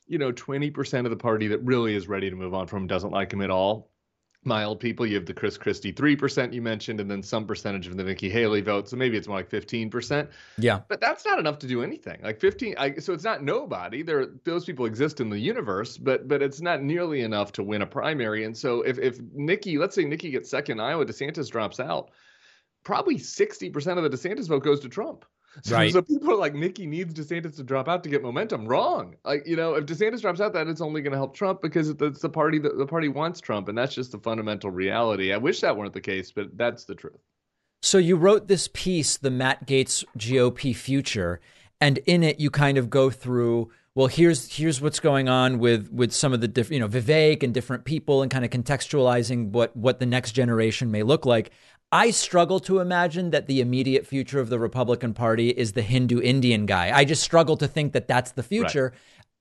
you 0.08 0.18
know, 0.18 0.32
20% 0.32 1.04
of 1.04 1.10
the 1.10 1.16
party 1.16 1.46
that 1.48 1.58
really 1.60 1.94
is 1.94 2.08
ready 2.08 2.28
to 2.28 2.34
move 2.34 2.52
on 2.52 2.66
from 2.66 2.82
him, 2.82 2.86
doesn't 2.88 3.12
like 3.12 3.32
him 3.32 3.40
at 3.40 3.50
all 3.50 3.90
mild 4.44 4.80
people. 4.80 5.06
You 5.06 5.16
have 5.16 5.26
the 5.26 5.34
Chris 5.34 5.58
Christie 5.58 5.92
3% 5.92 6.52
you 6.52 6.62
mentioned, 6.62 7.00
and 7.00 7.10
then 7.10 7.22
some 7.22 7.46
percentage 7.46 7.86
of 7.86 7.96
the 7.96 8.04
Nikki 8.04 8.30
Haley 8.30 8.60
vote. 8.60 8.88
So 8.88 8.96
maybe 8.96 9.16
it's 9.16 9.28
more 9.28 9.38
like 9.38 9.50
15%. 9.50 10.28
Yeah. 10.58 10.80
But 10.88 11.00
that's 11.00 11.24
not 11.24 11.38
enough 11.38 11.58
to 11.60 11.66
do 11.66 11.82
anything. 11.82 12.20
Like 12.22 12.40
15, 12.40 12.74
I, 12.78 12.96
so 12.96 13.12
it's 13.12 13.24
not 13.24 13.42
nobody. 13.42 14.02
There, 14.02 14.26
those 14.44 14.64
people 14.64 14.86
exist 14.86 15.20
in 15.20 15.28
the 15.28 15.38
universe, 15.38 15.98
but 15.98 16.28
but 16.28 16.42
it's 16.42 16.60
not 16.60 16.82
nearly 16.82 17.20
enough 17.20 17.52
to 17.52 17.62
win 17.62 17.82
a 17.82 17.86
primary. 17.86 18.44
And 18.44 18.56
so 18.56 18.82
if, 18.82 18.98
if 18.98 19.20
Nikki, 19.34 19.78
let's 19.78 19.94
say 19.94 20.04
Nikki 20.04 20.30
gets 20.30 20.50
second, 20.50 20.80
Iowa, 20.80 21.04
DeSantis 21.04 21.50
drops 21.50 21.80
out, 21.80 22.10
probably 22.84 23.16
60% 23.16 23.96
of 23.98 24.02
the 24.02 24.10
DeSantis 24.10 24.48
vote 24.48 24.64
goes 24.64 24.80
to 24.80 24.88
Trump. 24.88 25.24
So, 25.64 25.74
right. 25.74 25.92
so 25.92 26.00
people 26.00 26.30
are 26.30 26.36
like, 26.36 26.54
Nikki 26.54 26.86
needs 26.86 27.12
DeSantis 27.12 27.56
to 27.56 27.64
drop 27.64 27.88
out 27.88 28.04
to 28.04 28.08
get 28.08 28.22
momentum. 28.22 28.68
Wrong. 28.68 29.16
Like, 29.24 29.48
you 29.48 29.56
know, 29.56 29.74
if 29.74 29.84
DeSantis 29.84 30.20
drops 30.20 30.40
out, 30.40 30.52
that 30.52 30.68
it's 30.68 30.80
only 30.80 31.02
going 31.02 31.10
to 31.10 31.18
help 31.18 31.34
Trump 31.34 31.60
because 31.60 31.88
it's 31.88 32.20
the 32.20 32.28
party 32.28 32.60
that 32.60 32.78
the 32.78 32.86
party 32.86 33.08
wants 33.08 33.40
Trump, 33.40 33.68
and 33.68 33.76
that's 33.76 33.92
just 33.92 34.12
the 34.12 34.18
fundamental 34.18 34.70
reality. 34.70 35.32
I 35.32 35.38
wish 35.38 35.60
that 35.62 35.76
weren't 35.76 35.92
the 35.92 36.00
case, 36.00 36.30
but 36.30 36.56
that's 36.56 36.84
the 36.84 36.94
truth. 36.94 37.18
So 37.82 37.98
you 37.98 38.16
wrote 38.16 38.46
this 38.46 38.68
piece, 38.72 39.16
the 39.16 39.30
Matt 39.30 39.66
Gaetz 39.66 40.04
GOP 40.16 40.74
future, 40.74 41.40
and 41.80 41.98
in 41.98 42.22
it 42.22 42.38
you 42.38 42.50
kind 42.50 42.78
of 42.78 42.90
go 42.90 43.10
through. 43.10 43.70
Well, 43.94 44.06
here's 44.06 44.54
here's 44.54 44.80
what's 44.80 45.00
going 45.00 45.28
on 45.28 45.58
with 45.58 45.90
with 45.90 46.12
some 46.12 46.32
of 46.32 46.40
the 46.40 46.48
different, 46.48 46.74
you 46.74 46.80
know, 46.80 46.88
Vivek 46.88 47.42
and 47.42 47.52
different 47.54 47.84
people, 47.84 48.22
and 48.22 48.30
kind 48.30 48.44
of 48.44 48.50
contextualizing 48.50 49.50
what 49.50 49.74
what 49.76 49.98
the 49.98 50.06
next 50.06 50.32
generation 50.32 50.90
may 50.90 51.02
look 51.02 51.24
like. 51.26 51.50
I 51.92 52.10
struggle 52.10 52.60
to 52.60 52.78
imagine 52.78 53.30
that 53.30 53.46
the 53.46 53.60
immediate 53.60 54.06
future 54.06 54.38
of 54.38 54.48
the 54.48 54.58
Republican 54.58 55.12
Party 55.12 55.50
is 55.50 55.72
the 55.72 55.82
Hindu 55.82 56.20
Indian 56.20 56.66
guy. 56.66 56.96
I 56.96 57.04
just 57.04 57.22
struggle 57.22 57.56
to 57.56 57.66
think 57.66 57.92
that 57.94 58.06
that's 58.06 58.32
the 58.32 58.44
future. 58.44 58.92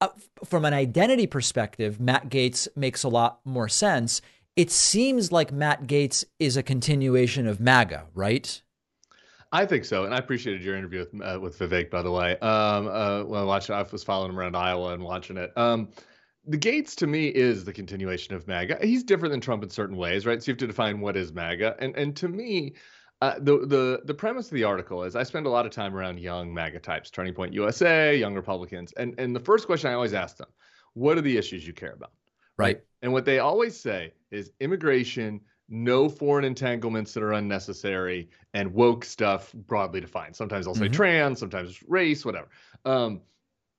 Right. 0.02 0.10
Uh, 0.10 0.46
from 0.46 0.66
an 0.66 0.74
identity 0.74 1.28
perspective, 1.28 2.00
Matt 2.00 2.30
Gaetz 2.30 2.68
makes 2.76 3.04
a 3.04 3.10
lot 3.10 3.42
more 3.46 3.68
sense. 3.68 4.22
It 4.56 4.72
seems 4.72 5.32
like 5.32 5.52
Matt 5.52 5.86
Gaetz 5.86 6.24
is 6.40 6.58
a 6.58 6.64
continuation 6.64 7.46
of 7.46 7.60
MAGA, 7.60 8.06
right? 8.16 8.62
I 9.52 9.66
think 9.66 9.84
so, 9.84 10.06
and 10.06 10.14
I 10.14 10.18
appreciated 10.18 10.64
your 10.64 10.76
interview 10.76 11.00
with 11.00 11.22
uh, 11.22 11.40
with 11.40 11.58
Vivek, 11.58 11.90
by 11.90 12.02
the 12.02 12.12
way. 12.12 12.38
Um, 12.40 12.88
uh, 12.88 13.24
when 13.24 13.42
I 13.42 13.44
watched, 13.44 13.70
I 13.70 13.82
was 13.82 14.04
following 14.04 14.32
him 14.32 14.40
around 14.40 14.56
Iowa 14.56 14.94
and 14.94 15.04
watching 15.04 15.38
it. 15.38 15.52
Um, 15.58 15.90
the 16.48 16.58
Gaetz 16.58 16.96
to 16.96 17.08
me 17.08 17.28
is 17.28 17.64
the 17.64 17.74
continuation 17.74 18.34
of 18.34 18.48
MAGA. 18.48 18.80
He's 18.82 19.04
different 19.04 19.32
than 19.32 19.42
Trump 19.42 19.64
in 19.64 19.70
certain 19.70 19.98
ways, 19.98 20.26
right? 20.26 20.42
So 20.42 20.50
you 20.50 20.54
have 20.54 20.60
to 20.60 20.68
define 20.68 21.00
what 21.00 21.18
is 21.18 21.34
MAGA. 21.34 21.76
And 21.80 21.96
and 21.96 22.16
to 22.18 22.28
me, 22.28 22.74
uh, 23.22 23.36
the 23.40 23.66
the 23.66 24.02
the 24.06 24.14
premise 24.14 24.48
of 24.48 24.54
the 24.54 24.64
article 24.64 25.04
is 25.04 25.16
I 25.16 25.24
spend 25.24 25.46
a 25.46 25.50
lot 25.50 25.66
of 25.66 25.72
time 25.72 25.96
around 25.96 26.20
young 26.20 26.54
MAGA 26.54 26.80
types, 26.80 27.10
Turning 27.10 27.34
Point 27.34 27.54
USA, 27.54 28.16
young 28.16 28.36
Republicans, 28.36 28.94
and 28.94 29.14
and 29.20 29.36
the 29.36 29.40
first 29.40 29.66
question 29.66 29.90
I 29.90 29.94
always 29.94 30.14
ask 30.14 30.38
them, 30.38 30.48
what 30.94 31.18
are 31.18 31.22
the 31.22 31.38
issues 31.38 31.68
you 31.68 31.74
care 31.74 31.94
about? 31.94 32.12
Right. 32.58 32.82
And 33.02 33.14
what 33.14 33.26
they 33.26 33.40
always 33.40 33.80
say 33.80 34.14
is 34.32 34.52
immigration, 34.60 35.40
no 35.70 36.10
foreign 36.10 36.44
entanglements 36.44 37.14
that 37.14 37.24
are 37.24 37.34
unnecessary, 37.34 38.30
and 38.54 38.74
woke 38.74 39.06
stuff 39.06 39.54
broadly 39.54 40.02
defined. 40.02 40.36
Sometimes 40.36 40.66
they'll 40.66 40.76
say 40.76 40.86
mm-hmm. 40.86 40.94
trans, 40.94 41.40
sometimes 41.40 41.82
race, 41.88 42.26
whatever. 42.26 42.50
Um, 42.84 43.22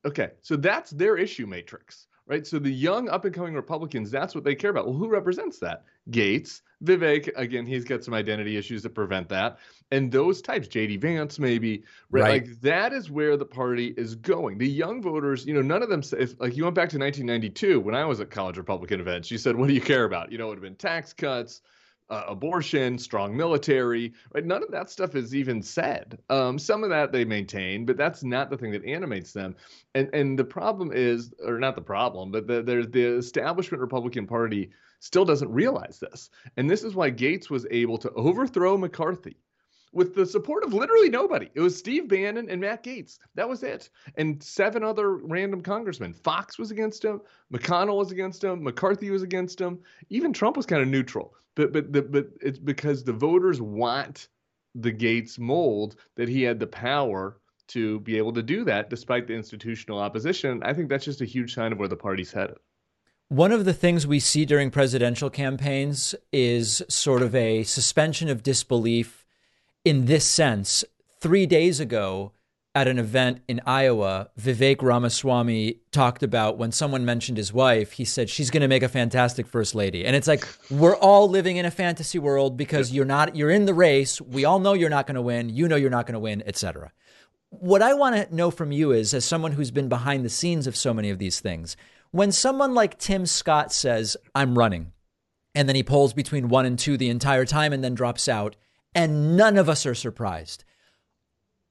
okay, 0.07 0.31
so 0.41 0.57
that's 0.57 0.91
their 0.93 1.19
issue 1.19 1.47
matrix 1.47 2.07
right? 2.31 2.47
So 2.47 2.61
the 2.61 2.71
young 2.71 3.09
up 3.09 3.25
and 3.25 3.35
coming 3.35 3.55
Republicans, 3.55 4.09
that's 4.09 4.37
what 4.37 4.45
they 4.45 4.55
care 4.55 4.71
about. 4.71 4.87
Well, 4.87 4.95
who 4.95 5.09
represents 5.09 5.59
that? 5.59 5.83
Gaetz, 6.11 6.61
Vivek, 6.85 7.29
again, 7.35 7.67
he's 7.67 7.85
got 7.85 8.05
some 8.05 8.15
identity 8.15 8.57
issues 8.57 8.85
that 8.85 8.91
prevent 8.91 9.29
that. 9.31 9.59
And 9.91 10.13
those 10.13 10.41
types, 10.41 10.69
JD 10.69 11.01
Vance, 11.01 11.41
maybe, 11.41 11.83
right? 12.09 12.23
right. 12.23 12.31
Like 12.47 12.61
that 12.61 12.93
is 12.93 13.11
where 13.11 13.37
the 13.37 13.45
party 13.45 13.93
is 13.97 14.15
going. 14.15 14.59
The 14.59 14.69
young 14.69 15.03
voters, 15.03 15.45
you 15.45 15.55
know, 15.55 15.61
none 15.61 15.83
of 15.83 15.89
them, 15.89 16.03
if 16.19 16.41
like 16.41 16.57
you 16.57 16.63
went 16.63 16.77
back 16.77 16.89
to 16.91 16.99
1992 16.99 17.81
when 17.81 17.97
I 17.97 18.05
was 18.05 18.21
at 18.21 18.31
college 18.31 18.57
Republican 18.57 19.01
events, 19.01 19.33
you 19.33 19.37
said, 19.37 19.57
what 19.57 19.67
do 19.67 19.75
you 19.75 19.81
care 19.81 20.05
about? 20.05 20.31
You 20.31 20.39
know, 20.39 20.47
it 20.47 20.49
would 20.51 20.59
have 20.59 20.63
been 20.63 20.77
tax 20.77 21.13
cuts, 21.13 21.63
uh, 22.11 22.25
abortion, 22.27 22.99
strong 22.99 23.37
military, 23.37 24.13
right? 24.35 24.45
None 24.45 24.63
of 24.63 24.71
that 24.73 24.91
stuff 24.91 25.15
is 25.15 25.35
even 25.35 25.63
said. 25.63 26.19
Um, 26.29 26.59
some 26.59 26.83
of 26.85 26.91
that 26.91 27.13
they 27.13 27.25
maintain, 27.25 27.87
but 27.87 27.97
that's 27.97 28.23
not 28.23 28.51
the 28.51 28.59
thing 28.59 28.73
that 28.73 28.85
animates 28.85 29.33
them. 29.33 29.57
And 29.95 30.11
and 30.13 30.39
the 30.39 30.45
problem 30.45 30.91
is, 30.93 31.33
or 31.45 31.59
not 31.59 31.77
the 31.77 31.83
problem, 31.83 32.31
but 32.31 32.47
the, 32.47 32.63
there's 32.63 32.89
the 32.89 33.05
establishment 33.19 33.81
Republican 33.81 34.27
Party 34.27 34.71
still 34.99 35.25
doesn't 35.25 35.51
realize 35.51 35.99
this, 36.01 36.31
and 36.57 36.69
this 36.69 36.83
is 36.83 36.95
why 36.95 37.11
Gaetz 37.11 37.49
was 37.49 37.67
able 37.71 37.99
to 37.99 38.11
overthrow 38.11 38.77
McCarthy 38.77 39.37
with 39.93 40.15
the 40.15 40.25
support 40.25 40.65
of 40.65 40.73
literally 40.73 41.09
nobody. 41.09 41.51
It 41.55 41.61
was 41.61 41.77
Steve 41.77 42.09
Bannon 42.09 42.49
and 42.49 42.61
Matt 42.61 42.85
Gaetz. 42.85 43.19
That 43.35 43.49
was 43.49 43.63
it. 43.63 43.91
And 44.17 44.43
seven 44.43 44.85
other 44.85 45.17
random 45.17 45.63
congressmen. 45.63 46.15
Fox 46.15 46.59
was 46.59 46.71
against 46.71 47.05
him. 47.05 47.21
McConnell 47.53 47.99
was 47.99 48.13
against 48.13 48.43
him. 48.43 48.63
McCarthy 48.63 49.11
was 49.11 49.23
against 49.23 49.61
him. 49.61 49.81
Even 50.09 50.33
Trump 50.33 50.57
was 50.57 50.67
kind 50.67 50.83
of 50.83 50.89
neutral. 50.89 51.35
But 51.57 51.73
but 51.73 51.93
the, 51.93 52.03
but 52.03 52.29
it's 52.41 52.59
because 52.59 53.03
the 53.03 53.13
voters 53.13 53.61
want 53.61 54.29
the 54.75 54.93
Gaetz 54.93 55.39
mold 55.39 55.97
that 56.17 56.29
he 56.29 56.43
had 56.43 56.61
the 56.61 56.67
power 56.67 57.39
to 57.69 58.01
be 58.01 58.17
able 58.17 58.33
to 58.33 58.43
do 58.43 58.65
that 58.65 58.91
despite 58.91 59.27
the 59.27 59.35
institutional 59.35 59.99
opposition. 59.99 60.63
I 60.65 60.73
think 60.73 60.89
that's 60.89 61.05
just 61.05 61.21
a 61.21 61.25
huge 61.25 61.55
sign 61.55 61.73
of 61.73 61.79
where 61.79 61.89
the 61.89 61.97
party's 61.97 62.33
headed. 62.33 62.57
One 63.29 63.53
of 63.53 63.65
the 63.65 63.75
things 63.75 64.09
we 64.09 64.19
see 64.19 64.45
during 64.45 64.73
presidential 64.73 65.31
campaigns 65.31 66.17
is 66.33 66.83
sort 66.89 67.23
of 67.23 67.33
a 67.35 67.63
suspension 67.63 68.29
of 68.29 68.43
disbelief 68.43 69.20
in 69.85 70.07
this 70.07 70.25
sense. 70.25 70.85
Three 71.21 71.47
days 71.47 71.81
ago, 71.81 72.33
at 72.75 72.87
an 72.87 72.99
event 72.99 73.43
in 73.49 73.61
Iowa, 73.67 74.31
Vivek 74.41 74.81
Ramaswamy 74.81 75.81
talked 75.91 76.23
about 76.23 76.57
when 76.57 76.71
someone 76.71 77.05
mentioned 77.05 77.37
his 77.37 77.53
wife, 77.53 77.93
he 77.93 78.05
said 78.05 78.31
she's 78.31 78.51
going 78.51 78.61
to 78.61 78.69
make 78.69 78.85
a 78.85 78.89
fantastic 78.89 79.49
first 79.49 79.75
lady. 79.75 80.05
And 80.05 80.15
it's 80.15 80.29
like 80.29 80.47
we're 80.71 80.97
all 80.97 81.29
living 81.29 81.57
in 81.57 81.67
a 81.67 81.71
fantasy 81.71 82.19
world 82.19 82.57
because 82.57 82.93
you're 82.93 83.05
not 83.05 83.35
you're 83.35 83.51
in 83.51 83.65
the 83.65 83.75
race. 83.75 84.21
We 84.21 84.45
all 84.45 84.61
know 84.61 84.75
you're 84.75 84.89
not 84.89 85.07
going 85.07 85.17
to 85.17 85.23
win. 85.23 85.49
You 85.49 85.67
know 85.67 85.77
you're 85.77 85.91
not 85.91 86.07
going 86.07 86.15
to 86.15 86.21
win, 86.21 86.43
etc. 86.47 86.93
What 87.49 87.83
I 87.83 87.95
want 87.95 88.15
to 88.15 88.35
know 88.35 88.53
from 88.53 88.71
you 88.71 88.93
is 88.93 89.13
as 89.13 89.25
someone 89.25 89.53
who's 89.53 89.73
been 89.73 89.89
behind 89.89 90.25
the 90.25 90.31
scenes 90.31 90.69
of 90.69 90.77
so 90.77 90.95
many 90.95 91.11
of 91.11 91.19
these 91.19 91.41
things, 91.41 91.77
When 92.13 92.33
someone 92.33 92.75
like 92.75 92.99
Tim 92.99 93.25
Scott 93.25 93.73
says, 93.73 94.17
I'm 94.35 94.59
running, 94.59 94.93
and 95.55 95.69
then 95.69 95.77
he 95.77 95.83
polls 95.83 96.13
between 96.13 96.49
one 96.49 96.67
and 96.67 96.79
two 96.79 96.97
the 96.97 97.09
entire 97.09 97.45
time 97.45 97.73
and 97.73 97.85
then 97.85 97.95
drops 97.95 98.29
out, 98.29 98.57
and 98.95 99.37
none 99.37 99.57
of 99.57 99.69
us 99.69 99.87
are 99.87 99.95
surprised. 99.95 100.65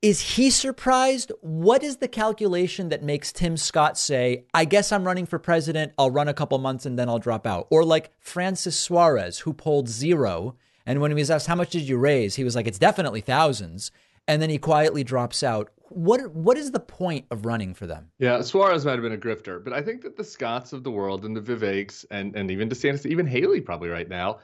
Is 0.01 0.36
he 0.36 0.49
surprised? 0.49 1.34
What 1.41 1.84
is 1.84 1.97
the 1.97 2.07
calculation 2.07 2.88
that 2.88 3.03
makes 3.03 3.34
Tim 3.34 3.57
Scott 3.57 3.97
say, 3.97 4.45
I 4.53 4.63
guess 4.63 4.93
I'm 4.93 5.03
running 5.03 5.26
for 5.26 5.39
president, 5.39 5.91
I'll 5.97 6.09
run 6.09 6.30
a 6.30 6.34
couple 6.34 6.57
months 6.57 6.86
and 6.86 6.97
then 6.97 7.09
I'll 7.09 7.20
drop 7.20 7.45
out? 7.45 7.67
Or 7.70 7.84
like 7.84 8.11
Francis 8.17 8.80
Suarez, 8.80 9.39
who 9.39 9.51
polled 9.51 9.89
zero. 9.89 10.55
And 10.86 11.01
when 11.01 11.11
he 11.11 11.15
was 11.15 11.30
asked, 11.30 11.47
How 11.47 11.55
much 11.55 11.72
did 11.72 11.82
you 11.82 11.97
raise? 11.97 12.36
He 12.36 12.45
was 12.45 12.55
like, 12.55 12.65
It's 12.65 12.80
definitely 12.80 13.20
thousands. 13.20 13.91
And 14.26 14.41
then 14.41 14.49
he 14.49 14.57
quietly 14.57 15.03
drops 15.03 15.43
out. 15.43 15.70
What 15.89 16.34
what 16.34 16.57
is 16.57 16.72
the 16.72 16.80
point 16.80 17.26
of 17.30 17.45
running 17.45 17.74
for 17.74 17.86
them? 17.86 18.11
Yeah, 18.20 18.41
Suarez 18.41 18.86
might 18.86 18.93
have 18.93 19.01
been 19.01 19.11
a 19.11 19.17
grifter, 19.17 19.61
but 19.61 19.74
I 19.74 19.82
think 19.82 20.03
that 20.03 20.15
the 20.15 20.24
Scotts 20.24 20.72
of 20.72 20.84
the 20.84 20.91
world 20.91 21.26
and 21.26 21.36
the 21.36 21.41
Viveks 21.41 22.05
and, 22.09 22.36
and 22.36 22.51
even 22.51 22.70
DeSantis, 22.70 23.05
even 23.05 23.26
Haley 23.26 23.59
probably 23.59 23.89
right 23.89 24.07
now, 24.07 24.39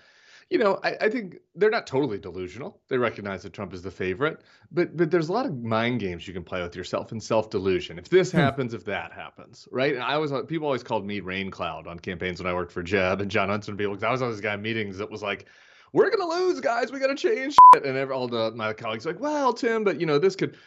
you 0.50 0.60
know, 0.60 0.80
I, 0.84 0.96
I, 1.02 1.10
think 1.10 1.38
they're 1.56 1.72
not 1.72 1.88
totally 1.88 2.20
delusional. 2.20 2.80
They 2.88 2.98
recognize 2.98 3.42
that 3.44 3.54
Trump 3.54 3.74
is 3.74 3.82
the 3.82 3.90
favorite, 3.90 4.42
but 4.72 4.96
but 4.96 5.10
there's 5.10 5.30
a 5.30 5.34
lot 5.34 5.46
of 5.46 5.64
mind 5.64 6.00
games 6.00 6.28
you 6.28 6.34
can 6.34 6.44
play 6.44 6.62
with 6.62 6.76
yourself 6.76 7.12
and 7.12 7.22
self 7.22 7.50
delusion. 7.50 7.98
If 7.98 8.10
this 8.10 8.32
hmm. 8.32 8.38
happens, 8.38 8.74
if 8.74 8.86
that 8.86 9.12
happens, 9.12 9.68
right? 9.72 9.96
And 9.96 10.04
I 10.04 10.18
was 10.18 10.32
people 10.48 10.68
always 10.68 10.84
called 10.84 11.06
me 11.06 11.20
Rain 11.20 11.50
Cloud 11.50 11.88
on 11.88 12.00
campaigns 12.00 12.40
when 12.40 12.52
I 12.52 12.54
worked 12.54 12.72
for 12.72 12.84
Jeb 12.84 13.22
and 13.22 13.32
Jon 13.32 13.50
Huntsman 13.50 13.78
people 13.78 13.94
because 13.94 14.04
I 14.04 14.12
was 14.12 14.22
on 14.22 14.32
this 14.32 14.40
guy 14.40 14.56
meetings 14.56 14.98
that 15.00 15.10
was 15.10 15.24
like, 15.24 15.48
we're 15.94 16.12
gonna 16.12 16.30
lose, 16.30 16.60
guys. 16.60 16.92
We 16.92 17.00
gotta 17.00 17.16
change. 17.16 17.56
Shit. 17.74 17.86
And 17.86 18.12
all 18.12 18.28
the 18.28 18.52
my 18.52 18.74
colleagues 18.74 19.06
like, 19.06 19.20
well, 19.20 19.52
Tim, 19.52 19.84
but 19.84 20.00
you 20.00 20.06
know 20.06 20.20
this 20.20 20.36
could. 20.36 20.58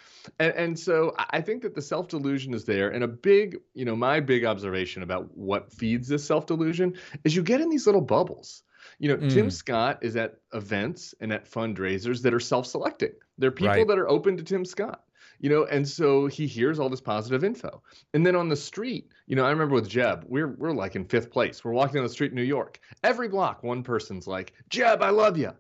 And, 0.41 0.53
and 0.55 0.79
so 0.79 1.14
I 1.31 1.41
think 1.41 1.62
that 1.62 1.76
the 1.76 1.83
self 1.83 2.09
delusion 2.09 2.53
is 2.53 2.64
there. 2.64 2.89
And 2.91 3.05
a 3.05 3.09
big, 3.09 3.59
you 3.74 3.85
know, 3.85 3.95
my 3.95 4.18
big 4.18 4.45
observation 4.45 5.05
about 5.05 5.37
what 5.37 5.72
feeds 5.72 6.09
this 6.09 6.24
self 6.24 6.47
delusion 6.47 6.95
is 7.22 7.37
you 7.37 7.45
get 7.45 7.61
in 7.61 7.68
these 7.68 7.87
little 7.87 8.01
bubbles 8.01 8.64
you 8.99 9.09
know, 9.09 9.16
mm. 9.16 9.32
Tim 9.32 9.51
Scott 9.51 9.99
is 10.03 10.16
at 10.16 10.36
events 10.53 11.14
and 11.20 11.32
at 11.32 11.51
fundraisers 11.51 12.22
that 12.22 12.34
are 12.34 12.40
self-selecting. 12.40 13.12
They're 13.38 13.51
people 13.51 13.74
right. 13.74 13.88
that 13.88 13.99
are 13.99 14.09
open 14.09 14.36
to 14.36 14.42
Tim 14.42 14.64
Scott. 14.64 15.03
You 15.40 15.51
know, 15.51 15.66
and 15.66 15.86
so 15.86 16.26
he 16.26 16.49
hears 16.49 16.80
all 16.80 16.88
this 16.88 17.01
positive 17.01 17.44
info. 17.44 17.80
And 18.12 18.26
then 18.26 18.34
on 18.34 18.49
the 18.49 18.57
street, 18.57 19.12
you 19.28 19.36
know, 19.36 19.44
I 19.44 19.51
remember 19.51 19.76
with 19.76 19.88
Jeb, 19.88 20.24
we're 20.26 20.49
we're 20.49 20.72
like 20.72 20.96
in 20.96 21.05
fifth 21.05 21.30
place. 21.30 21.64
We're 21.64 21.72
walking 21.72 21.94
down 21.94 22.03
the 22.03 22.09
street 22.09 22.32
in 22.32 22.36
New 22.36 22.42
York. 22.42 22.80
Every 23.05 23.28
block, 23.28 23.62
one 23.62 23.84
person's 23.84 24.26
like, 24.26 24.53
Jeb, 24.68 25.01
I 25.01 25.11
love 25.11 25.38
you. 25.38 25.53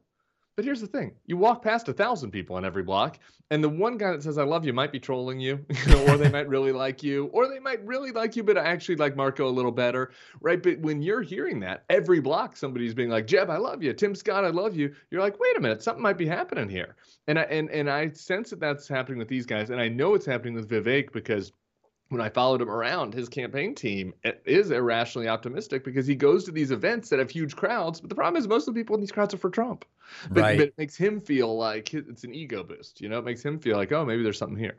But 0.58 0.64
here's 0.64 0.80
the 0.80 0.88
thing: 0.88 1.12
you 1.26 1.36
walk 1.36 1.62
past 1.62 1.88
a 1.88 1.92
thousand 1.92 2.32
people 2.32 2.56
on 2.56 2.64
every 2.64 2.82
block, 2.82 3.20
and 3.52 3.62
the 3.62 3.68
one 3.68 3.96
guy 3.96 4.10
that 4.10 4.24
says 4.24 4.38
"I 4.38 4.42
love 4.42 4.64
you" 4.64 4.72
might 4.72 4.90
be 4.90 4.98
trolling 4.98 5.38
you, 5.38 5.64
or 6.08 6.16
they 6.16 6.28
might 6.28 6.48
really 6.48 6.72
like 6.72 7.00
you, 7.00 7.26
or 7.26 7.46
they 7.46 7.60
might 7.60 7.86
really 7.86 8.10
like 8.10 8.34
you, 8.34 8.42
but 8.42 8.58
I 8.58 8.64
actually 8.64 8.96
like 8.96 9.14
Marco 9.14 9.46
a 9.46 9.54
little 9.54 9.70
better, 9.70 10.10
right? 10.40 10.60
But 10.60 10.80
when 10.80 11.00
you're 11.00 11.22
hearing 11.22 11.60
that 11.60 11.84
every 11.90 12.18
block, 12.18 12.56
somebody's 12.56 12.92
being 12.92 13.08
like, 13.08 13.28
"Jeb, 13.28 13.50
I 13.50 13.56
love 13.56 13.84
you," 13.84 13.92
"Tim 13.92 14.16
Scott, 14.16 14.44
I 14.44 14.48
love 14.48 14.74
you," 14.74 14.92
you're 15.12 15.20
like, 15.20 15.38
"Wait 15.38 15.56
a 15.56 15.60
minute, 15.60 15.80
something 15.80 16.02
might 16.02 16.18
be 16.18 16.26
happening 16.26 16.68
here," 16.68 16.96
and 17.28 17.38
I 17.38 17.42
and 17.42 17.70
and 17.70 17.88
I 17.88 18.08
sense 18.08 18.50
that 18.50 18.58
that's 18.58 18.88
happening 18.88 19.20
with 19.20 19.28
these 19.28 19.46
guys, 19.46 19.70
and 19.70 19.80
I 19.80 19.86
know 19.86 20.14
it's 20.14 20.26
happening 20.26 20.54
with 20.54 20.68
Vivek 20.68 21.12
because 21.12 21.52
when 22.08 22.20
I 22.20 22.30
followed 22.30 22.62
him 22.62 22.70
around, 22.70 23.12
his 23.12 23.28
campaign 23.28 23.74
team 23.74 24.14
is 24.46 24.70
irrationally 24.70 25.28
optimistic 25.28 25.84
because 25.84 26.06
he 26.06 26.14
goes 26.14 26.44
to 26.44 26.50
these 26.50 26.70
events 26.70 27.10
that 27.10 27.18
have 27.18 27.30
huge 27.30 27.54
crowds. 27.54 28.00
But 28.00 28.08
the 28.08 28.14
problem 28.14 28.40
is, 28.40 28.48
most 28.48 28.66
of 28.66 28.74
the 28.74 28.80
people 28.80 28.94
in 28.94 29.00
these 29.00 29.12
crowds 29.12 29.34
are 29.34 29.38
for 29.38 29.50
Trump. 29.50 29.84
But, 30.30 30.40
right. 30.40 30.58
but 30.58 30.68
it 30.68 30.74
makes 30.78 30.96
him 30.96 31.20
feel 31.20 31.54
like 31.56 31.92
it's 31.92 32.24
an 32.24 32.34
ego 32.34 32.64
boost. 32.64 33.00
You 33.00 33.10
know, 33.10 33.18
it 33.18 33.24
makes 33.24 33.44
him 33.44 33.58
feel 33.58 33.76
like, 33.76 33.92
oh, 33.92 34.06
maybe 34.06 34.22
there's 34.22 34.38
something 34.38 34.58
here. 34.58 34.78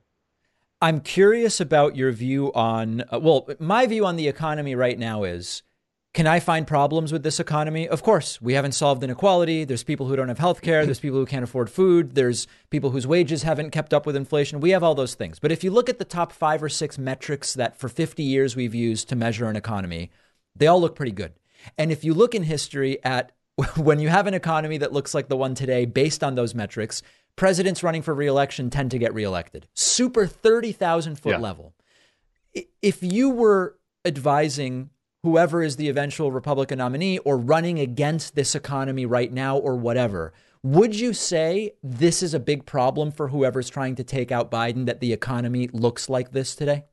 I'm 0.82 1.02
curious 1.02 1.60
about 1.60 1.96
your 1.96 2.12
view 2.12 2.52
on, 2.54 3.04
uh, 3.14 3.20
well, 3.20 3.48
my 3.60 3.86
view 3.86 4.06
on 4.06 4.16
the 4.16 4.28
economy 4.28 4.76
right 4.76 4.98
now 4.98 5.24
is 5.24 5.62
can 6.20 6.28
I 6.28 6.42
find 6.42 6.68
problems 6.68 7.14
with 7.14 7.24
this 7.24 7.40
economy? 7.40 7.88
Of 7.88 8.04
course. 8.04 8.42
We 8.42 8.52
haven't 8.52 8.74
solved 8.74 9.02
inequality. 9.06 9.64
There's 9.64 9.86
people 9.86 10.08
who 10.08 10.18
don't 10.18 10.28
have 10.28 10.38
health 10.38 10.62
care. 10.62 10.86
There's 10.86 11.00
people 11.00 11.18
who 11.18 11.26
can't 11.26 11.46
afford 11.46 11.70
food. 11.70 12.14
There's 12.14 12.46
people 12.70 12.90
whose 12.90 13.08
wages 13.08 13.44
haven't 13.44 13.70
kept 13.70 13.94
up 13.94 14.06
with 14.06 14.18
inflation. 14.18 14.60
We 14.60 14.72
have 14.72 14.84
all 14.84 14.96
those 14.96 15.14
things. 15.14 15.40
But 15.40 15.54
if 15.54 15.64
you 15.64 15.72
look 15.72 15.88
at 15.88 15.98
the 15.98 16.04
top 16.04 16.34
five 16.34 16.62
or 16.62 16.68
six 16.68 16.98
metrics 16.98 17.54
that 17.54 17.78
for 17.80 17.88
50 17.88 18.22
years 18.22 18.54
we've 18.54 18.76
used 18.76 19.08
to 19.08 19.16
measure 19.16 19.48
an 19.48 19.56
economy, 19.56 20.12
they 20.54 20.68
all 20.68 20.82
look 20.82 20.94
pretty 20.94 21.14
good. 21.14 21.32
And 21.78 21.90
if 21.90 22.04
you 22.04 22.14
look 22.14 22.36
in 22.36 22.44
history 22.44 23.02
at 23.02 23.32
when 23.78 24.00
you 24.00 24.10
have 24.10 24.28
an 24.28 24.34
economy 24.34 24.78
that 24.80 24.92
looks 24.92 25.14
like 25.14 25.30
the 25.30 25.38
one 25.38 25.56
today 25.56 25.86
based 25.86 26.22
on 26.22 26.36
those 26.36 26.54
metrics, 26.54 27.02
presidents 27.38 27.82
running 27.82 28.02
for 28.02 28.14
reelection 28.14 28.70
tend 28.70 28.92
to 28.92 28.98
get 28.98 29.14
reelected. 29.14 29.70
Super 29.74 30.28
30,000 30.28 31.16
foot 31.16 31.30
yeah. 31.30 31.38
level. 31.38 31.76
If 32.82 33.02
you 33.04 33.30
were 33.30 33.78
advising 34.04 34.90
whoever 35.24 35.62
is 35.62 35.76
the 35.76 35.90
eventual 35.90 36.32
Republican 36.32 36.78
nominee 36.78 37.18
or 37.20 37.38
running 37.38 37.80
against 37.80 38.36
this 38.36 38.56
economy 38.56 39.06
right 39.06 39.32
now 39.32 39.58
or 39.58 39.76
whatever. 39.76 40.34
Would 40.64 40.96
you 40.96 41.14
say 41.14 41.74
this 41.82 42.22
is 42.22 42.34
a 42.34 42.40
big 42.40 42.66
problem 42.66 43.12
for 43.12 43.30
whoever's 43.30 43.70
trying 43.70 43.96
to 43.96 44.04
take 44.04 44.32
out 44.32 44.52
Biden 44.52 44.86
that 44.88 45.00
the 45.00 45.14
economy 45.14 45.70
looks 45.72 46.10
like 46.10 46.32
this 46.32 46.56
today? 46.56 46.84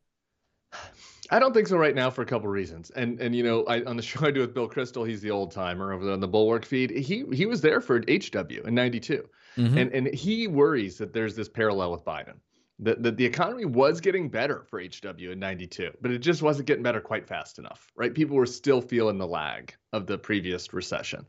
I 1.30 1.40
don't 1.40 1.52
think 1.52 1.66
so 1.66 1.76
right 1.76 1.94
now 1.94 2.08
for 2.08 2.22
a 2.22 2.26
couple 2.26 2.48
reasons. 2.48 2.90
And 2.90 3.20
and 3.20 3.34
you 3.34 3.42
know, 3.42 3.64
I, 3.64 3.82
on 3.82 3.96
the 3.96 4.02
show 4.04 4.26
I 4.26 4.30
do 4.30 4.40
with 4.40 4.54
Bill 4.54 4.68
Kristol, 4.68 5.08
he's 5.08 5.20
the 5.20 5.32
old 5.32 5.50
timer 5.50 5.92
over 5.92 6.10
on 6.12 6.20
the 6.20 6.28
Bulwark 6.28 6.64
feed. 6.64 6.90
He 6.90 7.24
he 7.32 7.46
was 7.46 7.60
there 7.60 7.80
for 7.80 7.98
HW 7.98 8.64
in 8.64 8.74
'92, 8.74 9.28
mm-hmm. 9.56 9.78
and 9.78 9.92
and 9.92 10.06
he 10.14 10.46
worries 10.46 10.98
that 10.98 11.12
there's 11.12 11.34
this 11.34 11.48
parallel 11.48 11.90
with 11.90 12.04
Biden 12.04 12.34
the, 12.78 12.94
the, 12.96 13.10
the 13.10 13.24
economy 13.24 13.64
was 13.64 14.00
getting 14.00 14.28
better 14.28 14.64
for 14.68 14.80
HW 14.80 15.30
in 15.30 15.38
92, 15.38 15.92
but 16.02 16.10
it 16.10 16.18
just 16.18 16.42
wasn't 16.42 16.66
getting 16.66 16.82
better 16.82 17.00
quite 17.00 17.26
fast 17.26 17.58
enough, 17.58 17.90
right? 17.96 18.14
People 18.14 18.36
were 18.36 18.46
still 18.46 18.82
feeling 18.82 19.16
the 19.16 19.26
lag 19.26 19.74
of 19.92 20.06
the 20.06 20.18
previous 20.18 20.72
recession. 20.74 21.24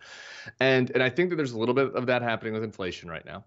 And, 0.59 0.91
and 0.91 1.01
I 1.01 1.09
think 1.09 1.29
that 1.29 1.37
there's 1.37 1.53
a 1.53 1.59
little 1.59 1.75
bit 1.75 1.93
of 1.95 2.05
that 2.07 2.21
happening 2.21 2.53
with 2.53 2.63
inflation 2.63 3.09
right 3.09 3.25
now. 3.25 3.45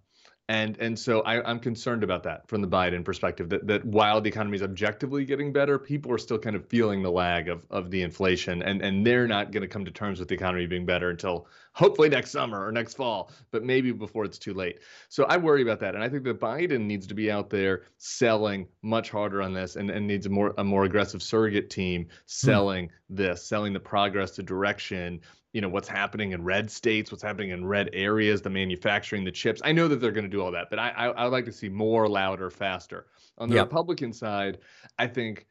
And 0.51 0.77
and 0.81 0.99
so 0.99 1.21
I, 1.21 1.49
am 1.49 1.61
concerned 1.61 2.03
about 2.03 2.25
that 2.25 2.49
from 2.49 2.61
the 2.61 2.67
Biden 2.67 3.05
perspective. 3.05 3.49
That 3.51 3.69
that 3.69 3.85
while 3.85 4.21
the 4.21 4.29
economy 4.29 4.57
is 4.57 4.65
objectively 4.65 5.25
getting 5.25 5.53
better, 5.53 5.79
people 5.79 6.11
are 6.11 6.19
still 6.19 6.41
kind 6.41 6.57
of 6.57 6.67
feeling 6.67 7.03
the 7.03 7.11
lag 7.13 7.49
of 7.49 7.65
of 7.71 7.93
the 7.93 8.03
inflation, 8.03 8.61
and 8.61 8.83
and 8.83 9.07
they're 9.07 9.29
not 9.29 9.53
going 9.53 9.61
to 9.61 9.69
come 9.69 9.85
to 9.85 9.93
terms 9.93 10.19
with 10.19 10.27
the 10.27 10.35
economy 10.35 10.67
being 10.67 10.85
better 10.85 11.09
until 11.11 11.47
hopefully 11.73 12.09
next 12.09 12.33
summer 12.33 12.67
or 12.67 12.73
next 12.73 12.95
fall, 12.95 13.31
but 13.53 13.63
maybe 13.63 13.93
before 13.93 14.25
it's 14.25 14.39
too 14.39 14.53
late. 14.53 14.81
So 15.09 15.23
I 15.23 15.37
worry 15.37 15.63
about 15.63 15.79
that, 15.81 15.95
and 15.95 16.03
I 16.03 16.09
think 16.09 16.25
that 16.25 16.41
Biden 16.41 16.81
needs 16.81 17.07
to 17.07 17.15
be 17.15 17.31
out 17.31 17.49
there 17.49 17.83
selling 17.99 18.67
much 18.83 19.09
harder 19.09 19.43
on 19.43 19.55
this, 19.55 19.77
and, 19.77 19.89
and 19.89 20.05
needs 20.05 20.27
a 20.27 20.31
more 20.31 20.53
a 20.59 20.65
more 20.65 20.83
aggressive 20.83 21.23
surrogate 21.23 21.71
team 21.71 22.07
hmm. 22.07 22.09
selling 22.27 22.91
this, 23.09 23.45
selling 23.45 23.73
the 23.73 23.79
progress, 23.79 24.35
the 24.35 24.43
direction, 24.43 25.21
you 25.53 25.61
know 25.61 25.69
what's 25.69 25.89
happening 25.89 26.33
in 26.33 26.45
red 26.45 26.71
states, 26.71 27.11
what's 27.11 27.23
happening 27.23 27.51
in 27.51 27.65
red 27.65 27.91
areas, 27.93 28.43
the 28.43 28.51
manufacturing, 28.51 29.25
the 29.25 29.33
chips. 29.33 29.61
I 29.65 29.73
know 29.73 29.89
that 29.89 29.97
they're 29.97 30.13
going 30.13 30.25
to 30.25 30.31
do 30.31 30.43
all 30.43 30.53
that, 30.53 30.69
but 30.71 30.79
I, 30.79 30.91
I 30.91 31.07
I 31.07 31.25
would 31.25 31.33
like 31.33 31.45
to 31.47 31.53
see 31.53 31.69
more, 31.69 32.09
louder, 32.09 32.51
faster. 32.51 33.07
On 33.39 33.49
the 33.49 33.57
yep. 33.57 33.67
Republican 33.67 34.13
side, 34.13 34.59
I 34.99 35.07
think 35.07 35.47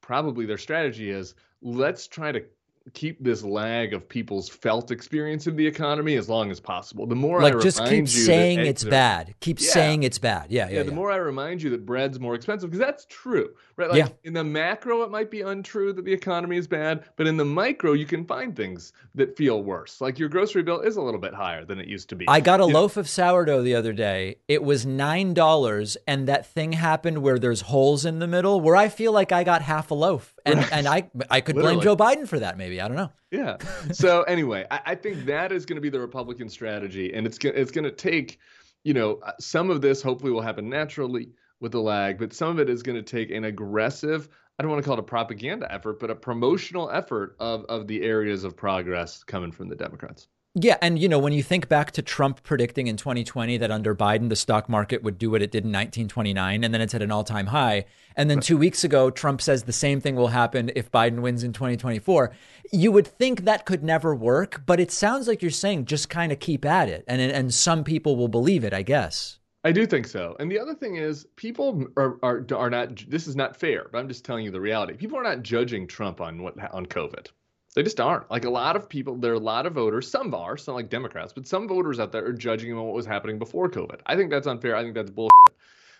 probably 0.00 0.46
their 0.46 0.58
strategy 0.58 1.10
is 1.10 1.34
let's 1.60 2.06
try 2.06 2.32
to 2.32 2.44
keep 2.94 3.22
this 3.22 3.42
lag 3.42 3.92
of 3.92 4.08
people's 4.08 4.48
felt 4.48 4.90
experience 4.90 5.46
of 5.46 5.56
the 5.56 5.66
economy 5.66 6.16
as 6.16 6.28
long 6.28 6.50
as 6.50 6.60
possible. 6.60 7.06
The 7.06 7.14
more 7.14 7.40
I 7.40 7.44
like 7.44 7.56
I 7.56 7.60
just 7.60 7.84
keep 7.86 8.08
saying 8.08 8.60
it's 8.60 8.84
bad, 8.84 9.34
keep 9.40 9.60
yeah. 9.60 9.70
saying 9.70 10.02
it's 10.02 10.18
bad. 10.18 10.50
Yeah, 10.50 10.68
yeah. 10.68 10.78
yeah 10.78 10.82
the 10.84 10.92
more 10.92 11.10
I 11.10 11.16
remind 11.16 11.62
you 11.62 11.70
that 11.70 11.84
bread's 11.84 12.20
more 12.20 12.34
expensive 12.34 12.70
because 12.70 12.84
that's 12.84 13.06
true, 13.06 13.50
right? 13.76 13.90
Like 13.90 13.98
yeah. 13.98 14.08
in 14.24 14.32
the 14.32 14.44
macro, 14.44 15.02
it 15.02 15.10
might 15.10 15.30
be 15.30 15.40
untrue 15.40 15.92
that 15.92 16.04
the 16.04 16.12
economy 16.12 16.56
is 16.56 16.66
bad, 16.66 17.04
but 17.16 17.26
in 17.26 17.36
the 17.36 17.44
micro, 17.44 17.92
you 17.92 18.06
can 18.06 18.24
find 18.24 18.54
things 18.54 18.92
that 19.14 19.36
feel 19.36 19.62
worse. 19.62 20.00
Like 20.00 20.18
your 20.18 20.28
grocery 20.28 20.62
bill 20.62 20.80
is 20.80 20.96
a 20.96 21.02
little 21.02 21.20
bit 21.20 21.34
higher 21.34 21.64
than 21.64 21.80
it 21.80 21.88
used 21.88 22.08
to 22.10 22.16
be. 22.16 22.28
I 22.28 22.40
got 22.40 22.60
a 22.60 22.66
you 22.66 22.72
loaf 22.72 22.96
know? 22.96 23.00
of 23.00 23.08
sourdough 23.08 23.62
the 23.62 23.74
other 23.74 23.92
day. 23.92 24.36
It 24.48 24.62
was 24.62 24.86
nine 24.86 25.34
dollars, 25.34 25.96
and 26.06 26.28
that 26.28 26.46
thing 26.46 26.72
happened 26.72 27.18
where 27.18 27.38
there's 27.38 27.62
holes 27.62 28.04
in 28.04 28.20
the 28.20 28.26
middle, 28.26 28.60
where 28.60 28.76
I 28.76 28.88
feel 28.88 29.12
like 29.12 29.32
I 29.32 29.42
got 29.42 29.62
half 29.62 29.90
a 29.90 29.94
loaf, 29.94 30.35
and 30.46 30.58
right. 30.58 30.72
and 30.72 30.86
I 30.86 31.10
I 31.30 31.40
could 31.40 31.56
blame 31.56 31.80
Joe 31.80 31.96
Biden 31.96 32.26
for 32.26 32.38
that. 32.38 32.56
Maybe 32.56 32.80
I 32.80 32.88
don't 32.88 32.96
know. 32.96 33.10
Yeah. 33.30 33.56
So 33.92 34.22
anyway, 34.22 34.66
I, 34.70 34.80
I 34.86 34.94
think 34.94 35.26
that 35.26 35.52
is 35.52 35.66
going 35.66 35.76
to 35.76 35.80
be 35.80 35.90
the 35.90 36.00
Republican 36.00 36.48
strategy, 36.48 37.12
and 37.12 37.26
it's 37.26 37.38
it's 37.42 37.70
going 37.70 37.84
to 37.84 37.90
take, 37.90 38.38
you 38.84 38.94
know, 38.94 39.20
uh, 39.22 39.32
some 39.40 39.70
of 39.70 39.80
this 39.80 40.02
hopefully 40.02 40.32
will 40.32 40.42
happen 40.42 40.68
naturally 40.68 41.30
with 41.60 41.72
the 41.72 41.80
lag, 41.80 42.18
but 42.18 42.32
some 42.32 42.50
of 42.50 42.58
it 42.60 42.70
is 42.70 42.82
going 42.82 42.96
to 42.96 43.02
take 43.02 43.30
an 43.30 43.44
aggressive. 43.44 44.28
I 44.58 44.62
don't 44.62 44.70
want 44.70 44.82
to 44.82 44.86
call 44.86 44.96
it 44.96 45.00
a 45.00 45.02
propaganda 45.02 45.70
effort, 45.72 46.00
but 46.00 46.10
a 46.10 46.14
promotional 46.14 46.90
effort 46.90 47.36
of 47.40 47.64
of 47.66 47.86
the 47.86 48.02
areas 48.02 48.44
of 48.44 48.56
progress 48.56 49.24
coming 49.24 49.52
from 49.52 49.68
the 49.68 49.76
Democrats. 49.76 50.28
Yeah, 50.58 50.78
and 50.80 50.98
you 50.98 51.06
know, 51.06 51.18
when 51.18 51.34
you 51.34 51.42
think 51.42 51.68
back 51.68 51.90
to 51.92 52.02
Trump 52.02 52.42
predicting 52.42 52.86
in 52.86 52.96
2020 52.96 53.58
that 53.58 53.70
under 53.70 53.94
Biden 53.94 54.30
the 54.30 54.36
stock 54.36 54.70
market 54.70 55.02
would 55.02 55.18
do 55.18 55.30
what 55.30 55.42
it 55.42 55.50
did 55.50 55.64
in 55.64 55.70
1929 55.70 56.64
and 56.64 56.72
then 56.72 56.80
it's 56.80 56.94
at 56.94 57.02
an 57.02 57.10
all-time 57.10 57.48
high, 57.48 57.84
and 58.16 58.30
then 58.30 58.40
2 58.40 58.56
weeks 58.56 58.82
ago 58.82 59.10
Trump 59.10 59.42
says 59.42 59.64
the 59.64 59.72
same 59.72 60.00
thing 60.00 60.16
will 60.16 60.28
happen 60.28 60.70
if 60.74 60.90
Biden 60.90 61.20
wins 61.20 61.44
in 61.44 61.52
2024, 61.52 62.32
you 62.72 62.90
would 62.90 63.06
think 63.06 63.44
that 63.44 63.66
could 63.66 63.84
never 63.84 64.14
work, 64.14 64.62
but 64.64 64.80
it 64.80 64.90
sounds 64.90 65.28
like 65.28 65.42
you're 65.42 65.50
saying 65.50 65.84
just 65.84 66.08
kind 66.08 66.32
of 66.32 66.40
keep 66.40 66.64
at 66.64 66.88
it 66.88 67.04
and 67.06 67.20
and 67.20 67.52
some 67.52 67.84
people 67.84 68.16
will 68.16 68.28
believe 68.28 68.64
it, 68.64 68.72
I 68.72 68.80
guess. 68.80 69.38
I 69.62 69.72
do 69.72 69.84
think 69.84 70.06
so. 70.06 70.36
And 70.40 70.50
the 70.50 70.58
other 70.58 70.74
thing 70.74 70.96
is, 70.96 71.26
people 71.36 71.84
are, 71.98 72.16
are 72.22 72.46
are 72.54 72.70
not. 72.70 73.04
This 73.08 73.26
is 73.26 73.36
not 73.36 73.56
fair, 73.56 73.88
but 73.92 73.98
I'm 73.98 74.08
just 74.08 74.24
telling 74.24 74.44
you 74.44 74.52
the 74.52 74.60
reality. 74.60 74.94
People 74.94 75.18
are 75.18 75.24
not 75.24 75.42
judging 75.42 75.86
Trump 75.86 76.22
on 76.22 76.40
what 76.40 76.54
on 76.72 76.86
COVID. 76.86 77.26
They 77.76 77.82
just 77.82 78.00
aren't. 78.00 78.30
Like 78.30 78.46
a 78.46 78.50
lot 78.50 78.74
of 78.74 78.88
people, 78.88 79.16
there 79.16 79.32
are 79.32 79.34
a 79.34 79.38
lot 79.38 79.66
of 79.66 79.74
voters. 79.74 80.10
Some 80.10 80.34
are, 80.34 80.56
some 80.56 80.74
like 80.74 80.88
Democrats, 80.88 81.34
but 81.34 81.46
some 81.46 81.68
voters 81.68 82.00
out 82.00 82.10
there 82.10 82.24
are 82.24 82.32
judging 82.32 82.72
on 82.72 82.82
what 82.82 82.94
was 82.94 83.04
happening 83.04 83.38
before 83.38 83.70
COVID. 83.70 84.00
I 84.06 84.16
think 84.16 84.30
that's 84.30 84.46
unfair. 84.46 84.74
I 84.74 84.82
think 84.82 84.94
that's 84.94 85.10
bullshit. 85.10 85.30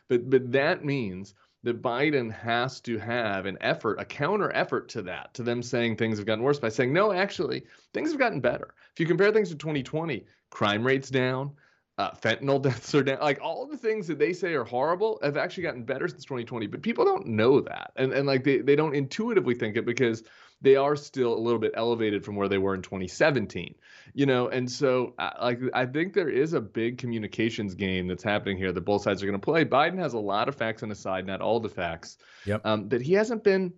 But 0.09 0.31
but 0.31 0.51
that 0.53 0.87
means 0.87 1.35
that 1.65 1.83
Biden 1.83 2.33
has 2.33 2.81
to 2.81 2.97
have 2.97 3.45
an 3.45 3.59
effort, 3.61 4.01
a 4.01 4.07
counter 4.07 4.51
effort 4.53 4.89
to 4.91 5.03
that, 5.03 5.35
to 5.35 5.43
them 5.43 5.63
saying 5.63 5.97
things 5.97 6.17
have 6.17 6.27
gotten 6.27 6.45
worse 6.45 6.59
by 6.59 6.71
saying, 6.71 6.95
no, 6.95 7.13
actually, 7.13 7.65
things 7.93 8.11
have 8.11 8.19
gotten 8.19 8.41
better. 8.41 8.73
If 8.93 9.01
you 9.01 9.05
compare 9.05 9.31
things 9.31 9.51
to 9.51 9.57
2020, 9.57 10.25
crime 10.49 10.87
rates 10.87 11.11
down, 11.11 11.51
uh, 11.99 12.13
fentanyl 12.13 12.63
deaths 12.63 12.95
are 12.95 13.03
down. 13.03 13.21
Like 13.21 13.41
all 13.43 13.67
the 13.67 13.77
things 13.77 14.07
that 14.07 14.19
they 14.19 14.33
say 14.33 14.55
are 14.55 14.65
horrible 14.65 15.19
have 15.23 15.37
actually 15.37 15.65
gotten 15.65 15.83
better 15.83 16.09
since 16.09 16.25
2020. 16.25 16.69
But 16.69 16.81
people 16.81 17.05
don't 17.05 17.27
know 17.27 17.61
that, 17.61 17.93
and 17.97 18.15
and 18.15 18.27
like 18.27 18.45
they 18.45 18.59
they 18.59 18.77
don't 18.77 18.95
intuitively 18.95 19.55
think 19.55 19.77
it 19.77 19.85
because 19.85 20.23
they 20.63 20.77
are 20.77 20.97
still 20.97 21.35
a 21.35 21.39
little 21.39 21.59
bit 21.59 21.73
elevated 21.75 22.25
from 22.25 22.37
where 22.37 22.49
they 22.49 22.59
were 22.59 22.75
in 22.75 22.83
2017. 22.83 23.75
You 24.15 24.27
know, 24.27 24.49
and 24.49 24.71
so 24.71 25.15
like 25.41 25.61
I 25.75 25.87
think 25.87 26.15
there 26.15 26.31
is 26.31 26.55
a 26.55 26.61
big 26.61 26.99
communications 26.99 27.75
game 27.75 28.07
that's 28.07 28.23
happening 28.23 28.57
here 28.57 28.73
that 28.73 28.81
both 28.81 29.03
sides 29.03 29.23
are 29.23 29.27
going 29.27 29.39
to 29.39 29.45
play. 29.45 29.65
Biden 29.65 29.99
has 29.99 30.15
a 30.15 30.19
lot 30.19 30.49
of 30.49 30.55
facts 30.55 30.83
on 30.83 30.89
his 30.89 30.99
side, 30.99 31.27
not 31.27 31.41
all 31.41 31.61
the 31.61 31.69
facts. 31.69 32.17
Yep. 32.47 32.63
Um, 32.65 32.89
that 32.89 33.03
he 33.03 33.13
hasn't 33.13 33.45
been 33.45 33.75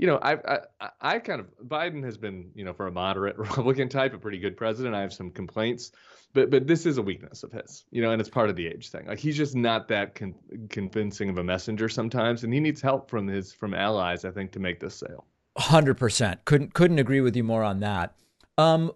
you 0.00 0.06
know, 0.06 0.16
I, 0.16 0.38
I 0.80 0.88
I 0.98 1.18
kind 1.18 1.40
of 1.40 1.48
Biden 1.62 2.02
has 2.04 2.16
been, 2.16 2.52
you 2.54 2.64
know, 2.64 2.72
for 2.72 2.86
a 2.86 2.90
moderate 2.90 3.36
Republican 3.38 3.90
type, 3.90 4.14
a 4.14 4.18
pretty 4.18 4.38
good 4.38 4.56
president. 4.56 4.94
I 4.94 5.02
have 5.02 5.12
some 5.12 5.30
complaints, 5.30 5.92
but 6.32 6.48
but 6.48 6.66
this 6.66 6.86
is 6.86 6.96
a 6.96 7.02
weakness 7.02 7.42
of 7.42 7.52
his, 7.52 7.84
you 7.90 8.00
know, 8.00 8.10
and 8.10 8.18
it's 8.18 8.30
part 8.30 8.48
of 8.48 8.56
the 8.56 8.66
age 8.66 8.88
thing. 8.88 9.06
Like 9.08 9.18
he's 9.18 9.36
just 9.36 9.54
not 9.54 9.88
that 9.88 10.14
con- 10.14 10.36
convincing 10.70 11.28
of 11.28 11.36
a 11.36 11.44
messenger 11.44 11.90
sometimes, 11.90 12.44
and 12.44 12.54
he 12.54 12.60
needs 12.60 12.80
help 12.80 13.10
from 13.10 13.26
his 13.26 13.52
from 13.52 13.74
allies, 13.74 14.24
I 14.24 14.30
think, 14.30 14.52
to 14.52 14.58
make 14.58 14.80
this 14.80 14.94
sale. 14.94 15.26
Hundred 15.60 15.94
percent. 15.98 16.44
Couldn't 16.46 16.72
couldn't 16.72 16.98
agree 16.98 17.20
with 17.20 17.36
you 17.36 17.44
more 17.44 17.62
on 17.62 17.80
that. 17.80 18.14
Um, 18.56 18.92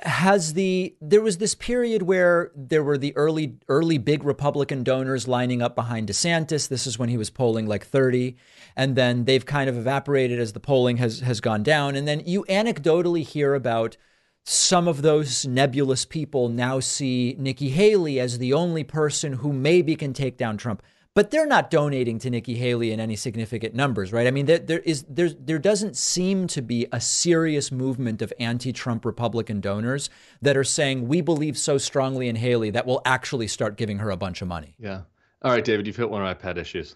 has 0.00 0.52
the 0.52 0.94
there 1.00 1.20
was 1.20 1.38
this 1.38 1.54
period 1.54 2.02
where 2.02 2.52
there 2.54 2.82
were 2.82 2.98
the 2.98 3.16
early 3.16 3.56
early 3.68 3.98
big 3.98 4.22
Republican 4.22 4.84
donors 4.84 5.26
lining 5.26 5.62
up 5.62 5.74
behind 5.74 6.08
DeSantis. 6.08 6.68
This 6.68 6.86
is 6.86 6.98
when 6.98 7.08
he 7.08 7.16
was 7.16 7.30
polling 7.30 7.66
like 7.66 7.84
30 7.84 8.36
and 8.76 8.94
then 8.94 9.24
they've 9.24 9.44
kind 9.44 9.68
of 9.68 9.76
evaporated 9.76 10.38
as 10.38 10.52
the 10.52 10.60
polling 10.60 10.98
has 10.98 11.20
has 11.20 11.40
gone 11.40 11.62
down 11.62 11.96
and 11.96 12.06
then 12.06 12.22
you 12.24 12.44
anecdotally 12.48 13.24
hear 13.24 13.54
about 13.54 13.96
some 14.44 14.86
of 14.86 15.02
those 15.02 15.44
nebulous 15.44 16.04
people 16.04 16.48
now 16.48 16.80
see 16.80 17.34
Nikki 17.38 17.70
Haley 17.70 18.20
as 18.20 18.38
the 18.38 18.52
only 18.52 18.84
person 18.84 19.34
who 19.34 19.52
maybe 19.52 19.96
can 19.96 20.12
take 20.12 20.36
down 20.36 20.56
Trump 20.56 20.82
but 21.18 21.32
they're 21.32 21.48
not 21.48 21.68
donating 21.68 22.20
to 22.20 22.30
Nikki 22.30 22.54
Haley 22.54 22.92
in 22.92 23.00
any 23.00 23.16
significant 23.16 23.74
numbers, 23.74 24.12
right? 24.12 24.28
I 24.28 24.30
mean, 24.30 24.46
there, 24.46 24.60
there 24.60 24.78
is 24.78 25.04
there 25.08 25.28
there 25.30 25.58
doesn't 25.58 25.96
seem 25.96 26.46
to 26.46 26.62
be 26.62 26.86
a 26.92 27.00
serious 27.00 27.72
movement 27.72 28.22
of 28.22 28.32
anti-Trump 28.38 29.04
Republican 29.04 29.60
donors 29.60 30.10
that 30.42 30.56
are 30.56 30.62
saying 30.62 31.08
we 31.08 31.20
believe 31.20 31.58
so 31.58 31.76
strongly 31.76 32.28
in 32.28 32.36
Haley 32.36 32.70
that 32.70 32.86
we'll 32.86 33.02
actually 33.04 33.48
start 33.48 33.76
giving 33.76 33.98
her 33.98 34.10
a 34.10 34.16
bunch 34.16 34.42
of 34.42 34.46
money. 34.46 34.76
Yeah. 34.78 35.00
All 35.42 35.50
right, 35.50 35.64
David, 35.64 35.88
you've 35.88 35.96
hit 35.96 36.08
one 36.08 36.22
of 36.22 36.24
my 36.24 36.34
pet 36.34 36.56
issues. 36.56 36.94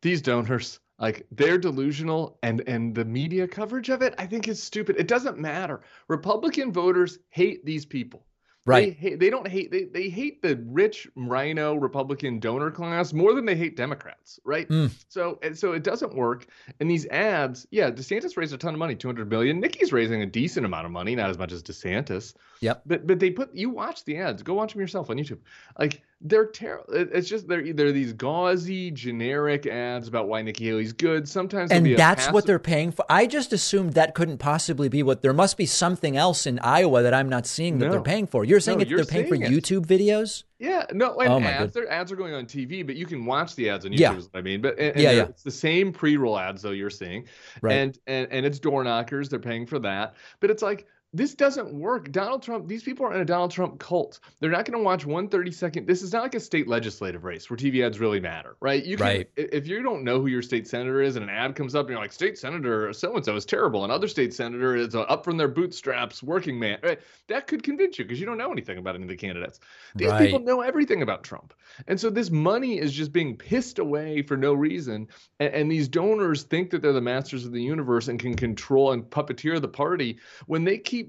These 0.00 0.22
donors, 0.22 0.80
like 0.98 1.24
they're 1.30 1.56
delusional 1.56 2.40
and 2.42 2.64
and 2.66 2.92
the 2.92 3.04
media 3.04 3.46
coverage 3.46 3.90
of 3.90 4.02
it, 4.02 4.12
I 4.18 4.26
think 4.26 4.48
is 4.48 4.60
stupid. 4.60 4.96
It 4.98 5.06
doesn't 5.06 5.38
matter. 5.38 5.82
Republican 6.08 6.72
voters 6.72 7.20
hate 7.28 7.64
these 7.64 7.86
people. 7.86 8.26
Right. 8.64 9.00
They, 9.00 9.16
they 9.16 9.30
don't 9.30 9.48
hate 9.48 9.72
they, 9.72 9.84
they 9.84 10.08
hate 10.08 10.40
the 10.40 10.62
rich 10.66 11.08
RINO 11.16 11.74
Republican 11.74 12.38
donor 12.38 12.70
class 12.70 13.12
more 13.12 13.34
than 13.34 13.44
they 13.44 13.56
hate 13.56 13.76
Democrats, 13.76 14.38
right? 14.44 14.68
Mm. 14.68 14.92
So 15.08 15.40
so 15.54 15.72
it 15.72 15.82
doesn't 15.82 16.14
work. 16.14 16.46
And 16.78 16.88
these 16.88 17.06
ads, 17.06 17.66
yeah, 17.72 17.90
DeSantis 17.90 18.36
raised 18.36 18.54
a 18.54 18.58
ton 18.58 18.72
of 18.72 18.78
money, 18.78 18.94
200 18.94 19.28
billion. 19.28 19.58
Nikki's 19.58 19.92
raising 19.92 20.22
a 20.22 20.26
decent 20.26 20.64
amount 20.64 20.86
of 20.86 20.92
money, 20.92 21.16
not 21.16 21.28
as 21.28 21.38
much 21.38 21.50
as 21.50 21.62
DeSantis. 21.62 22.34
Yep. 22.60 22.82
But 22.86 23.06
but 23.06 23.18
they 23.18 23.30
put 23.30 23.52
you 23.52 23.70
watch 23.70 24.04
the 24.04 24.18
ads. 24.18 24.44
Go 24.44 24.54
watch 24.54 24.72
them 24.74 24.80
yourself 24.80 25.10
on 25.10 25.16
YouTube. 25.16 25.40
Like 25.76 26.02
they're 26.24 26.46
terrible. 26.46 26.86
It's 26.92 27.28
just 27.28 27.48
they're 27.48 27.72
they're 27.72 27.92
these 27.92 28.12
gauzy 28.12 28.90
generic 28.90 29.66
ads 29.66 30.06
about 30.06 30.28
why 30.28 30.42
Nikki 30.42 30.66
Haley's 30.66 30.92
good. 30.92 31.28
Sometimes 31.28 31.70
and 31.70 31.84
that's 31.96 32.22
passive... 32.22 32.34
what 32.34 32.46
they're 32.46 32.58
paying 32.58 32.92
for. 32.92 33.04
I 33.08 33.26
just 33.26 33.52
assumed 33.52 33.94
that 33.94 34.14
couldn't 34.14 34.38
possibly 34.38 34.88
be 34.88 35.02
what. 35.02 35.22
There 35.22 35.32
must 35.32 35.56
be 35.56 35.66
something 35.66 36.16
else 36.16 36.46
in 36.46 36.58
Iowa 36.60 37.02
that 37.02 37.12
I'm 37.12 37.28
not 37.28 37.46
seeing 37.46 37.78
that 37.78 37.86
no. 37.86 37.92
they're 37.92 38.02
paying 38.02 38.26
for. 38.26 38.44
You're 38.44 38.60
saying 38.60 38.78
no, 38.78 38.84
you're 38.84 38.98
they're 38.98 39.06
paying 39.06 39.26
for 39.26 39.34
it. 39.34 39.40
YouTube 39.40 39.86
videos? 39.86 40.44
Yeah, 40.58 40.86
no, 40.92 41.18
and 41.18 41.32
oh 41.32 41.40
ads. 41.40 41.74
Their 41.74 41.90
ads 41.90 42.12
are 42.12 42.16
going 42.16 42.34
on 42.34 42.46
TV, 42.46 42.86
but 42.86 42.94
you 42.94 43.04
can 43.04 43.26
watch 43.26 43.56
the 43.56 43.68
ads 43.68 43.84
on 43.84 43.90
YouTube. 43.90 43.98
Yeah. 43.98 44.16
Is 44.16 44.28
what 44.30 44.38
I 44.38 44.42
mean, 44.42 44.60
but 44.60 44.78
and, 44.78 44.92
and 44.92 45.00
yeah, 45.00 45.10
yeah, 45.10 45.22
it's 45.24 45.42
the 45.42 45.50
same 45.50 45.92
pre-roll 45.92 46.38
ads 46.38 46.62
though 46.62 46.70
you're 46.70 46.90
seeing, 46.90 47.26
right? 47.62 47.74
And 47.74 47.98
and 48.06 48.28
and 48.30 48.46
it's 48.46 48.60
door 48.60 48.84
knockers. 48.84 49.28
They're 49.28 49.40
paying 49.40 49.66
for 49.66 49.80
that, 49.80 50.14
but 50.38 50.50
it's 50.50 50.62
like 50.62 50.86
this 51.12 51.34
doesn't 51.34 51.72
work. 51.72 52.10
Donald 52.10 52.42
Trump, 52.42 52.66
these 52.66 52.82
people 52.82 53.04
are 53.06 53.14
in 53.14 53.20
a 53.20 53.24
Donald 53.24 53.50
Trump 53.50 53.78
cult. 53.78 54.20
They're 54.40 54.50
not 54.50 54.64
going 54.64 54.78
to 54.78 54.84
watch 54.84 55.04
one 55.04 55.28
30 55.28 55.50
second. 55.50 55.86
This 55.86 56.02
is 56.02 56.12
not 56.12 56.22
like 56.22 56.34
a 56.34 56.40
state 56.40 56.68
legislative 56.68 57.24
race 57.24 57.50
where 57.50 57.56
TV 57.56 57.84
ads 57.84 58.00
really 58.00 58.20
matter, 58.20 58.56
right? 58.60 58.82
You 58.82 58.96
can, 58.96 59.06
right. 59.06 59.30
If 59.36 59.66
you 59.66 59.82
don't 59.82 60.04
know 60.04 60.20
who 60.20 60.28
your 60.28 60.40
state 60.40 60.66
senator 60.66 61.02
is 61.02 61.16
and 61.16 61.22
an 61.22 61.30
ad 61.30 61.54
comes 61.54 61.74
up 61.74 61.82
and 61.82 61.90
you're 61.90 61.98
like, 61.98 62.12
state 62.12 62.38
senator 62.38 62.92
so 62.94 63.14
and 63.14 63.24
so 63.24 63.36
is 63.36 63.44
terrible, 63.44 63.84
another 63.84 64.08
state 64.08 64.32
senator 64.32 64.74
is 64.74 64.94
uh, 64.94 65.02
up 65.02 65.24
from 65.24 65.36
their 65.36 65.48
bootstraps, 65.48 66.22
working 66.22 66.58
man, 66.58 66.78
right? 66.82 67.00
That 67.28 67.46
could 67.46 67.62
convince 67.62 67.98
you 67.98 68.04
because 68.06 68.18
you 68.18 68.26
don't 68.26 68.38
know 68.38 68.50
anything 68.50 68.78
about 68.78 68.94
any 68.94 69.04
of 69.04 69.10
the 69.10 69.16
candidates. 69.16 69.60
These 69.94 70.08
right. 70.08 70.30
people 70.30 70.40
know 70.40 70.62
everything 70.62 71.02
about 71.02 71.24
Trump. 71.24 71.52
And 71.88 72.00
so 72.00 72.08
this 72.08 72.30
money 72.30 72.78
is 72.78 72.92
just 72.92 73.12
being 73.12 73.36
pissed 73.36 73.78
away 73.78 74.22
for 74.22 74.36
no 74.36 74.54
reason. 74.54 75.08
And, 75.40 75.54
and 75.54 75.70
these 75.70 75.88
donors 75.88 76.44
think 76.44 76.70
that 76.70 76.80
they're 76.80 76.92
the 76.92 77.00
masters 77.00 77.44
of 77.44 77.52
the 77.52 77.62
universe 77.62 78.08
and 78.08 78.18
can 78.18 78.34
control 78.34 78.92
and 78.92 79.04
puppeteer 79.04 79.60
the 79.60 79.68
party 79.68 80.18
when 80.46 80.64
they 80.64 80.78
keep 80.78 81.01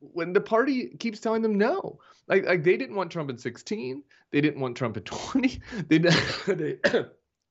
when 0.00 0.32
the 0.32 0.40
party 0.40 0.88
keeps 0.98 1.20
telling 1.20 1.42
them 1.42 1.56
no. 1.56 1.98
Like 2.28 2.46
like 2.46 2.64
they 2.64 2.76
didn't 2.76 2.96
want 2.96 3.10
Trump 3.10 3.30
in 3.30 3.38
16, 3.38 4.02
they 4.30 4.40
didn't 4.40 4.60
want 4.60 4.76
Trump 4.76 4.96
in 4.96 5.02
20. 5.04 5.60
They, 5.88 5.98
they 6.46 6.78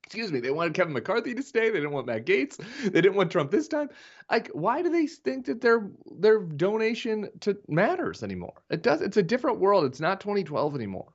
excuse 0.04 0.32
me, 0.32 0.40
they 0.40 0.50
wanted 0.50 0.74
Kevin 0.74 0.92
McCarthy 0.92 1.34
to 1.34 1.42
stay. 1.42 1.70
They 1.70 1.78
didn't 1.78 1.92
want 1.92 2.06
Matt 2.06 2.26
Gaetz. 2.26 2.56
They 2.82 3.00
didn't 3.00 3.14
want 3.14 3.30
Trump 3.30 3.50
this 3.50 3.68
time. 3.68 3.88
Like, 4.30 4.50
why 4.54 4.82
do 4.82 4.88
they 4.90 5.06
think 5.06 5.46
that 5.46 5.60
their 5.60 5.88
their 6.18 6.40
donation 6.40 7.28
to 7.40 7.56
matters 7.68 8.22
anymore? 8.22 8.62
It 8.70 8.82
does. 8.82 9.02
It's 9.02 9.16
a 9.16 9.22
different 9.22 9.60
world. 9.60 9.84
It's 9.84 10.00
not 10.00 10.20
2012 10.20 10.74
anymore. 10.74 11.12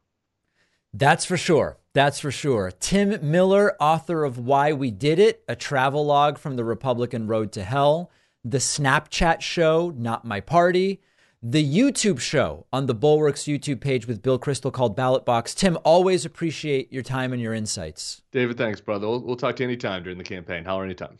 That's 0.93 1.25
for 1.25 1.35
sure. 1.35 1.77
That's 1.93 2.19
for 2.19 2.31
sure. 2.31 2.71
Tim 2.79 3.19
Miller, 3.29 3.75
author 3.81 4.23
of 4.23 4.37
Why 4.37 4.71
We 4.71 4.91
Did 4.91 5.19
It, 5.19 5.43
a 5.45 5.55
travel 5.55 6.05
log 6.05 6.37
from 6.37 6.55
the 6.55 6.63
Republican 6.63 7.27
Road 7.27 7.51
to 7.53 7.63
Hell, 7.65 8.11
the 8.45 8.59
Snapchat 8.59 9.41
show, 9.41 9.93
Not 9.97 10.23
My 10.23 10.39
Party, 10.39 11.01
the 11.47 11.63
YouTube 11.63 12.19
show 12.19 12.65
on 12.73 12.87
the 12.87 12.95
Bulwark's 12.95 13.43
YouTube 13.43 13.79
page 13.79 14.07
with 14.07 14.23
Bill 14.23 14.39
Kristol 14.39 14.73
called 14.73 14.95
Ballot 14.95 15.25
Box. 15.25 15.53
Tim, 15.53 15.77
always 15.83 16.25
appreciate 16.25 16.91
your 16.91 17.03
time 17.03 17.33
and 17.33 17.41
your 17.41 17.53
insights. 17.53 18.23
David, 18.31 18.57
thanks, 18.57 18.81
brother. 18.81 19.07
We'll, 19.07 19.21
we'll 19.21 19.35
talk 19.35 19.55
to 19.57 19.63
you 19.63 19.69
anytime 19.69 20.01
during 20.01 20.17
the 20.17 20.23
campaign. 20.23 20.63
How 20.63 20.71
Holler 20.71 20.85
anytime. 20.85 21.19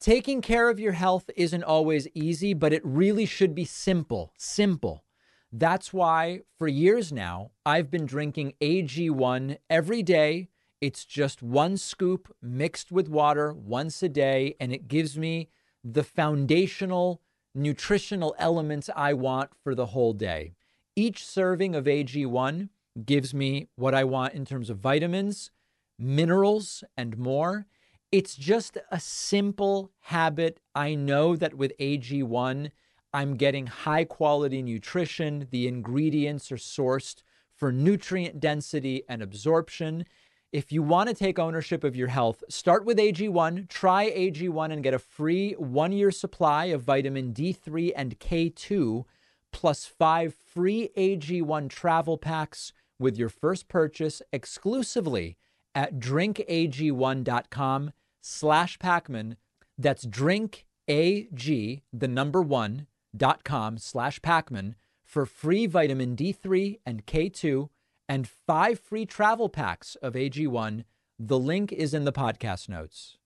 Taking 0.00 0.40
care 0.40 0.70
of 0.70 0.80
your 0.80 0.92
health 0.92 1.28
isn't 1.36 1.62
always 1.62 2.08
easy, 2.14 2.54
but 2.54 2.72
it 2.72 2.80
really 2.86 3.26
should 3.26 3.54
be 3.54 3.66
simple. 3.66 4.32
Simple. 4.38 5.04
That's 5.52 5.92
why 5.92 6.40
for 6.56 6.68
years 6.68 7.12
now, 7.12 7.50
I've 7.66 7.90
been 7.90 8.06
drinking 8.06 8.54
AG1 8.62 9.58
every 9.68 10.02
day. 10.02 10.48
It's 10.80 11.04
just 11.04 11.42
one 11.42 11.76
scoop 11.76 12.34
mixed 12.40 12.90
with 12.90 13.10
water 13.10 13.52
once 13.52 14.02
a 14.02 14.08
day, 14.08 14.56
and 14.58 14.72
it 14.72 14.88
gives 14.88 15.18
me 15.18 15.50
the 15.84 16.02
foundational 16.02 17.20
nutritional 17.54 18.34
elements 18.38 18.88
I 18.94 19.12
want 19.12 19.50
for 19.62 19.74
the 19.74 19.86
whole 19.86 20.12
day. 20.12 20.52
Each 20.96 21.24
serving 21.24 21.74
of 21.74 21.84
AG1 21.84 22.68
gives 23.04 23.32
me 23.32 23.68
what 23.76 23.94
I 23.94 24.04
want 24.04 24.34
in 24.34 24.44
terms 24.44 24.70
of 24.70 24.78
vitamins, 24.78 25.50
minerals, 25.98 26.84
and 26.96 27.16
more. 27.18 27.66
It's 28.10 28.36
just 28.36 28.76
a 28.90 29.00
simple 29.00 29.90
habit. 30.00 30.60
I 30.74 30.94
know 30.94 31.34
that 31.36 31.54
with 31.54 31.72
AG1, 31.78 32.70
I'm 33.14 33.36
getting 33.36 33.66
high 33.66 34.04
quality 34.04 34.62
nutrition. 34.62 35.48
The 35.50 35.66
ingredients 35.66 36.52
are 36.52 36.56
sourced 36.56 37.22
for 37.54 37.72
nutrient 37.72 38.40
density 38.40 39.02
and 39.08 39.22
absorption. 39.22 40.04
If 40.52 40.70
you 40.70 40.82
want 40.82 41.08
to 41.08 41.14
take 41.14 41.38
ownership 41.38 41.82
of 41.82 41.96
your 41.96 42.08
health, 42.08 42.44
start 42.50 42.84
with 42.84 42.98
AG1. 42.98 43.70
Try 43.70 44.10
AG1 44.10 44.70
and 44.70 44.82
get 44.82 44.92
a 44.92 44.98
free 44.98 45.52
one 45.52 45.92
year 45.92 46.10
supply 46.10 46.66
of 46.66 46.82
vitamin 46.82 47.32
D3 47.32 47.92
and 47.96 48.20
K2, 48.20 49.06
plus 49.50 49.86
five 49.86 50.34
free 50.34 50.90
AG1 50.94 51.70
travel 51.70 52.18
packs 52.18 52.74
with 52.98 53.16
your 53.16 53.30
first 53.30 53.68
purchase 53.68 54.20
exclusively 54.30 55.38
at 55.74 55.98
drinkag1.com 55.98 57.92
slash 58.20 58.78
Pakman. 58.78 59.36
That's 59.78 60.06
drinkag, 60.06 60.68
the 60.86 62.08
number 62.08 62.42
one, 62.42 62.88
dot 63.16 63.42
com 63.42 63.78
slash 63.78 64.20
Pakman 64.20 64.74
for 65.02 65.24
free 65.24 65.64
vitamin 65.64 66.14
D3 66.14 66.80
and 66.84 67.06
K2 67.06 67.70
and 68.08 68.28
five 68.28 68.78
free 68.78 69.06
travel 69.06 69.48
packs 69.48 69.94
of 69.96 70.14
AG1. 70.14 70.84
The 71.18 71.38
link 71.38 71.72
is 71.72 71.94
in 71.94 72.04
the 72.04 72.12
podcast 72.12 72.68
notes. 72.68 73.18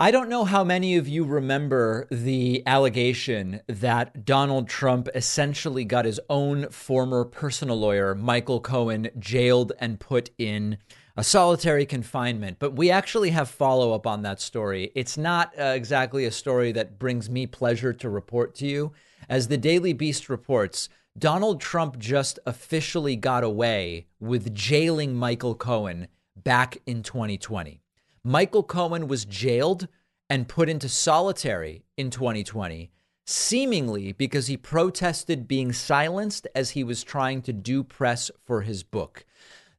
I 0.00 0.12
don't 0.12 0.28
know 0.28 0.44
how 0.44 0.62
many 0.62 0.96
of 0.96 1.08
you 1.08 1.24
remember 1.24 2.06
the 2.08 2.62
allegation 2.66 3.62
that 3.66 4.24
Donald 4.24 4.68
Trump 4.68 5.08
essentially 5.12 5.84
got 5.84 6.04
his 6.04 6.20
own 6.30 6.68
former 6.70 7.24
personal 7.24 7.80
lawyer, 7.80 8.14
Michael 8.14 8.60
Cohen, 8.60 9.10
jailed 9.18 9.72
and 9.80 9.98
put 9.98 10.30
in 10.38 10.78
a 11.16 11.24
solitary 11.24 11.84
confinement. 11.84 12.60
But 12.60 12.76
we 12.76 12.92
actually 12.92 13.30
have 13.30 13.48
follow 13.50 13.92
up 13.92 14.06
on 14.06 14.22
that 14.22 14.40
story. 14.40 14.92
It's 14.94 15.18
not 15.18 15.52
uh, 15.58 15.64
exactly 15.74 16.24
a 16.26 16.30
story 16.30 16.70
that 16.72 17.00
brings 17.00 17.28
me 17.28 17.48
pleasure 17.48 17.92
to 17.94 18.08
report 18.08 18.54
to 18.56 18.66
you. 18.68 18.92
As 19.28 19.48
the 19.48 19.58
Daily 19.58 19.92
Beast 19.92 20.28
reports, 20.28 20.88
Donald 21.16 21.60
Trump 21.60 21.98
just 21.98 22.38
officially 22.46 23.16
got 23.16 23.44
away 23.44 24.06
with 24.20 24.54
jailing 24.54 25.14
Michael 25.14 25.54
Cohen 25.54 26.08
back 26.36 26.78
in 26.86 27.02
2020. 27.02 27.80
Michael 28.24 28.62
Cohen 28.62 29.08
was 29.08 29.24
jailed 29.24 29.88
and 30.30 30.48
put 30.48 30.68
into 30.68 30.88
solitary 30.88 31.84
in 31.96 32.10
2020, 32.10 32.90
seemingly 33.26 34.12
because 34.12 34.46
he 34.46 34.56
protested 34.56 35.48
being 35.48 35.72
silenced 35.72 36.46
as 36.54 36.70
he 36.70 36.84
was 36.84 37.02
trying 37.02 37.42
to 37.42 37.52
do 37.52 37.82
press 37.82 38.30
for 38.44 38.62
his 38.62 38.82
book. 38.82 39.24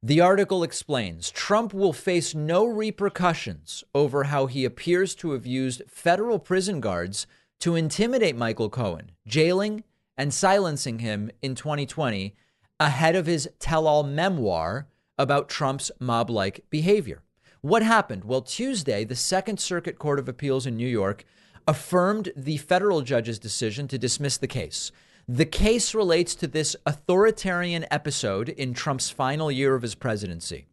The 0.01 0.21
article 0.21 0.63
explains 0.63 1.29
Trump 1.29 1.73
will 1.73 1.93
face 1.93 2.33
no 2.33 2.65
repercussions 2.65 3.83
over 3.93 4.25
how 4.25 4.45
he 4.45 4.63
appears 4.63 5.13
to 5.15 5.31
have 5.31 5.45
used 5.45 5.83
federal 5.87 6.39
prison 6.39 6.79
guards 6.79 7.27
to 7.59 7.75
intimidate 7.75 8.37
Michael 8.37 8.69
Cohen, 8.69 9.11
jailing 9.27 9.83
and 10.19 10.33
silencing 10.33 10.99
him 10.99 11.31
in 11.41 11.55
2020 11.55 12.35
ahead 12.77 13.15
of 13.15 13.25
his 13.25 13.49
tell 13.57 13.87
all 13.87 14.03
memoir 14.03 14.85
about 15.17 15.47
Trump's 15.47 15.89
mob 15.97 16.29
like 16.29 16.65
behavior. 16.69 17.23
What 17.61 17.83
happened? 17.83 18.25
Well, 18.25 18.41
Tuesday, 18.41 19.05
the 19.05 19.15
Second 19.15 19.59
Circuit 19.59 19.97
Court 19.97 20.19
of 20.19 20.27
Appeals 20.27 20.65
in 20.65 20.75
New 20.75 20.87
York 20.87 21.23
affirmed 21.67 22.31
the 22.35 22.57
federal 22.57 23.01
judge's 23.01 23.39
decision 23.39 23.87
to 23.87 23.97
dismiss 23.97 24.37
the 24.37 24.47
case. 24.47 24.91
The 25.27 25.45
case 25.45 25.95
relates 25.95 26.35
to 26.35 26.47
this 26.47 26.75
authoritarian 26.85 27.85
episode 27.89 28.49
in 28.49 28.73
Trump's 28.73 29.09
final 29.09 29.49
year 29.51 29.73
of 29.75 29.83
his 29.83 29.95
presidency. 29.95 30.67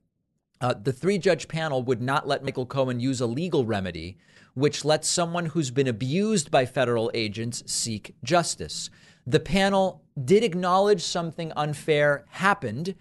Uh, 0.61 0.75
the 0.83 0.93
three 0.93 1.19
judge 1.19 1.47
panel 1.47 1.83
would 1.83 2.03
not 2.03 2.27
let 2.27 2.43
Michael 2.43 2.67
Cohen 2.67 2.99
use 2.99 3.21
a 3.21 3.27
legal 3.27 3.65
remedy, 3.65 4.17
which 4.55 4.85
lets 4.85 5.09
someone 5.09 5.47
who's 5.47 5.71
been 5.71 5.87
abused 5.87 6.51
by 6.51 6.65
federal 6.65 7.11
agents 7.15 7.63
seek 7.67 8.15
justice. 8.25 8.91
The 9.27 9.41
panel 9.41 10.03
did 10.23 10.45
acknowledge 10.45 11.03
something 11.03 11.53
unfair 11.57 12.25
happened 12.31 12.95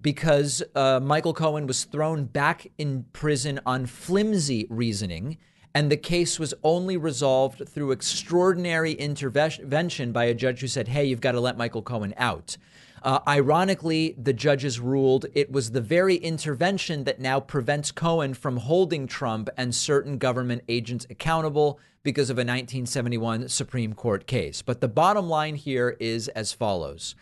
because 0.00 0.62
uh, 0.74 1.00
Michael 1.00 1.34
Cohen 1.34 1.66
was 1.66 1.84
thrown 1.84 2.24
back 2.24 2.66
in 2.78 3.04
prison 3.12 3.60
on 3.64 3.86
flimsy 3.86 4.66
reasoning 4.68 5.38
and 5.74 5.92
the 5.92 5.96
case 5.96 6.38
was 6.38 6.54
only 6.64 6.96
resolved 6.96 7.68
through 7.68 7.92
extraordinary 7.92 8.92
intervention 8.92 10.12
by 10.12 10.24
a 10.24 10.34
judge 10.34 10.60
who 10.60 10.66
said, 10.66 10.88
hey, 10.88 11.04
you've 11.04 11.20
got 11.20 11.32
to 11.32 11.40
let 11.40 11.56
Michael 11.56 11.82
Cohen 11.82 12.14
out. 12.16 12.56
Uh, 13.02 13.20
ironically, 13.26 14.14
the 14.18 14.32
judges 14.32 14.80
ruled 14.80 15.26
it 15.34 15.50
was 15.50 15.70
the 15.70 15.80
very 15.80 16.16
intervention 16.16 17.04
that 17.04 17.20
now 17.20 17.40
prevents 17.40 17.90
Cohen 17.90 18.34
from 18.34 18.58
holding 18.58 19.06
Trump 19.06 19.48
and 19.56 19.74
certain 19.74 20.18
government 20.18 20.62
agents 20.68 21.06
accountable 21.10 21.78
because 22.02 22.30
of 22.30 22.38
a 22.38 22.40
1971 22.40 23.48
Supreme 23.48 23.92
Court 23.92 24.26
case. 24.26 24.62
But 24.62 24.80
the 24.80 24.88
bottom 24.88 25.28
line 25.28 25.56
here 25.56 25.96
is 26.00 26.28
as 26.28 26.52
follows 26.52 27.14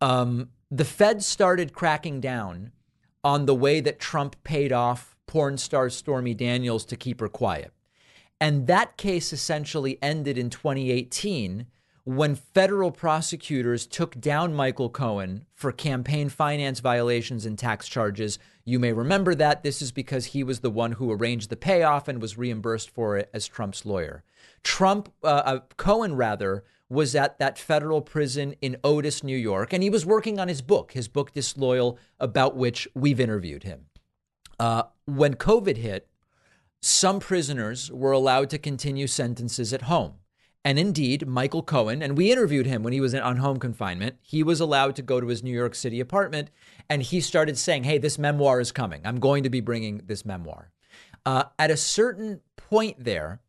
um, 0.00 0.50
The 0.70 0.84
Fed 0.84 1.22
started 1.22 1.72
cracking 1.72 2.20
down 2.20 2.72
on 3.24 3.46
the 3.46 3.54
way 3.54 3.80
that 3.80 4.00
Trump 4.00 4.36
paid 4.44 4.72
off 4.72 5.16
porn 5.26 5.56
star 5.56 5.88
Stormy 5.88 6.34
Daniels 6.34 6.84
to 6.86 6.96
keep 6.96 7.20
her 7.20 7.28
quiet. 7.28 7.72
And 8.40 8.66
that 8.66 8.96
case 8.96 9.32
essentially 9.32 9.98
ended 10.02 10.36
in 10.36 10.50
2018 10.50 11.66
when 12.04 12.34
federal 12.34 12.90
prosecutors 12.90 13.86
took 13.86 14.20
down 14.20 14.54
Michael 14.54 14.90
Cohen 14.90 15.46
for 15.54 15.70
campaign 15.70 16.28
finance 16.28 16.80
violations 16.80 17.46
and 17.46 17.56
tax 17.56 17.88
charges. 17.88 18.38
You 18.64 18.78
may 18.78 18.92
remember 18.92 19.34
that. 19.36 19.62
This 19.62 19.80
is 19.80 19.92
because 19.92 20.26
he 20.26 20.42
was 20.42 20.60
the 20.60 20.70
one 20.70 20.92
who 20.92 21.12
arranged 21.12 21.48
the 21.48 21.56
payoff 21.56 22.08
and 22.08 22.20
was 22.20 22.36
reimbursed 22.38 22.90
for 22.90 23.16
it 23.16 23.30
as 23.32 23.46
Trump's 23.46 23.84
lawyer. 23.84 24.24
Trump, 24.64 25.12
uh, 25.22 25.26
uh, 25.26 25.60
Cohen 25.76 26.16
rather, 26.16 26.64
was 26.88 27.14
at 27.14 27.38
that 27.38 27.58
federal 27.58 28.02
prison 28.02 28.54
in 28.60 28.76
Otis, 28.84 29.22
New 29.22 29.36
York, 29.36 29.72
and 29.72 29.82
he 29.82 29.90
was 29.90 30.04
working 30.04 30.38
on 30.38 30.48
his 30.48 30.60
book, 30.60 30.92
his 30.92 31.08
book 31.08 31.32
Disloyal, 31.32 31.98
about 32.20 32.56
which 32.56 32.86
we've 32.94 33.20
interviewed 33.20 33.62
him. 33.62 33.86
Uh, 34.58 34.84
when 35.06 35.34
COVID 35.34 35.78
hit, 35.78 36.08
some 36.80 37.20
prisoners 37.20 37.90
were 37.90 38.12
allowed 38.12 38.50
to 38.50 38.58
continue 38.58 39.06
sentences 39.06 39.72
at 39.72 39.82
home. 39.82 40.14
And 40.64 40.78
indeed, 40.78 41.26
Michael 41.26 41.62
Cohen, 41.62 42.02
and 42.02 42.16
we 42.16 42.30
interviewed 42.30 42.66
him 42.66 42.82
when 42.82 42.92
he 42.92 43.00
was 43.00 43.14
on 43.14 43.38
home 43.38 43.58
confinement, 43.58 44.16
he 44.22 44.42
was 44.42 44.60
allowed 44.60 44.94
to 44.96 45.02
go 45.02 45.20
to 45.20 45.26
his 45.26 45.42
New 45.42 45.50
York 45.52 45.74
City 45.74 45.98
apartment 45.98 46.50
and 46.88 47.02
he 47.02 47.20
started 47.20 47.58
saying, 47.58 47.84
Hey, 47.84 47.98
this 47.98 48.18
memoir 48.18 48.60
is 48.60 48.70
coming. 48.70 49.00
I'm 49.04 49.18
going 49.18 49.42
to 49.42 49.50
be 49.50 49.60
bringing 49.60 50.02
this 50.06 50.24
memoir. 50.24 50.70
Uh, 51.26 51.44
at 51.58 51.70
a 51.70 51.76
certain 51.76 52.40
point 52.56 53.04
there, 53.04 53.40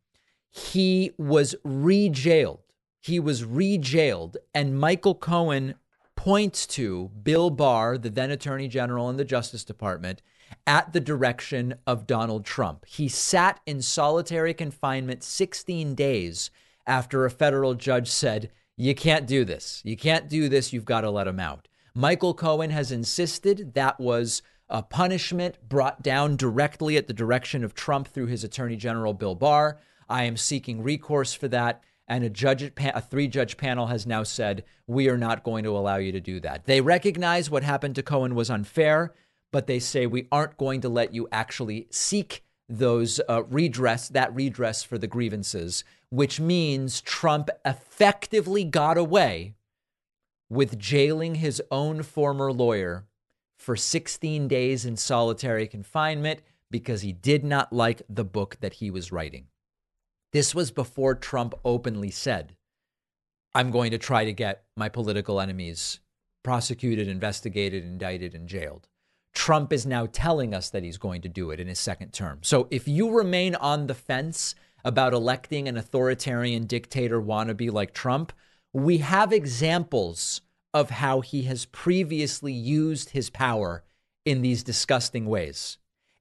he 0.50 1.12
was 1.18 1.56
re 1.64 2.10
jailed. 2.10 2.60
He 3.00 3.20
was 3.20 3.44
re 3.44 3.78
jailed, 3.78 4.38
and 4.54 4.80
Michael 4.80 5.16
Cohen 5.16 5.76
points 6.16 6.66
to 6.68 7.10
Bill 7.22 7.50
Barr, 7.50 7.98
the 7.98 8.10
then 8.10 8.32
Attorney 8.32 8.68
General 8.68 9.10
in 9.10 9.18
the 9.18 9.26
Justice 9.26 9.64
Department, 9.64 10.22
at 10.66 10.94
the 10.94 11.00
direction 11.00 11.76
of 11.88 12.08
Donald 12.08 12.46
Trump. 12.46 12.86
He 12.86 13.08
sat 13.10 13.60
in 13.66 13.82
solitary 13.82 14.54
confinement 14.54 15.24
16 15.24 15.96
days 15.96 16.52
after 16.86 17.26
a 17.26 17.32
federal 17.32 17.74
judge 17.74 18.10
said, 18.10 18.52
You 18.78 18.96
can't 18.96 19.28
do 19.28 19.46
this. 19.46 19.82
You 19.84 19.96
can't 19.96 20.30
do 20.30 20.50
this. 20.50 20.74
You've 20.74 20.86
got 20.86 21.02
to 21.02 21.10
let 21.10 21.28
him 21.28 21.40
out. 21.40 21.68
Michael 21.94 22.34
Cohen 22.34 22.72
has 22.72 22.92
insisted 22.92 23.74
that 23.74 24.00
was 24.00 24.42
a 24.70 24.82
punishment 24.82 25.58
brought 25.68 26.02
down 26.02 26.36
directly 26.36 26.98
at 26.98 27.08
the 27.08 27.14
direction 27.14 27.64
of 27.64 27.74
Trump 27.74 28.08
through 28.08 28.28
his 28.28 28.44
Attorney 28.44 28.76
General 28.76 29.14
Bill 29.14 29.36
Barr. 29.36 29.80
I 30.10 30.24
am 30.24 30.38
seeking 30.38 30.82
recourse 30.82 31.34
for 31.34 31.48
that. 31.50 31.84
And 32.08 32.24
a 32.24 32.30
judge, 32.30 32.72
a 32.78 33.02
three 33.02 33.28
judge 33.28 33.56
panel 33.58 33.88
has 33.88 34.06
now 34.06 34.24
said, 34.24 34.66
we 34.88 35.08
are 35.08 35.18
not 35.18 35.44
going 35.44 35.64
to 35.64 35.78
allow 35.78 35.98
you 35.98 36.12
to 36.12 36.20
do 36.20 36.40
that. 36.42 36.66
They 36.66 36.82
recognize 36.82 37.50
what 37.50 37.64
happened 37.64 37.96
to 37.96 38.04
Cohen 38.04 38.36
was 38.36 38.50
unfair 38.50 39.14
but 39.54 39.68
they 39.68 39.80
say 39.80 40.06
we 40.06 40.28
aren't 40.32 40.58
going 40.58 40.82
to 40.82 40.90
let 40.90 41.14
you 41.14 41.30
actually 41.32 41.88
seek 41.92 42.44
those 42.68 43.22
uh, 43.30 43.44
redress, 43.44 44.10
that 44.10 44.34
redress 44.36 44.84
for 44.84 44.98
the 44.98 45.08
grievances, 45.08 45.86
which 46.14 46.40
means 46.40 47.02
Trump 47.02 47.50
effectively 47.66 48.64
got 48.64 49.00
away 49.00 49.56
with 50.48 50.78
jailing 50.78 51.34
his 51.34 51.60
own 51.72 52.04
former 52.04 52.54
lawyer 52.54 53.08
for 53.58 53.76
16 53.76 54.48
days 54.48 54.86
in 54.86 54.96
solitary 54.96 55.66
confinement 55.66 56.42
because 56.70 57.02
he 57.02 57.12
did 57.12 57.44
not 57.44 57.74
like 57.74 58.04
the 58.08 58.24
book 58.24 58.58
that 58.62 58.74
he 58.74 58.92
was 58.92 59.12
writing. 59.12 59.48
This 60.34 60.54
was 60.54 60.70
before 60.70 61.16
Trump 61.16 61.56
openly 61.66 62.12
said, 62.12 62.56
I'm 63.56 63.72
going 63.72 63.90
to 63.90 63.98
try 63.98 64.24
to 64.24 64.34
get 64.34 64.66
my 64.78 64.90
political 64.90 65.42
enemies 65.42 66.00
prosecuted, 66.44 67.08
investigated, 67.08 67.84
indicted, 67.84 68.36
and 68.36 68.48
jailed. 68.48 68.88
Trump 69.34 69.74
is 69.74 69.88
now 69.88 70.06
telling 70.06 70.54
us 70.54 70.70
that 70.70 70.84
he's 70.84 71.00
going 71.00 71.24
to 71.24 71.30
do 71.30 71.50
it 71.50 71.60
in 71.60 71.66
his 71.66 71.80
second 71.80 72.14
term. 72.14 72.38
So 72.44 72.68
if 72.70 72.88
you 72.88 73.10
remain 73.10 73.56
on 73.56 73.88
the 73.88 73.96
fence 73.96 74.54
about 74.84 75.14
electing 75.14 75.68
an 75.68 75.78
authoritarian 75.78 76.66
dictator 76.66 77.22
wannabe 77.22 77.72
like 77.72 77.94
Trump, 77.94 78.34
we 78.74 78.98
have 79.00 79.32
examples 79.32 80.42
of 80.74 80.90
how 80.90 81.22
he 81.22 81.44
has 81.44 81.66
previously 81.66 82.54
used 82.54 83.12
his 83.12 83.30
power 83.30 83.84
in 84.26 84.42
these 84.42 84.64
disgusting 84.64 85.26
ways. 85.26 85.78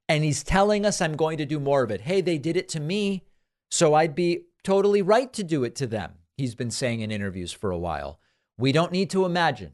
And 0.07 0.23
he's 0.23 0.43
telling 0.43 0.85
us, 0.85 1.01
I'm 1.01 1.15
going 1.15 1.37
to 1.37 1.45
do 1.45 1.59
more 1.59 1.83
of 1.83 1.91
it. 1.91 2.01
Hey, 2.01 2.21
they 2.21 2.37
did 2.37 2.55
it 2.55 2.69
to 2.69 2.79
me, 2.79 3.23
so 3.71 3.93
I'd 3.93 4.15
be 4.15 4.43
totally 4.63 5.01
right 5.01 5.31
to 5.33 5.43
do 5.43 5.63
it 5.63 5.75
to 5.77 5.87
them. 5.87 6.13
He's 6.37 6.55
been 6.55 6.71
saying 6.71 7.01
in 7.01 7.11
interviews 7.11 7.51
for 7.51 7.71
a 7.71 7.77
while. 7.77 8.19
We 8.57 8.71
don't 8.71 8.91
need 8.91 9.09
to 9.11 9.25
imagine. 9.25 9.73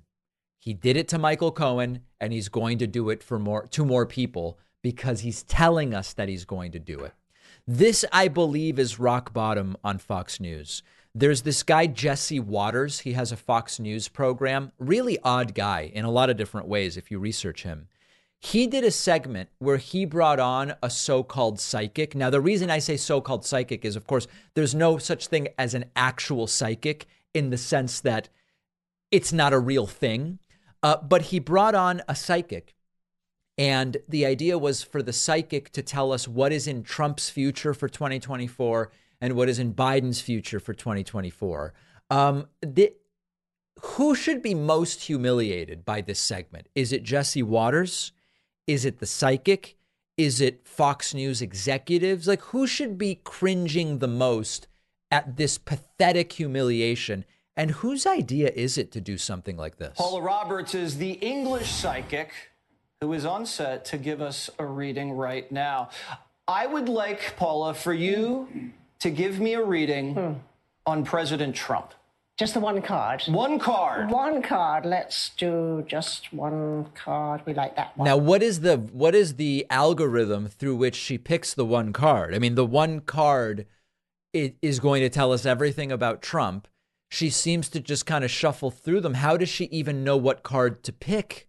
He 0.60 0.74
did 0.74 0.98
it 0.98 1.08
to 1.10 1.18
Michael 1.18 1.52
Cohen, 1.52 2.02
and 2.20 2.32
he's 2.32 2.50
going 2.50 2.78
to 2.80 2.88
do 2.88 3.10
it 3.10 3.24
for 3.24 3.40
more 3.40 3.66
to 3.68 3.86
more 3.86 4.06
people 4.06 4.60
because 4.82 5.22
he's 5.22 5.44
telling 5.44 5.94
us 5.94 6.14
that 6.14 6.30
he's 6.30 6.46
going 6.46 6.72
to 6.72 6.80
do 6.80 7.00
it. 7.00 7.14
This, 7.72 8.04
I 8.12 8.30
believe, 8.30 8.80
is 8.80 8.98
rock 8.98 9.32
bottom 9.32 9.78
on 9.84 10.00
Fox 10.00 10.40
News. 10.40 10.82
There's 11.14 11.44
this 11.44 11.62
guy, 11.62 11.86
Jesse 11.86 12.40
Watters. 12.40 13.02
He 13.02 13.14
has 13.14 13.32
a 13.32 13.38
Fox 13.38 13.80
News 13.80 14.08
program. 14.08 14.72
Really 14.80 15.20
odd 15.24 15.54
guy 15.54 15.92
in 15.94 16.04
a 16.04 16.10
lot 16.10 16.32
of 16.32 16.38
different 16.38 16.68
ways 16.68 16.98
if 16.98 17.12
you 17.12 17.20
research 17.20 17.62
him. 17.62 17.88
He 18.40 18.66
did 18.66 18.84
a 18.84 18.90
segment 18.90 19.50
where 19.60 19.78
he 19.78 20.04
brought 20.04 20.40
on 20.40 20.74
a 20.82 20.90
so 20.90 21.22
called 21.22 21.60
psychic. 21.60 22.16
Now, 22.16 22.32
the 22.32 22.42
reason 22.42 22.72
I 22.72 22.80
say 22.80 22.98
so 22.98 23.22
called 23.22 23.46
psychic 23.46 23.86
is, 23.86 23.96
of 23.96 24.08
course, 24.08 24.26
there's 24.56 24.74
no 24.74 24.98
such 24.98 25.28
thing 25.28 25.50
as 25.60 25.76
an 25.76 25.86
actual 25.96 26.48
psychic 26.48 27.06
in 27.36 27.52
the 27.52 27.58
sense 27.60 28.00
that 28.02 28.30
it's 29.12 29.32
not 29.32 29.54
a 29.54 29.60
real 29.60 29.86
thing. 29.86 30.40
Uh, 30.82 30.98
but 30.98 31.22
he 31.22 31.38
brought 31.38 31.76
on 31.76 32.02
a 32.08 32.16
psychic 32.16 32.74
And 33.60 33.98
the 34.08 34.26
idea 34.26 34.58
was 34.58 34.84
for 34.84 35.04
the 35.04 35.12
psychic 35.12 35.70
to 35.74 35.82
tell 35.82 36.14
us 36.14 36.30
what 36.30 36.54
is 36.54 36.66
in 36.66 36.82
Trump's 36.82 37.30
future 37.30 37.74
for 37.74 37.90
2024 37.90 38.90
and 39.20 39.34
what 39.34 39.50
is 39.50 39.60
in 39.60 39.74
Biden's 39.74 40.22
future 40.22 40.62
for 40.62 40.74
2024. 40.74 41.74
Um, 42.10 42.48
the, 42.62 42.94
who 43.82 44.16
should 44.16 44.42
be 44.42 44.56
most 44.56 45.02
humiliated 45.02 45.84
by 45.84 46.00
this 46.00 46.22
segment? 46.22 46.70
Is 46.74 46.94
it 46.94 47.04
Jesse 47.04 47.44
Watters? 47.44 48.14
Is 48.66 48.86
it 48.86 49.00
the 49.00 49.06
psychic? 49.06 49.76
Is 50.16 50.40
it 50.40 50.66
Fox 50.66 51.14
News 51.14 51.42
executives? 51.42 52.30
Like, 52.30 52.42
who 52.42 52.66
should 52.66 52.98
be 52.98 53.20
cringing 53.26 54.00
the 54.00 54.08
most 54.08 54.70
at 55.12 55.36
this 55.36 55.58
pathetic 55.58 56.32
humiliation? 56.32 57.26
And 57.58 57.72
whose 57.72 58.06
idea 58.06 58.52
is 58.56 58.78
it 58.78 58.90
to 58.94 59.02
do 59.02 59.18
something 59.18 59.58
like 59.58 59.80
this? 59.80 59.98
Paula 59.98 60.22
Roberts 60.22 60.74
is 60.74 60.98
the 60.98 61.12
English 61.12 61.70
psychic 61.70 62.32
who 63.02 63.14
is 63.14 63.26
on 63.26 63.46
set 63.46 63.86
to 63.86 63.98
give 63.98 64.22
us 64.22 64.50
a 64.60 64.66
reading 64.66 65.14
right 65.14 65.50
now. 65.52 65.90
I 66.48 66.68
would 66.68 66.90
like, 66.90 67.36
Paula, 67.38 67.74
for 67.74 67.94
you 67.94 68.50
to 69.00 69.10
give 69.10 69.40
me 69.40 69.54
a 69.54 69.64
reading 69.64 70.16
hmm. 70.16 70.34
on 70.86 71.06
President 71.06 71.56
Trump. 71.56 71.94
Just 72.38 72.54
the 72.54 72.60
one 72.60 72.82
card. 72.82 73.24
One 73.28 73.60
card. 73.60 74.10
One 74.12 74.42
card. 74.42 74.86
Let's 74.86 75.30
do 75.38 75.86
just 75.88 76.34
one 76.34 76.88
card. 76.94 77.42
We 77.46 77.54
like 77.54 77.76
that 77.76 77.98
one. 77.98 78.06
Now, 78.06 78.18
what 78.18 78.42
is 78.42 78.62
the 78.62 78.78
what 78.78 79.14
is 79.14 79.36
the 79.36 79.66
algorithm 79.70 80.48
through 80.48 80.76
which 80.78 80.96
she 80.96 81.18
picks 81.18 81.54
the 81.54 81.66
one 81.66 81.92
card? 81.92 82.34
I 82.34 82.40
mean, 82.40 82.56
the 82.56 82.66
one 82.66 83.02
card 83.02 83.66
it 84.32 84.56
is 84.62 84.80
going 84.80 85.02
to 85.02 85.10
tell 85.10 85.34
us 85.34 85.46
everything 85.46 85.92
about 85.92 86.22
Trump. 86.22 86.68
She 87.12 87.30
seems 87.30 87.68
to 87.70 87.82
just 87.82 88.06
kind 88.06 88.24
of 88.24 88.32
shuffle 88.32 88.72
through 88.72 89.02
them. 89.02 89.16
How 89.16 89.36
does 89.36 89.50
she 89.50 89.66
even 89.66 90.04
know 90.06 90.16
what 90.16 90.44
card 90.44 90.82
to 90.84 90.94
pick? 90.94 91.49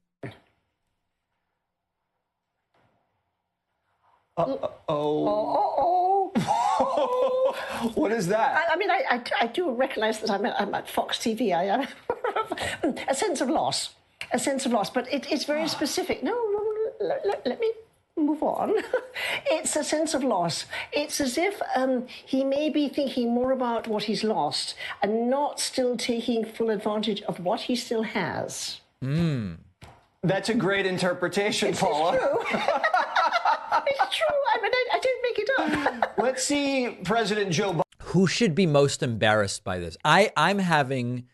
Oh. 4.49 4.73
Oh, 4.89 6.33
oh. 6.39 7.93
what 7.95 8.13
is 8.13 8.29
that? 8.29 8.57
I, 8.57 8.75
I 8.75 8.77
mean, 8.77 8.91
I, 8.91 9.03
I, 9.11 9.23
I, 9.43 9.47
do 9.47 9.71
recognize 9.71 10.21
that 10.21 10.31
I'm, 10.31 10.47
I'm 10.47 10.75
at 10.75 10.89
Fox 10.89 11.19
TV. 11.19 11.55
I 11.55 11.65
am 11.65 12.95
a 13.09 13.15
sense 13.15 13.41
of 13.41 13.51
loss, 13.51 13.95
a 14.33 14.39
sense 14.39 14.67
of 14.67 14.73
loss, 14.73 14.91
but 14.91 15.13
it, 15.13 15.31
it's 15.31 15.45
very 15.45 15.69
specific. 15.79 16.23
No, 16.23 16.37
let, 17.01 17.27
let, 17.27 17.47
let 17.47 17.61
me 17.61 17.73
move 18.17 18.43
on. 18.43 18.75
it's 19.47 19.77
a 19.77 19.85
sense 19.85 20.15
of 20.15 20.23
loss. 20.23 20.67
It's 20.93 21.21
as 21.21 21.39
if 21.39 21.61
um, 21.75 22.07
he 22.09 22.45
may 22.45 22.71
be 22.71 22.89
thinking 22.89 23.33
more 23.33 23.53
about 23.53 23.89
what 23.89 24.05
he's 24.05 24.25
lost 24.25 24.75
and 25.03 25.31
not 25.31 25.61
still 25.61 25.97
taking 25.97 26.45
full 26.45 26.71
advantage 26.71 27.23
of 27.23 27.41
what 27.41 27.63
he 27.63 27.77
still 27.77 28.03
has. 28.03 28.81
Mm. 29.03 29.57
That's 30.23 30.51
a 30.51 30.55
great 30.55 30.85
interpretation, 30.85 31.71
it's 31.71 31.81
Paula. 31.81 32.19
True. 33.97 34.07
it's 34.07 34.17
true. 34.17 34.27
I 34.53 34.63
mean, 34.63 34.73
I, 34.75 34.87
I 34.95 34.99
didn't 34.99 35.23
make 35.23 35.39
it 35.39 35.51
up. 36.03 36.15
Let's 36.19 36.45
see 36.45 36.99
President 37.05 37.51
Joe 37.53 37.73
Biden. 37.75 37.83
Who 38.03 38.27
should 38.27 38.55
be 38.55 38.67
most 38.67 39.03
embarrassed 39.03 39.63
by 39.65 39.79
this? 39.79 39.97
I, 40.05 40.33
I'm 40.37 40.59
having 40.59 41.27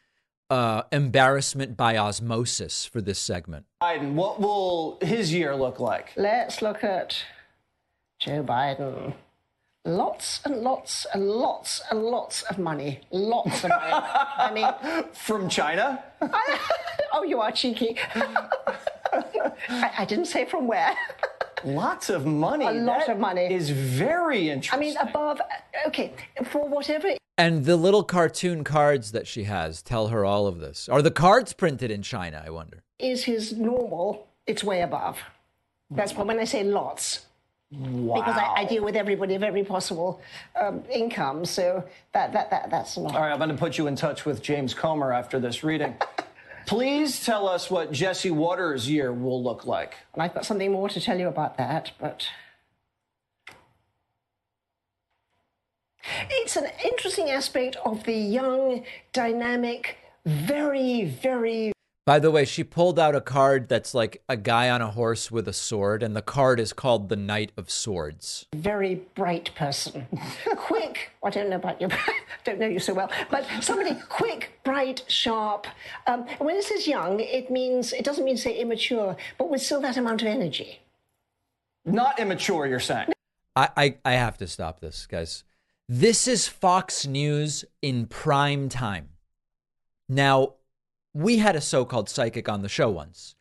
uh, 0.50 0.82
embarrassment 0.92 1.76
by 1.76 1.96
osmosis 1.96 2.84
for 2.84 3.00
this 3.00 3.18
segment. 3.18 3.66
Biden, 3.82 4.12
what 4.14 4.40
will 4.40 4.98
his 5.00 5.32
year 5.32 5.57
look 5.57 5.80
like? 5.80 6.12
Let's 6.16 6.62
look 6.62 6.84
at 6.84 7.24
Joe 8.18 8.42
Biden. 8.42 9.14
Lots 9.84 10.40
and 10.44 10.57
lots 10.62 11.07
and 11.14 11.28
lots 11.30 11.80
and 11.90 12.02
lots 12.02 12.42
of 12.42 12.59
money. 12.59 13.00
Lots 13.11 13.62
of 13.62 13.70
money. 13.70 13.92
I 13.92 14.50
mean, 14.52 15.04
from 15.12 15.48
China? 15.48 16.02
I, 16.20 16.59
oh, 17.12 17.22
you 17.22 17.40
are 17.40 17.52
cheeky. 17.52 17.96
I, 19.68 19.90
I 19.98 20.04
didn't 20.04 20.24
say 20.24 20.44
from 20.44 20.66
where. 20.66 20.94
Lots 21.64 22.11
of 22.11 22.26
money. 22.26 22.66
A 22.66 22.72
lot 22.72 23.07
that 23.07 23.11
of 23.11 23.18
money. 23.18 23.52
Is 23.52 23.70
very 23.70 24.50
interesting. 24.50 24.78
I 24.78 24.80
mean, 24.80 24.96
above, 24.96 25.40
okay, 25.86 26.12
for 26.44 26.68
whatever. 26.68 27.16
And 27.38 27.64
the 27.64 27.76
little 27.76 28.02
cartoon 28.02 28.64
cards 28.64 29.12
that 29.12 29.26
she 29.26 29.44
has 29.44 29.82
tell 29.82 30.09
her 30.09 30.24
all 30.24 30.46
of 30.46 30.59
this. 30.59 30.88
Are 30.88 31.02
the 31.02 31.11
cards 31.11 31.52
printed 31.52 31.90
in 31.90 32.02
China, 32.02 32.42
I 32.44 32.50
wonder? 32.50 32.82
Is 32.98 33.24
his 33.24 33.52
normal, 33.52 34.26
it's 34.46 34.64
way 34.64 34.80
above. 34.80 35.18
That's 35.90 36.14
why 36.14 36.24
when 36.24 36.38
I 36.38 36.44
say 36.44 36.64
lots. 36.64 37.26
Wow. 37.72 38.20
Because 38.20 38.36
I, 38.36 38.62
I, 38.62 38.64
deal 38.64 38.84
with 38.84 38.94
everybody 38.94 39.34
of 39.34 39.42
every 39.42 39.64
possible 39.64 40.20
um, 40.61 40.84
income, 40.88 41.44
so 41.44 41.84
that, 42.12 42.32
that, 42.32 42.48
that, 42.50 42.70
that's 42.70 42.94
a 42.94 43.00
lot. 43.00 43.16
All 43.16 43.22
right, 43.22 43.32
I'm 43.32 43.38
going 43.38 43.50
to 43.50 43.57
put 43.57 43.76
you 43.76 43.88
in 43.88 43.96
touch 43.96 44.24
with 44.24 44.40
James 44.40 44.72
Comer 44.72 45.12
after 45.12 45.40
this 45.40 45.64
reading. 45.64 45.96
Please 46.67 47.25
tell 47.25 47.49
us 47.49 47.71
what 47.71 47.93
Jesse 47.93 48.33
Watters' 48.33 48.91
year 48.91 49.12
will 49.12 49.43
look 49.43 49.67
like. 49.67 49.95
And 50.12 50.23
I've 50.23 50.35
got 50.35 50.45
something 50.45 50.73
more 50.73 50.89
to 50.89 51.01
tell 51.01 51.19
you 51.19 51.29
about 51.29 51.57
that, 51.59 51.93
but. 52.01 52.29
It's 56.29 56.57
an 56.57 56.67
interesting 56.85 57.31
aspect 57.31 57.77
of 57.85 58.03
the 58.05 58.12
young, 58.12 58.85
dynamic, 59.12 59.97
very, 60.25 61.05
very 61.05 61.73
by 62.07 62.20
the 62.20 62.30
way, 62.30 62.44
she 62.44 62.62
pulled 62.62 63.00
out 63.00 63.16
a 63.16 63.20
card 63.20 63.68
that's 63.68 63.92
like 63.92 64.22
a 64.28 64.36
guy 64.36 64.70
on 64.70 64.80
a 64.80 64.92
horse 64.92 65.28
with 65.32 65.48
a 65.48 65.52
sword, 65.52 66.04
and 66.04 66.14
the 66.14 66.22
card 66.22 66.61
is 66.61 66.72
called 66.72 67.09
the 67.09 67.16
Knight 67.16 67.50
of 67.57 67.68
Swords. 67.68 68.46
Very 68.54 69.02
bright 69.16 69.50
person. 69.57 70.07
quick. 70.57 71.11
I 71.24 71.30
don't 71.30 71.50
know 71.50 71.57
about 71.57 71.80
you. 71.80 71.88
don't 72.44 72.61
know 72.61 72.68
you 72.68 72.78
so 72.78 72.94
well. 72.94 73.11
But 73.28 73.44
somebody 73.61 73.96
quick, 74.09 74.61
bright, 74.62 75.02
sharp. 75.09 75.66
Um, 76.07 76.26
when 76.38 76.54
it 76.54 76.62
says 76.62 76.86
young, 76.86 77.18
it 77.18 77.50
means, 77.50 77.92
it 77.92 78.04
doesn't 78.04 78.24
mean 78.24 78.36
say 78.36 78.57
immature, 78.57 79.16
but 79.36 79.50
with 79.50 79.61
still 79.61 79.80
that 79.80 79.96
amount 79.96 80.22
of 80.22 80.28
energy. 80.28 80.78
Not 81.84 82.20
immature, 82.20 82.68
you're 82.68 82.78
saying? 82.78 83.09
I, 83.57 83.68
I, 83.76 83.96
I 84.04 84.12
have 84.12 84.38
to 84.38 84.46
stop 84.46 84.78
this, 84.78 85.07
guys. 85.07 85.42
This 85.88 86.28
is 86.28 86.46
Fox 86.46 87.04
News 87.04 87.64
in 87.82 88.07
prime 88.07 88.68
time. 88.68 89.09
Now, 90.09 90.54
we 91.17 91.39
had 91.39 91.57
a 91.57 91.61
so-called 91.62 92.11
psychic 92.11 92.47
on 92.47 92.61
the 92.61 92.69
show 92.69 92.91
once. 92.91 93.35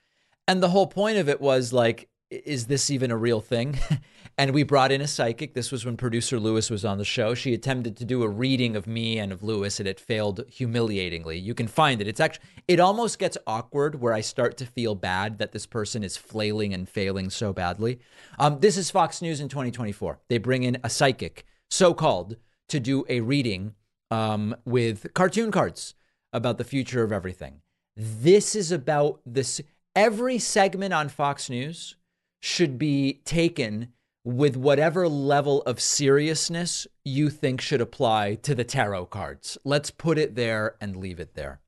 And 0.47 0.63
the 0.63 0.69
whole 0.69 0.87
point 0.87 1.17
of 1.17 1.27
it 1.27 1.41
was 1.41 1.73
like, 1.73 2.07
is 2.29 2.67
this 2.67 2.89
even 2.89 3.11
a 3.11 3.17
real 3.17 3.41
thing? 3.41 3.77
and 4.37 4.53
we 4.53 4.63
brought 4.63 4.93
in 4.93 5.01
a 5.01 5.07
psychic. 5.07 5.53
This 5.53 5.73
was 5.73 5.83
when 5.85 5.97
producer 5.97 6.39
Lewis 6.39 6.69
was 6.69 6.85
on 6.85 6.99
the 6.99 7.03
show. 7.03 7.33
She 7.33 7.53
attempted 7.53 7.97
to 7.97 8.05
do 8.05 8.23
a 8.23 8.29
reading 8.29 8.77
of 8.77 8.87
me 8.87 9.19
and 9.19 9.33
of 9.33 9.43
Lewis, 9.43 9.81
and 9.81 9.89
it 9.89 9.99
failed 9.99 10.45
humiliatingly. 10.47 11.37
You 11.37 11.53
can 11.53 11.67
find 11.67 11.99
it. 11.99 12.07
It's 12.07 12.21
actually, 12.21 12.45
it 12.69 12.79
almost 12.79 13.19
gets 13.19 13.37
awkward 13.45 13.99
where 13.99 14.13
I 14.13 14.21
start 14.21 14.55
to 14.57 14.65
feel 14.65 14.95
bad 14.95 15.37
that 15.39 15.51
this 15.51 15.65
person 15.65 16.01
is 16.01 16.15
flailing 16.15 16.73
and 16.73 16.87
failing 16.87 17.29
so 17.29 17.51
badly. 17.51 17.99
Um, 18.39 18.61
this 18.61 18.77
is 18.77 18.89
Fox 18.89 19.21
News 19.21 19.41
in 19.41 19.49
2024. 19.49 20.19
They 20.29 20.37
bring 20.37 20.63
in 20.63 20.77
a 20.81 20.89
psychic, 20.89 21.45
so 21.69 21.93
called, 21.93 22.37
to 22.69 22.79
do 22.79 23.03
a 23.09 23.19
reading 23.19 23.75
um, 24.11 24.55
with 24.63 25.13
cartoon 25.13 25.51
cards 25.51 25.93
about 26.31 26.57
the 26.57 26.63
future 26.63 27.03
of 27.03 27.11
everything. 27.11 27.61
This 27.95 28.55
is 28.55 28.71
about 28.71 29.21
this. 29.25 29.61
Every 29.95 30.37
segment 30.37 30.93
on 30.93 31.09
Fox 31.09 31.49
News 31.49 31.95
should 32.41 32.77
be 32.77 33.21
taken 33.25 33.93
with 34.25 34.57
whatever 34.57 35.07
level 35.07 35.61
of 35.63 35.79
seriousness 35.79 36.87
you 37.05 37.29
think 37.29 37.61
should 37.61 37.79
apply 37.79 38.35
to 38.35 38.55
the 38.55 38.63
tarot 38.63 39.05
cards. 39.05 39.57
Let's 39.63 39.91
put 39.91 40.17
it 40.17 40.35
there 40.35 40.75
and 40.81 40.97
leave 40.97 41.19
it 41.19 41.35
there. 41.35 41.61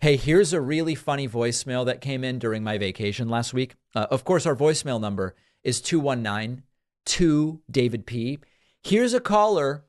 Hey, 0.00 0.16
here's 0.16 0.52
a 0.52 0.60
really 0.60 0.94
funny 0.94 1.28
voicemail 1.28 1.84
that 1.86 2.00
came 2.00 2.22
in 2.22 2.38
during 2.38 2.62
my 2.62 2.78
vacation 2.78 3.28
last 3.28 3.52
week. 3.52 3.74
Uh, 3.94 4.06
of 4.10 4.24
course, 4.24 4.46
our 4.46 4.56
voicemail 4.56 5.00
number 5.00 5.34
is 5.62 5.80
219 5.80 6.62
2 7.06 7.60
David 7.70 8.06
P. 8.06 8.38
Here's 8.82 9.14
a 9.14 9.20
caller 9.20 9.84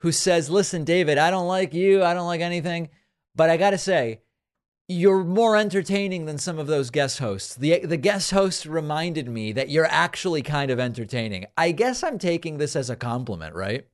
who 0.00 0.12
says, 0.12 0.50
Listen, 0.50 0.84
David, 0.84 1.18
I 1.18 1.30
don't 1.30 1.48
like 1.48 1.74
you. 1.74 2.04
I 2.04 2.14
don't 2.14 2.26
like 2.26 2.40
anything. 2.40 2.90
But 3.34 3.50
I 3.50 3.56
got 3.56 3.70
to 3.70 3.78
say, 3.78 4.20
you're 4.92 5.24
more 5.24 5.56
entertaining 5.56 6.26
than 6.26 6.38
some 6.38 6.58
of 6.58 6.66
those 6.66 6.90
guest 6.90 7.18
hosts. 7.18 7.54
The 7.54 7.80
the 7.80 7.96
guest 7.96 8.30
host 8.30 8.66
reminded 8.66 9.28
me 9.28 9.52
that 9.52 9.68
you're 9.68 9.86
actually 9.86 10.42
kind 10.42 10.70
of 10.70 10.78
entertaining. 10.78 11.46
I 11.56 11.72
guess 11.72 12.02
I'm 12.04 12.18
taking 12.18 12.58
this 12.58 12.76
as 12.76 12.90
a 12.90 12.96
compliment, 12.96 13.54
right? 13.54 13.86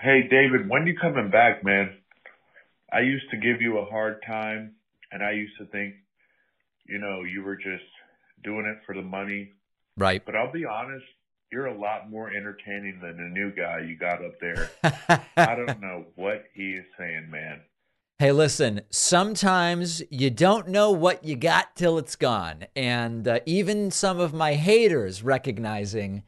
Hey 0.00 0.28
David, 0.30 0.68
when 0.68 0.86
you 0.86 0.96
coming 0.96 1.30
back, 1.30 1.64
man? 1.64 1.96
I 2.92 3.00
used 3.00 3.28
to 3.30 3.36
give 3.36 3.60
you 3.60 3.78
a 3.78 3.84
hard 3.86 4.22
time 4.26 4.76
and 5.10 5.22
I 5.22 5.32
used 5.32 5.56
to 5.58 5.66
think, 5.66 5.94
you 6.86 6.98
know, 6.98 7.22
you 7.22 7.42
were 7.42 7.56
just 7.56 7.84
doing 8.44 8.66
it 8.66 8.78
for 8.86 8.94
the 8.94 9.02
money. 9.02 9.50
Right. 9.96 10.24
But 10.24 10.36
I'll 10.36 10.52
be 10.52 10.64
honest, 10.64 11.04
you're 11.50 11.66
a 11.66 11.78
lot 11.78 12.10
more 12.10 12.30
entertaining 12.30 13.00
than 13.00 13.16
the 13.16 13.30
new 13.32 13.52
guy 13.52 13.80
you 13.80 13.96
got 13.96 14.24
up 14.24 14.38
there. 14.40 14.70
I 15.36 15.54
don't 15.54 15.80
know 15.80 16.04
what 16.16 16.44
he 16.52 16.72
is 16.72 16.84
saying. 16.98 17.23
Hey, 18.20 18.30
listen, 18.30 18.82
sometimes 18.90 20.00
you 20.08 20.30
don't 20.30 20.68
know 20.68 20.92
what 20.92 21.24
you 21.24 21.34
got 21.34 21.74
till 21.74 21.98
it's 21.98 22.14
gone. 22.14 22.66
And 22.76 23.26
uh, 23.26 23.40
even 23.44 23.90
some 23.90 24.20
of 24.20 24.32
my 24.32 24.54
haters 24.54 25.24
recognizing 25.24 26.22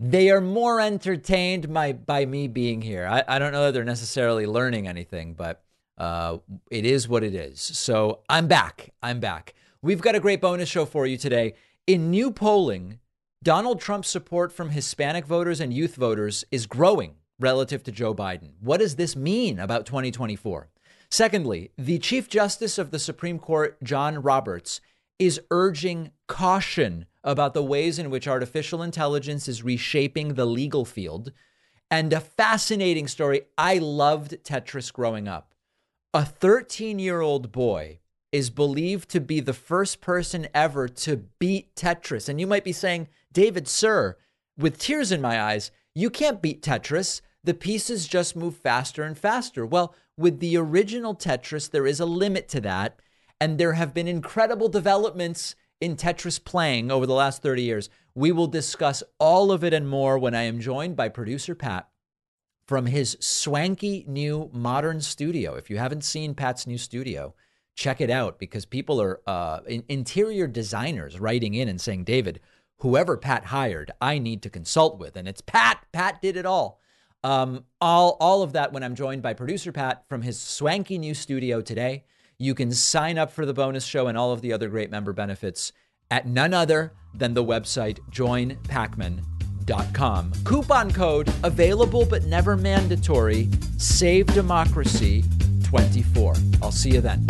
they 0.00 0.30
are 0.30 0.40
more 0.40 0.80
entertained 0.80 1.72
by, 1.72 1.92
by 1.92 2.26
me 2.26 2.48
being 2.48 2.82
here. 2.82 3.06
I, 3.06 3.22
I 3.28 3.38
don't 3.38 3.52
know 3.52 3.66
that 3.66 3.72
they're 3.72 3.84
necessarily 3.84 4.46
learning 4.46 4.88
anything, 4.88 5.34
but 5.34 5.62
uh, 5.96 6.38
it 6.72 6.84
is 6.84 7.08
what 7.08 7.22
it 7.22 7.36
is. 7.36 7.60
So 7.60 8.22
I'm 8.28 8.48
back. 8.48 8.90
I'm 9.00 9.20
back. 9.20 9.54
We've 9.80 10.00
got 10.00 10.16
a 10.16 10.20
great 10.20 10.40
bonus 10.40 10.68
show 10.68 10.84
for 10.84 11.06
you 11.06 11.16
today. 11.16 11.54
In 11.86 12.10
new 12.10 12.32
polling 12.32 12.98
Donald 13.44 13.80
Trump's 13.80 14.10
support 14.10 14.52
from 14.52 14.70
Hispanic 14.70 15.26
voters 15.26 15.60
and 15.60 15.72
youth 15.72 15.94
voters 15.94 16.44
is 16.50 16.66
growing 16.66 17.14
relative 17.38 17.84
to 17.84 17.92
Joe 17.92 18.12
Biden. 18.12 18.54
What 18.60 18.80
does 18.80 18.96
this 18.96 19.14
mean 19.14 19.60
about 19.60 19.86
2024? 19.86 20.68
Secondly, 21.12 21.70
the 21.76 21.98
Chief 21.98 22.26
Justice 22.26 22.78
of 22.78 22.90
the 22.90 22.98
Supreme 22.98 23.38
Court, 23.38 23.76
John 23.82 24.22
Roberts, 24.22 24.80
is 25.18 25.42
urging 25.50 26.10
caution 26.26 27.04
about 27.22 27.52
the 27.52 27.62
ways 27.62 27.98
in 27.98 28.08
which 28.08 28.26
artificial 28.26 28.82
intelligence 28.82 29.46
is 29.46 29.62
reshaping 29.62 30.32
the 30.32 30.46
legal 30.46 30.86
field. 30.86 31.30
And 31.90 32.14
a 32.14 32.20
fascinating 32.20 33.08
story. 33.08 33.42
I 33.58 33.76
loved 33.76 34.42
Tetris 34.42 34.90
growing 34.90 35.28
up. 35.28 35.54
A 36.14 36.24
13 36.24 36.98
year 36.98 37.20
old 37.20 37.52
boy 37.52 37.98
is 38.32 38.48
believed 38.48 39.10
to 39.10 39.20
be 39.20 39.40
the 39.40 39.52
first 39.52 40.00
person 40.00 40.48
ever 40.54 40.88
to 40.88 41.18
beat 41.38 41.76
Tetris. 41.76 42.30
And 42.30 42.40
you 42.40 42.46
might 42.46 42.64
be 42.64 42.72
saying, 42.72 43.08
David, 43.30 43.68
sir, 43.68 44.16
with 44.56 44.78
tears 44.78 45.12
in 45.12 45.20
my 45.20 45.42
eyes, 45.42 45.72
you 45.94 46.08
can't 46.08 46.40
beat 46.40 46.62
Tetris. 46.62 47.20
The 47.44 47.52
pieces 47.52 48.08
just 48.08 48.34
move 48.34 48.56
faster 48.56 49.02
and 49.02 49.18
faster. 49.18 49.66
Well, 49.66 49.94
with 50.16 50.40
the 50.40 50.56
original 50.56 51.14
Tetris, 51.14 51.70
there 51.70 51.86
is 51.86 52.00
a 52.00 52.06
limit 52.06 52.48
to 52.50 52.60
that. 52.60 53.00
And 53.40 53.58
there 53.58 53.72
have 53.72 53.92
been 53.92 54.06
incredible 54.06 54.68
developments 54.68 55.56
in 55.80 55.96
Tetris 55.96 56.42
playing 56.42 56.92
over 56.92 57.06
the 57.06 57.14
last 57.14 57.42
30 57.42 57.62
years. 57.62 57.90
We 58.14 58.30
will 58.30 58.46
discuss 58.46 59.02
all 59.18 59.50
of 59.50 59.64
it 59.64 59.74
and 59.74 59.88
more 59.88 60.16
when 60.16 60.34
I 60.34 60.42
am 60.42 60.60
joined 60.60 60.96
by 60.96 61.08
producer 61.08 61.54
Pat 61.56 61.88
from 62.66 62.86
his 62.86 63.16
swanky 63.20 64.04
new 64.06 64.48
modern 64.52 65.00
studio. 65.00 65.54
If 65.54 65.70
you 65.70 65.78
haven't 65.78 66.04
seen 66.04 66.34
Pat's 66.34 66.66
new 66.66 66.78
studio, 66.78 67.34
check 67.74 68.00
it 68.00 68.10
out 68.10 68.38
because 68.38 68.64
people 68.64 69.00
are 69.02 69.20
uh, 69.26 69.60
in, 69.66 69.82
interior 69.88 70.46
designers 70.46 71.18
writing 71.18 71.54
in 71.54 71.68
and 71.68 71.80
saying, 71.80 72.04
David, 72.04 72.40
whoever 72.78 73.16
Pat 73.16 73.46
hired, 73.46 73.90
I 74.00 74.18
need 74.18 74.42
to 74.42 74.50
consult 74.50 74.98
with. 74.98 75.16
And 75.16 75.26
it's 75.26 75.40
Pat. 75.40 75.84
Pat 75.92 76.22
did 76.22 76.36
it 76.36 76.46
all. 76.46 76.80
Um, 77.24 77.64
all, 77.80 78.16
all 78.20 78.42
of 78.42 78.52
that 78.54 78.72
when 78.72 78.82
I'm 78.82 78.94
joined 78.94 79.20
by 79.22 79.34
producer 79.34 79.72
Pat 79.72 80.04
from 80.08 80.22
his 80.22 80.40
swanky 80.40 80.96
new 80.98 81.14
studio 81.14 81.60
today. 81.60 82.04
You 82.38 82.54
can 82.54 82.72
sign 82.72 83.18
up 83.18 83.30
for 83.30 83.44
the 83.46 83.54
bonus 83.54 83.84
show 83.84 84.08
and 84.08 84.18
all 84.18 84.32
of 84.32 84.40
the 84.40 84.52
other 84.52 84.68
great 84.68 84.90
member 84.90 85.12
benefits 85.12 85.72
at 86.10 86.26
none 86.26 86.52
other 86.52 86.92
than 87.14 87.34
the 87.34 87.44
website 87.44 88.00
joinpakman.com. 88.10 90.32
Coupon 90.44 90.90
code 90.90 91.32
available 91.44 92.04
but 92.04 92.24
never 92.24 92.56
mandatory. 92.56 93.48
Save 93.78 94.26
Democracy 94.34 95.22
24. 95.62 96.34
I'll 96.60 96.72
see 96.72 96.90
you 96.90 97.00
then. 97.00 97.24